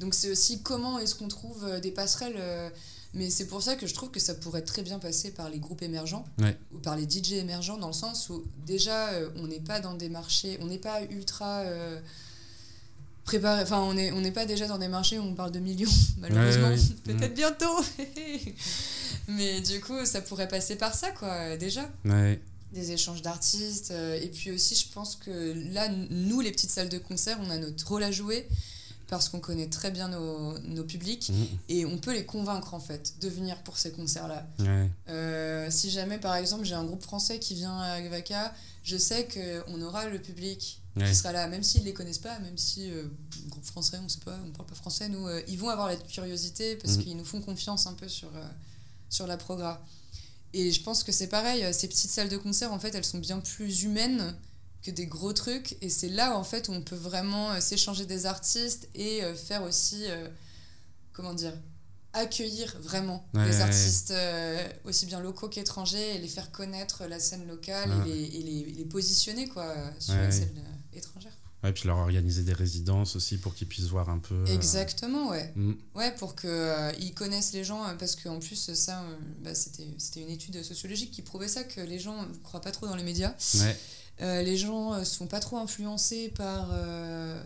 [0.00, 2.68] Donc c'est aussi comment est-ce qu'on trouve euh, des passerelles euh,
[3.14, 5.58] Mais c'est pour ça que je trouve que ça pourrait très bien passer par les
[5.58, 6.56] groupes émergents Ouais.
[6.74, 9.94] ou par les DJ émergents, dans le sens où déjà euh, on n'est pas dans
[9.94, 12.00] des marchés, on n'est pas ultra euh,
[13.24, 15.60] préparé, enfin on n'est on n'est pas déjà dans des marchés où on parle de
[15.60, 15.88] millions,
[16.18, 16.68] malheureusement.
[16.68, 17.14] Ouais, ouais, ouais.
[17.14, 17.76] Peut-être bientôt.
[19.28, 21.88] Mais du coup, ça pourrait passer par ça, quoi, déjà
[22.72, 23.92] des échanges d'artistes.
[23.92, 27.56] et puis aussi, je pense que là, nous, les petites salles de concert, on a
[27.56, 28.48] notre rôle à jouer
[29.08, 31.44] parce qu'on connaît très bien nos, nos publics Mm.
[31.68, 34.46] et on peut les convaincre en fait de venir pour ces concerts-là.
[34.60, 34.90] Ouais.
[35.08, 38.52] Euh, si jamais, par exemple, j'ai un groupe français qui vient à Vaca,
[38.82, 41.08] je sais qu'on aura le public Ouais.
[41.08, 43.04] qui sera là, même s'ils les connaissent pas, même si euh,
[43.48, 45.96] groupe français, on sait pas, on parle pas français, nous, euh, ils vont avoir la
[45.96, 47.02] curiosité parce Mhm.
[47.02, 48.46] qu'ils nous font confiance un peu sur, euh,
[49.10, 49.84] sur la progra.
[50.52, 53.18] Et je pense que c'est pareil, ces petites salles de concert, en fait, elles sont
[53.18, 54.36] bien plus humaines
[54.84, 55.76] que des gros trucs.
[55.80, 59.34] Et c'est là, en fait, où on peut vraiment euh, s'échanger des artistes et euh,
[59.34, 60.28] faire aussi, euh,
[61.12, 61.54] comment dire,
[62.12, 67.18] accueillir vraiment Ouais, les artistes euh, aussi bien locaux qu'étrangers et les faire connaître la
[67.18, 68.10] scène locale Ouais.
[68.10, 70.62] et, les, et les, les positionner quoi, sur Ouais, la scène
[70.92, 71.32] étrangère.
[71.64, 74.34] Ouais, puis leur organiser des résidences aussi pour qu'ils puissent voir un peu.
[74.34, 75.50] euh, Exactement, ouais.
[75.56, 75.72] mm.
[75.94, 79.02] Ouais, pour qu'ils connaissent les gens, parce qu'en plus, ça,
[79.42, 82.70] bah, c'était c'était une étude sociologique qui prouvait ça, que les gens ne croient pas
[82.70, 83.34] trop dans les médias.
[83.54, 83.76] Ouais.
[84.20, 87.42] Euh, les gens ne se font pas trop influencer par, euh,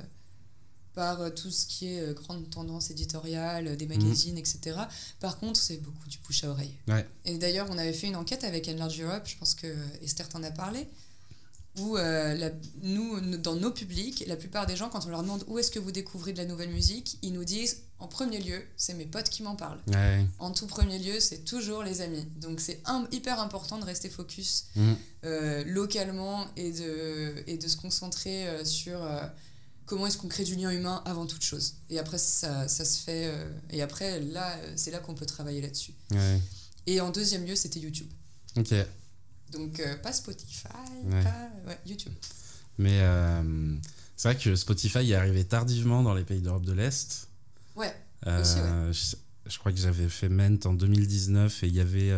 [0.94, 4.76] par euh, tout ce qui est euh, grande tendance éditoriale, des magazines, etc.
[5.20, 6.74] Par contre, c'est beaucoup du bouche à oreille.
[6.88, 7.06] Ouais.
[7.24, 10.42] Et d'ailleurs, on avait fait une enquête avec Enlarge Europe, je pense que Esther t'en
[10.42, 10.88] a parlé,
[11.78, 12.50] où euh, la-
[12.82, 15.78] nous, dans nos publics, la plupart des gens, quand on leur demande où est-ce que
[15.78, 19.28] vous découvrez de la nouvelle musique, ils nous disent en premier lieu, c'est mes potes
[19.28, 19.80] qui m'en parlent.
[19.88, 20.24] Ouais.
[20.38, 22.24] En tout premier lieu, c'est toujours les amis.
[22.40, 22.80] Donc c'est
[23.12, 24.92] hyper important de rester focus Mm.
[25.24, 29.00] euh, localement et de, et de se concentrer euh, sur
[29.86, 31.74] comment est-ce qu'on crée du lien humain avant toute chose.
[31.90, 33.32] Et après, ça, ça se fait.
[33.70, 35.94] et après, là, c'est là qu'on peut travailler là-dessus.
[36.12, 36.40] Ouais.
[36.86, 38.08] Et en deuxième lieu, c'était YouTube.
[38.56, 38.74] Ok.
[39.52, 40.66] Donc euh, pas Spotify,
[41.04, 41.22] Ouais.
[41.22, 42.12] pas ouais, YouTube.
[42.78, 43.74] Mais euh,
[44.16, 47.28] c'est vrai que Spotify est arrivé tardivement dans les pays d'Europe de l'Est.
[47.76, 47.94] Ouais,
[48.26, 48.92] Euh, Aussi, ouais.
[49.46, 52.12] je, je crois que j'avais fait Ment en 2019 et il y avait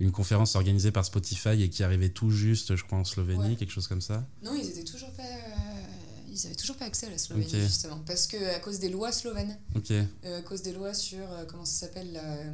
[0.00, 3.56] une conférence organisée par Spotify et qui arrivait tout juste, je crois, en Slovénie, Ouais.
[3.56, 4.24] quelque chose comme ça.
[4.42, 5.22] non, ils étaient toujours pas.
[5.22, 5.82] euh,
[6.30, 9.10] ils avaient toujours pas accès à la Slovénie justement parce que à cause des lois
[9.10, 9.90] slovènes, Ok.
[9.90, 12.52] euh, à cause des lois sur euh, comment ça s'appelle euh,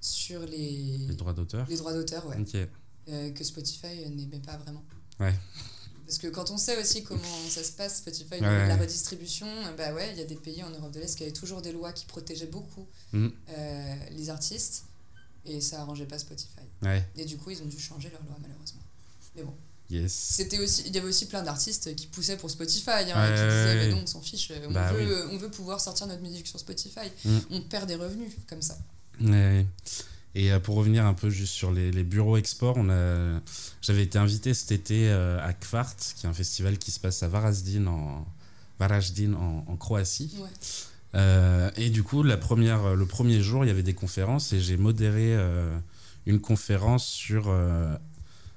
[0.00, 1.66] sur les Les droits d'auteur.
[1.68, 2.36] les droits d'auteur, ouais.
[2.40, 2.54] Ok.
[3.08, 4.84] euh, que Spotify euh, n'aimait pas vraiment.
[5.20, 5.34] Ouais.
[6.06, 7.20] Parce que quand on sait aussi comment
[7.50, 8.80] ça se passe, Spotify, Ouais, la ouais.
[8.80, 11.32] redistribution, euh, bah ouais, il y a des pays en Europe de l'Est qui avaient
[11.32, 13.28] toujours des lois qui protégeaient beaucoup Mm.
[13.50, 14.84] euh, les artistes,
[15.44, 16.60] et ça arrangeait pas Spotify.
[16.82, 17.06] Ouais.
[17.16, 18.82] Et du coup, ils ont dû changer leurs lois, malheureusement.
[19.36, 19.54] Mais bon,
[19.90, 20.12] Yes.
[20.12, 23.42] c'était aussi, il y avait aussi plein d'artistes qui poussaient pour Spotify, hein, Ouais, qui
[23.42, 26.46] disaient, mais non, on s'en fiche, on, Bah veut, on veut pouvoir sortir notre musique
[26.46, 27.08] sur Spotify.
[27.24, 27.38] Mm.
[27.50, 28.78] On perd des revenus comme ça.
[29.20, 29.66] Ouais.
[30.34, 33.40] Et euh, pour revenir un peu juste sur les, les bureaux export, on a,
[33.82, 37.22] j'avais été invité cet été euh, à Kvart, qui est un festival qui se passe
[37.22, 38.26] à Varaždin en,
[38.78, 40.36] Varaždin en, en Croatie.
[40.38, 40.48] Ouais.
[41.14, 44.60] Euh, et du coup, la première, le premier jour, il y avait des conférences et
[44.60, 45.76] j'ai modéré euh,
[46.26, 47.96] une conférence sur euh,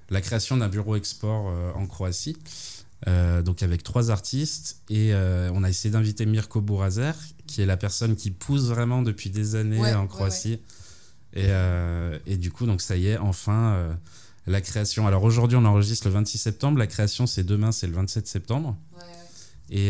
[0.10, 1.46] la création d'un bureau export
[1.76, 2.38] en Croatie.
[3.08, 7.16] Euh, donc avec trois artistes et euh, on a essayé d'inviter Mirko Burazer
[7.48, 10.60] qui est la personne qui pousse vraiment depuis des années Ouais, en ouais, Croatie
[11.34, 13.98] Et, euh, et du coup donc ça y est enfin
[14.46, 17.94] la création alors aujourd'hui on enregistre le 26 septembre la création c'est demain c'est le
[17.94, 18.78] 27 septembre
[19.72, 19.88] et,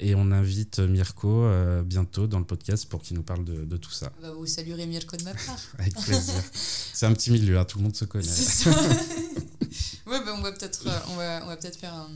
[0.00, 1.46] et on invite Mirko
[1.84, 4.10] bientôt dans le podcast pour qu'il nous parle de, de tout ça.
[4.22, 5.58] Bah, vous saluerez Mirko de ma part.
[5.78, 6.42] Avec plaisir.
[6.54, 8.24] C'est un petit milieu, hein, tout le monde se connaît.
[10.06, 10.82] Ouais, bah, on va peut-être
[11.78, 12.08] faire un-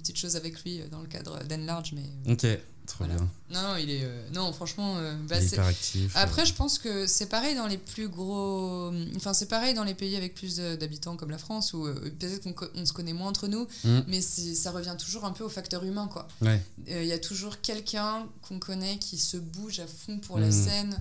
[0.00, 2.46] petites choses avec lui euh, dans le cadre d'Enlarge, mais euh, Ok,
[2.86, 3.14] trop Voilà.
[3.14, 3.30] bien.
[3.50, 4.96] non, il est euh, non, franchement,
[5.28, 6.12] bah, Il est c'est- hyper actif.
[6.16, 8.90] Après, je pense que c'est pareil dans les plus gros.
[9.16, 11.84] Enfin, c'est pareil dans les pays avec plus d'habitants comme la France, où
[12.18, 14.00] peut-être qu'on on se connaît moins entre nous, Mm.
[14.08, 16.26] mais ça revient toujours un peu au facteur humain, quoi.
[16.40, 20.38] Ouais, Euh, Il y a toujours quelqu'un qu'on connaît qui se bouge à fond pour
[20.38, 20.64] la Mhm.
[20.64, 21.00] scène,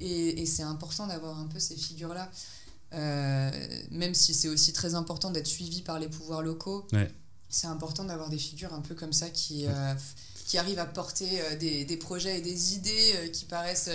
[0.00, 2.30] et, et c'est important d'avoir un peu ces figures-là.
[2.94, 3.50] Euh,
[3.90, 7.10] même si c'est aussi très important d'être suivi par les pouvoirs locaux, Ouais.
[7.50, 9.94] C'est important d'avoir des figures un peu comme ça qui, euh,
[10.46, 13.90] qui arrivent à porter euh, des, des projets et des idées euh, qui paraissent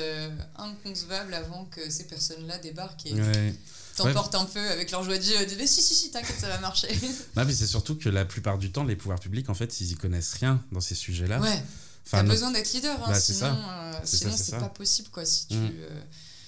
[0.57, 3.53] inconcevables avant que ces personnes-là débarquent et ouais.
[3.95, 5.21] t'emportent un peu avec leur joie de.
[5.21, 6.87] Disent, mais si, si, si, t'inquiète, ça va marcher.
[7.35, 9.91] Non, mais c'est surtout que la plupart du temps, les pouvoirs publics, en fait, ils
[9.91, 11.39] y connaissent rien dans ces sujets-là.
[11.39, 11.63] ouais,
[12.05, 13.55] Enfin, t'as besoin d'être leader, hein, Bah, sinon,
[14.03, 15.09] sinon c'est pas possible.
[15.09, 15.25] quoi.
[15.25, 15.71] Si tu Mm.
[15.79, 16.01] euh,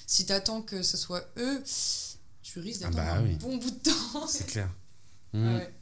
[0.08, 1.64] si t'attends que ce soit eux,
[2.44, 3.36] tu risques Ah d'attendre bah un oui.
[3.36, 4.28] bon bout de temps.
[4.28, 4.70] c'est clair.
[5.34, 5.56] Mm.
[5.56, 5.74] ouais.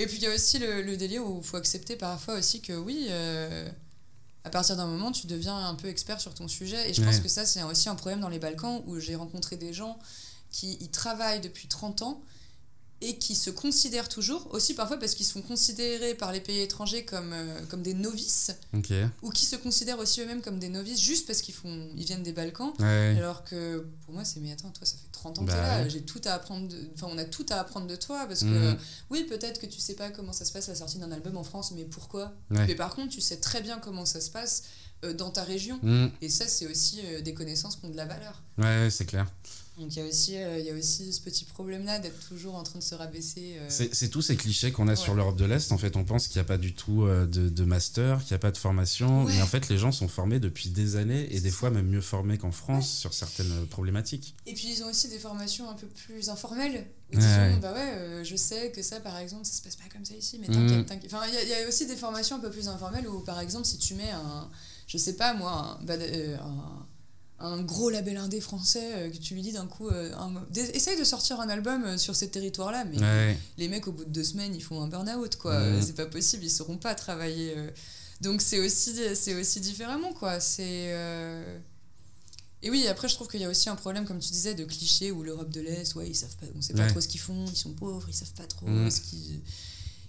[0.00, 2.62] Et puis il y a aussi le, le délire où il faut accepter parfois aussi
[2.62, 3.68] que oui, euh,
[4.44, 6.88] à partir d'un moment, tu deviens un peu expert sur ton sujet.
[6.88, 9.58] Et je pense que ça, c'est aussi un problème dans les Balkans où j'ai rencontré
[9.58, 9.98] des gens
[10.50, 12.22] qui y travaillent depuis 30 ans
[13.02, 17.04] et qui se considèrent toujours, aussi parfois parce qu'ils sont considérés par les pays étrangers
[17.04, 18.50] comme, euh, comme des novices,
[19.22, 22.22] ou qui se considèrent aussi eux-mêmes comme des novices juste parce qu'ils font, ils viennent
[22.22, 22.72] des Balkans.
[22.78, 23.14] Ouais.
[23.16, 25.62] Alors que pour moi, c'est mais attends, toi, ça fait 30 ans que Bah t'es
[25.62, 25.90] là, ouais.
[25.90, 28.78] j'ai tout à apprendre, enfin, on a tout à apprendre de toi parce que Mhm.
[29.10, 31.44] oui, peut-être que tu sais pas comment ça se passe la sortie d'un album en
[31.44, 32.34] France, mais pourquoi?
[32.50, 32.66] Ouais.
[32.66, 34.64] Mais par contre, tu sais très bien comment ça se passe
[35.04, 35.78] euh, dans ta région.
[35.82, 36.08] Mm.
[36.20, 38.42] Et ça, c'est aussi euh, des connaissances qui ont de la valeur.
[38.58, 39.26] Ouais, c'est clair.
[39.80, 42.54] Donc il y, a aussi, euh, il y a aussi ce petit problème-là d'être toujours
[42.56, 43.56] en train de se rabaisser.
[43.58, 44.96] euh, C'est tous ces clichés qu'on a Ouais.
[44.96, 45.72] sur l'Europe de l'Est.
[45.72, 48.32] En fait, on pense qu'il n'y a pas du tout euh, de, de master, qu'il
[48.32, 49.24] n'y a pas de formation.
[49.24, 49.32] Ouais.
[49.34, 52.00] Mais en fait, les gens sont formés depuis des années et des fois même mieux
[52.02, 54.34] formés qu'en France sur certaines problématiques.
[54.46, 56.86] Et puis ils ont aussi des formations un peu plus informelles.
[57.12, 60.04] Où disons, bah ouais, je sais que ça par exemple, ça se passe pas comme
[60.04, 61.12] ça ici, mais t'inquiète, t'inquiète.
[61.12, 63.18] Enfin, il y, a- il y a aussi des formations un peu plus informelles où
[63.20, 64.48] par exemple, si tu mets un,
[64.86, 66.86] je sais pas moi, un, bah, un,
[67.42, 70.98] un gros label indé français, euh, que tu lui dis d'un coup, euh, un- essaye
[70.98, 73.38] de sortir un album euh, sur ces territoires-là, mais Ouais.
[73.56, 75.74] les mecs au bout de deux semaines ils font un burn-out quoi Mhm.
[75.76, 77.54] Euh, c'est pas possible ils sauront pas travailler
[78.20, 81.58] donc c'est aussi c'est aussi différemment quoi c'est euh,
[82.62, 84.64] et oui après je trouve qu'il y a aussi un problème comme tu disais de
[84.66, 86.88] clichés où l'Europe de l'Est ouais ils savent pas on sait pas Ouais.
[86.90, 89.40] trop ce qu'ils font ils sont pauvres ils savent pas trop ce qu'ils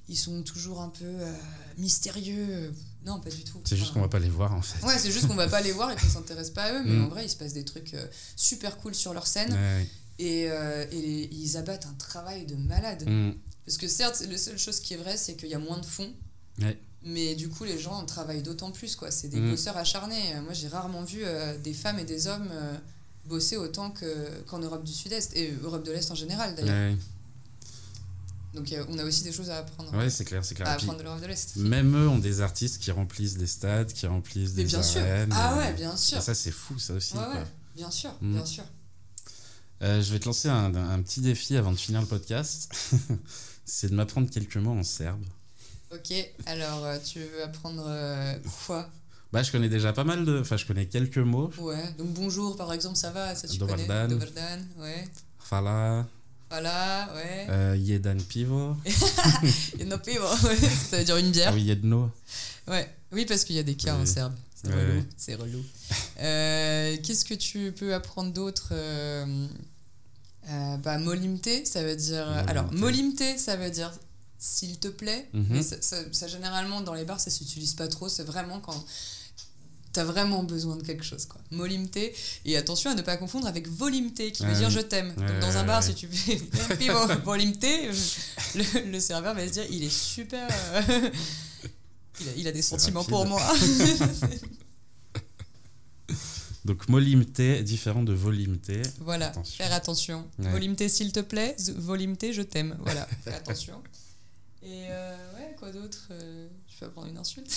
[0.10, 1.34] ils sont toujours un peu euh,
[1.78, 2.74] mystérieux
[3.06, 4.86] non pas du tout C'est juste qu'on va pas les voir en fait.
[4.86, 6.92] ouais c'est juste qu'on va pas les voir et qu'on s'intéresse pas à eux mais
[6.94, 7.06] Mhm.
[7.06, 8.06] en vrai il se passe des trucs euh,
[8.36, 9.88] super cool sur leur scène Ouais.
[10.20, 13.32] et, euh, et ils abattent un travail de malade Mm.
[13.66, 15.86] parce que certes, la seule chose qui est vraie, c'est qu'il y a moins de
[15.86, 16.12] fonds.
[16.62, 16.78] Ouais.
[17.04, 18.96] Mais du coup, les gens travaillent d'autant plus.
[18.96, 19.10] quoi.
[19.10, 19.50] C'est des Mm.
[19.52, 20.36] bosseurs acharnés.
[20.44, 22.78] Moi, j'ai rarement vu euh, des femmes et des hommes euh,
[23.26, 25.36] bosser autant que- qu'en Europe du Sud-Est.
[25.36, 26.92] Et Europe de l'Est en général, d'ailleurs.
[26.92, 26.98] Ouais.
[28.54, 29.96] Donc, euh, on a aussi des choses à apprendre.
[29.98, 30.68] Ouais, c'est clair, c'est clair.
[30.68, 31.56] à apprendre de l'Europe de l'Est.
[31.56, 35.02] même eux ont des artistes qui remplissent des stades, qui remplissent des bien sûr.
[35.32, 36.18] Ah ouais, bien sûr.
[36.18, 37.14] et ça, c'est fou, ça aussi.
[37.16, 37.34] Ouais, quoi.
[37.36, 37.46] ouais,
[37.76, 38.34] bien sûr, Mm.
[38.34, 38.64] bien sûr.
[39.84, 42.72] Euh, je vais te lancer un, un petit défi avant de finir le podcast.
[43.66, 45.24] c'est de m'apprendre quelques mots en serbe.
[45.94, 46.14] Ok,
[46.46, 48.36] alors euh, tu veux apprendre euh,
[48.68, 48.90] quoi?
[49.34, 50.40] Bah, je connais déjà pas mal de.
[50.42, 51.50] Enfin, je connais quelques mots.
[51.58, 53.88] Ouais, donc bonjour par exemple, ça va, ça tu Dobar connais?
[53.88, 54.10] Dan.
[54.10, 55.08] Dobar dan, ouais.
[55.40, 56.06] Fala,
[56.52, 57.48] Voilà, ouais.
[57.50, 58.76] euh, jedan pivo.
[59.80, 60.26] Et no pivo,
[60.90, 61.50] ça veut dire une bière.
[61.52, 62.12] Ah oui, jedno.
[62.68, 64.02] Ouais, oui, parce qu'il y a des cas Oui.
[64.02, 64.34] en serbe.
[64.62, 65.04] C'est relou.
[65.18, 65.64] C'est relou.
[66.20, 69.48] Euh, Qu'est-ce que tu peux apprendre d'autre euh,
[70.50, 72.28] euh, bah, molimte, ça veut dire.
[72.28, 72.50] Molimte.
[72.50, 73.92] Alors, molimte, ça veut dire
[74.38, 75.30] s'il te plaît.
[75.34, 75.46] Mhm.
[75.50, 78.10] Mais ça, ça- ça, généralement, dans les bars, ça s'utilise pas trop.
[78.10, 78.86] C'est vraiment quand
[79.94, 81.26] t'as vraiment besoin de quelque chose.
[81.26, 81.42] Quoi.
[81.52, 81.98] Molimte.
[82.46, 85.14] Et attention à ne pas confondre avec volimte, qui veut dire je t'aime.
[85.16, 86.36] Donc, dans un bar, si tu fais
[86.80, 87.64] pivo, volimte,
[88.56, 90.48] le, le serveur va se dire il est super.
[90.74, 90.82] euh,
[92.22, 93.42] il, a, il a des sentiments pour moi.
[96.64, 98.72] Donc, molimte est différent de volimte.
[99.00, 99.58] Voilà, Attention.
[99.58, 100.28] faire attention.
[100.38, 100.52] Ouais.
[100.52, 101.56] Volimte, s'il te plaît.
[101.76, 102.78] Volimte, je t'aime.
[102.82, 103.82] Voilà, fais attention.
[104.64, 107.52] Et euh, ouais, quoi d'autre Euh, Je peux apprendre une insulte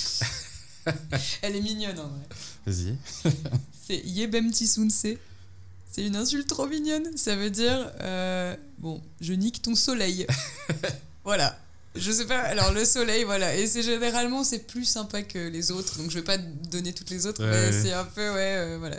[1.42, 2.20] Elle est mignonne en vrai.
[2.66, 2.96] Vas-y.
[3.86, 5.06] C'est Yebem Tisunse.
[5.90, 7.16] C'est une insulte trop mignonne.
[7.16, 10.26] Ça veut dire euh, Bon, je nique ton soleil.
[11.24, 11.58] voilà.
[11.94, 13.56] Je sais pas, alors le soleil, voilà.
[13.56, 15.96] Et c'est généralement, c'est plus sympa que les autres.
[15.98, 17.82] Donc je vais pas donner toutes les autres, Ouais, mais ouais.
[17.82, 18.96] c'est un peu, ouais, euh, voilà.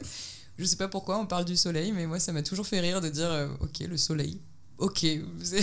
[0.58, 3.02] Je sais pas pourquoi on parle du soleil, mais moi ça m'a toujours fait rire
[3.02, 4.40] de dire euh, Ok, le soleil.
[4.78, 5.06] Ok,
[5.44, 5.62] c'est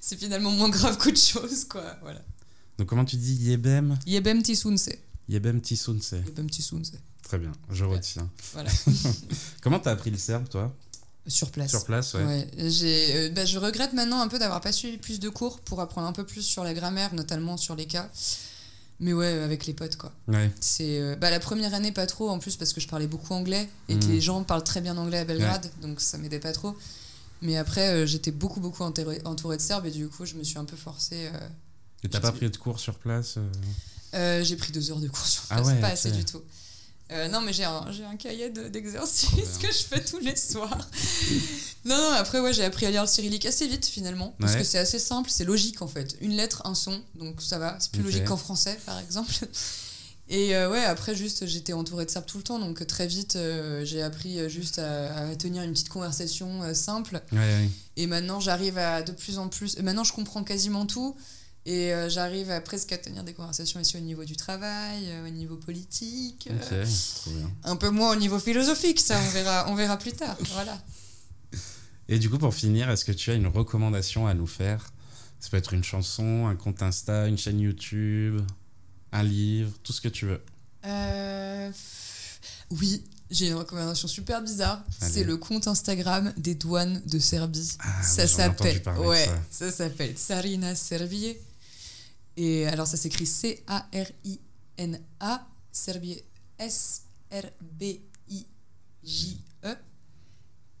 [0.00, 1.96] c'est finalement moins grave qu'autre chose, quoi.
[2.02, 2.20] Voilà.
[2.78, 3.98] Donc, comment tu dis Yebem?
[4.06, 4.90] Yebem Tisunse.
[5.30, 6.12] Yebem Tisunse.
[6.26, 6.92] Yebem Tisunse.
[7.22, 8.28] Très bien, je retiens.
[8.52, 8.70] Voilà.
[9.62, 10.74] Comment t'as appris le serbe, toi?
[11.26, 11.70] Sur place.
[11.70, 12.24] Sur place, ouais.
[12.24, 15.60] Ouais, j'ai, euh, bah, je regrette maintenant un peu d'avoir pas suivi plus de cours
[15.60, 18.10] pour apprendre un peu plus sur la grammaire, notamment sur les cas.
[18.98, 20.12] Mais ouais, avec les potes, quoi.
[20.28, 20.50] Ouais.
[20.60, 23.32] C'est euh, bah, la première année, pas trop, en plus, parce que je parlais beaucoup
[23.34, 24.10] anglais et que Mhm.
[24.12, 26.74] les gens parlent très bien anglais à Belgrade, donc ça m'aidait pas trop.
[27.42, 30.58] Mais après, euh, j'étais beaucoup, beaucoup entourée de Serbes et du coup, je me suis
[30.58, 31.28] un peu forcée.
[31.32, 31.48] euh,
[32.02, 33.36] Et t'as pas pris de cours sur place
[34.14, 36.42] euh j'ai pris deux heures de cours sur Ah place, ouais, pas assez du tout.
[37.12, 40.88] Euh, non, mais j'ai un, cahier de- d'exercices que je fais tous les soirs.
[41.84, 44.34] non, non, après, ouais, j'ai appris à lire le cyrillique assez vite finalement.
[44.38, 46.16] Parce que c'est assez simple, c'est logique en fait.
[46.20, 47.76] Une lettre, un son, donc ça va.
[47.80, 49.32] C'est plus logique qu'en français par exemple.
[50.32, 53.34] Et euh, ouais, après, juste, j'étais entourée de serbes tout le temps, donc très vite,
[53.34, 57.20] euh, j'ai appris juste à, à tenir une petite conversation simple.
[57.32, 57.68] Ouais.
[57.96, 59.76] Et maintenant, j'arrive à de plus en plus.
[59.80, 61.16] Maintenant, je comprends quasiment tout.
[61.66, 65.26] Et euh, j'arrive à presque à tenir des conversations aussi au niveau du travail, euh,
[65.26, 66.48] au niveau politique.
[66.50, 67.50] euh, Ok, trop bien.
[67.64, 70.36] un peu moins au niveau philosophique, ça, on verra, on verra plus tard.
[70.54, 70.82] Voilà.
[72.08, 74.90] Et du coup, pour finir, est-ce que tu as une recommandation à nous faire?
[75.38, 78.40] Ça peut être une chanson, un compte Insta, une chaîne YouTube,
[79.12, 80.42] un livre, tout ce que tu veux.
[80.86, 81.70] Euh,
[82.70, 84.82] Oui, j'ai une recommandation super bizarre.
[84.98, 87.76] C'est le compte Instagram des douanes de Serbie.
[87.80, 88.82] Ah, ça s'appelle.
[88.98, 89.70] Ouais, ça.
[89.70, 91.36] ça s'appelle Sarina Serbie.
[92.42, 93.76] Et alors ça s'écrit C-A-R-I-N-A,
[95.72, 96.22] Serbie
[96.58, 96.96] S-R-B-I-J-E.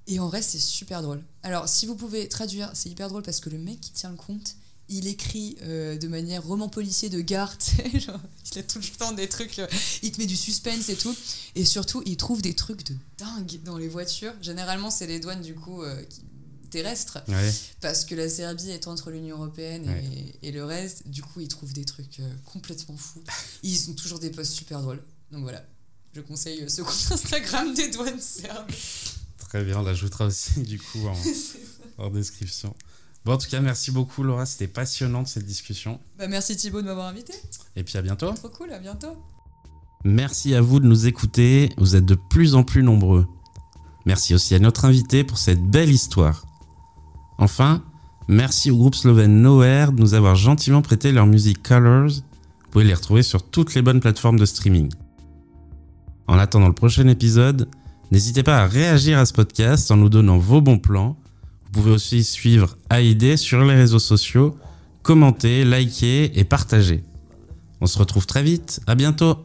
[0.06, 1.22] Et en vrai, c'est super drôle.
[1.42, 4.16] Alors, si vous pouvez traduire, c'est hyper drôle parce que le mec qui tient le
[4.16, 4.56] compte,
[4.88, 7.54] il écrit euh, de manière roman policier de gare,
[7.94, 8.18] genre,
[8.52, 9.66] il a tout le temps des trucs, euh,
[10.02, 11.14] il te met du suspense et tout.
[11.54, 14.32] Et surtout, il trouve des trucs de dingue dans les voitures.
[14.40, 16.22] Généralement, c'est les douanes, du coup, euh, qui-
[16.70, 17.52] terrestres, Ouais.
[17.80, 20.34] parce que la Serbie est entre l'Union Européenne Ouais.
[20.42, 21.08] et le reste.
[21.08, 23.22] Du coup, ils trouvent des trucs euh, complètement fous.
[23.62, 25.02] Ils ont toujours des posts super drôles.
[25.32, 25.62] Donc voilà,
[26.14, 28.70] je conseille euh, ce compte Instagram des douanes serbes.
[29.38, 31.16] Très bien, on l'ajoutera aussi du coup en,
[32.06, 32.74] en description.
[33.24, 36.00] Bon, en tout cas, merci beaucoup Laura, c'était passionnant cette discussion.
[36.18, 37.34] Bah, merci Thibaut de m'avoir invité.
[37.76, 38.32] Et puis à bientôt.
[38.32, 39.14] Trop cool, à bientôt.
[40.04, 43.26] Merci à vous de nous écouter, vous êtes de plus en plus nombreux.
[44.06, 46.46] Merci aussi à notre invité pour cette belle histoire.
[47.40, 47.82] Enfin,
[48.28, 52.10] merci au groupe slovène Nowhere de nous avoir gentiment prêté leur musique Colors.
[52.10, 54.90] Vous pouvez les retrouver sur toutes les bonnes plateformes de streaming.
[56.26, 57.66] En attendant le prochain épisode,
[58.10, 61.16] n'hésitez pas à réagir à ce podcast en nous donnant vos bons plans.
[61.64, 64.54] Vous pouvez aussi suivre AID sur les réseaux sociaux,
[65.02, 67.02] commenter, liker et partager.
[67.80, 69.36] On se retrouve très vite, à bientôt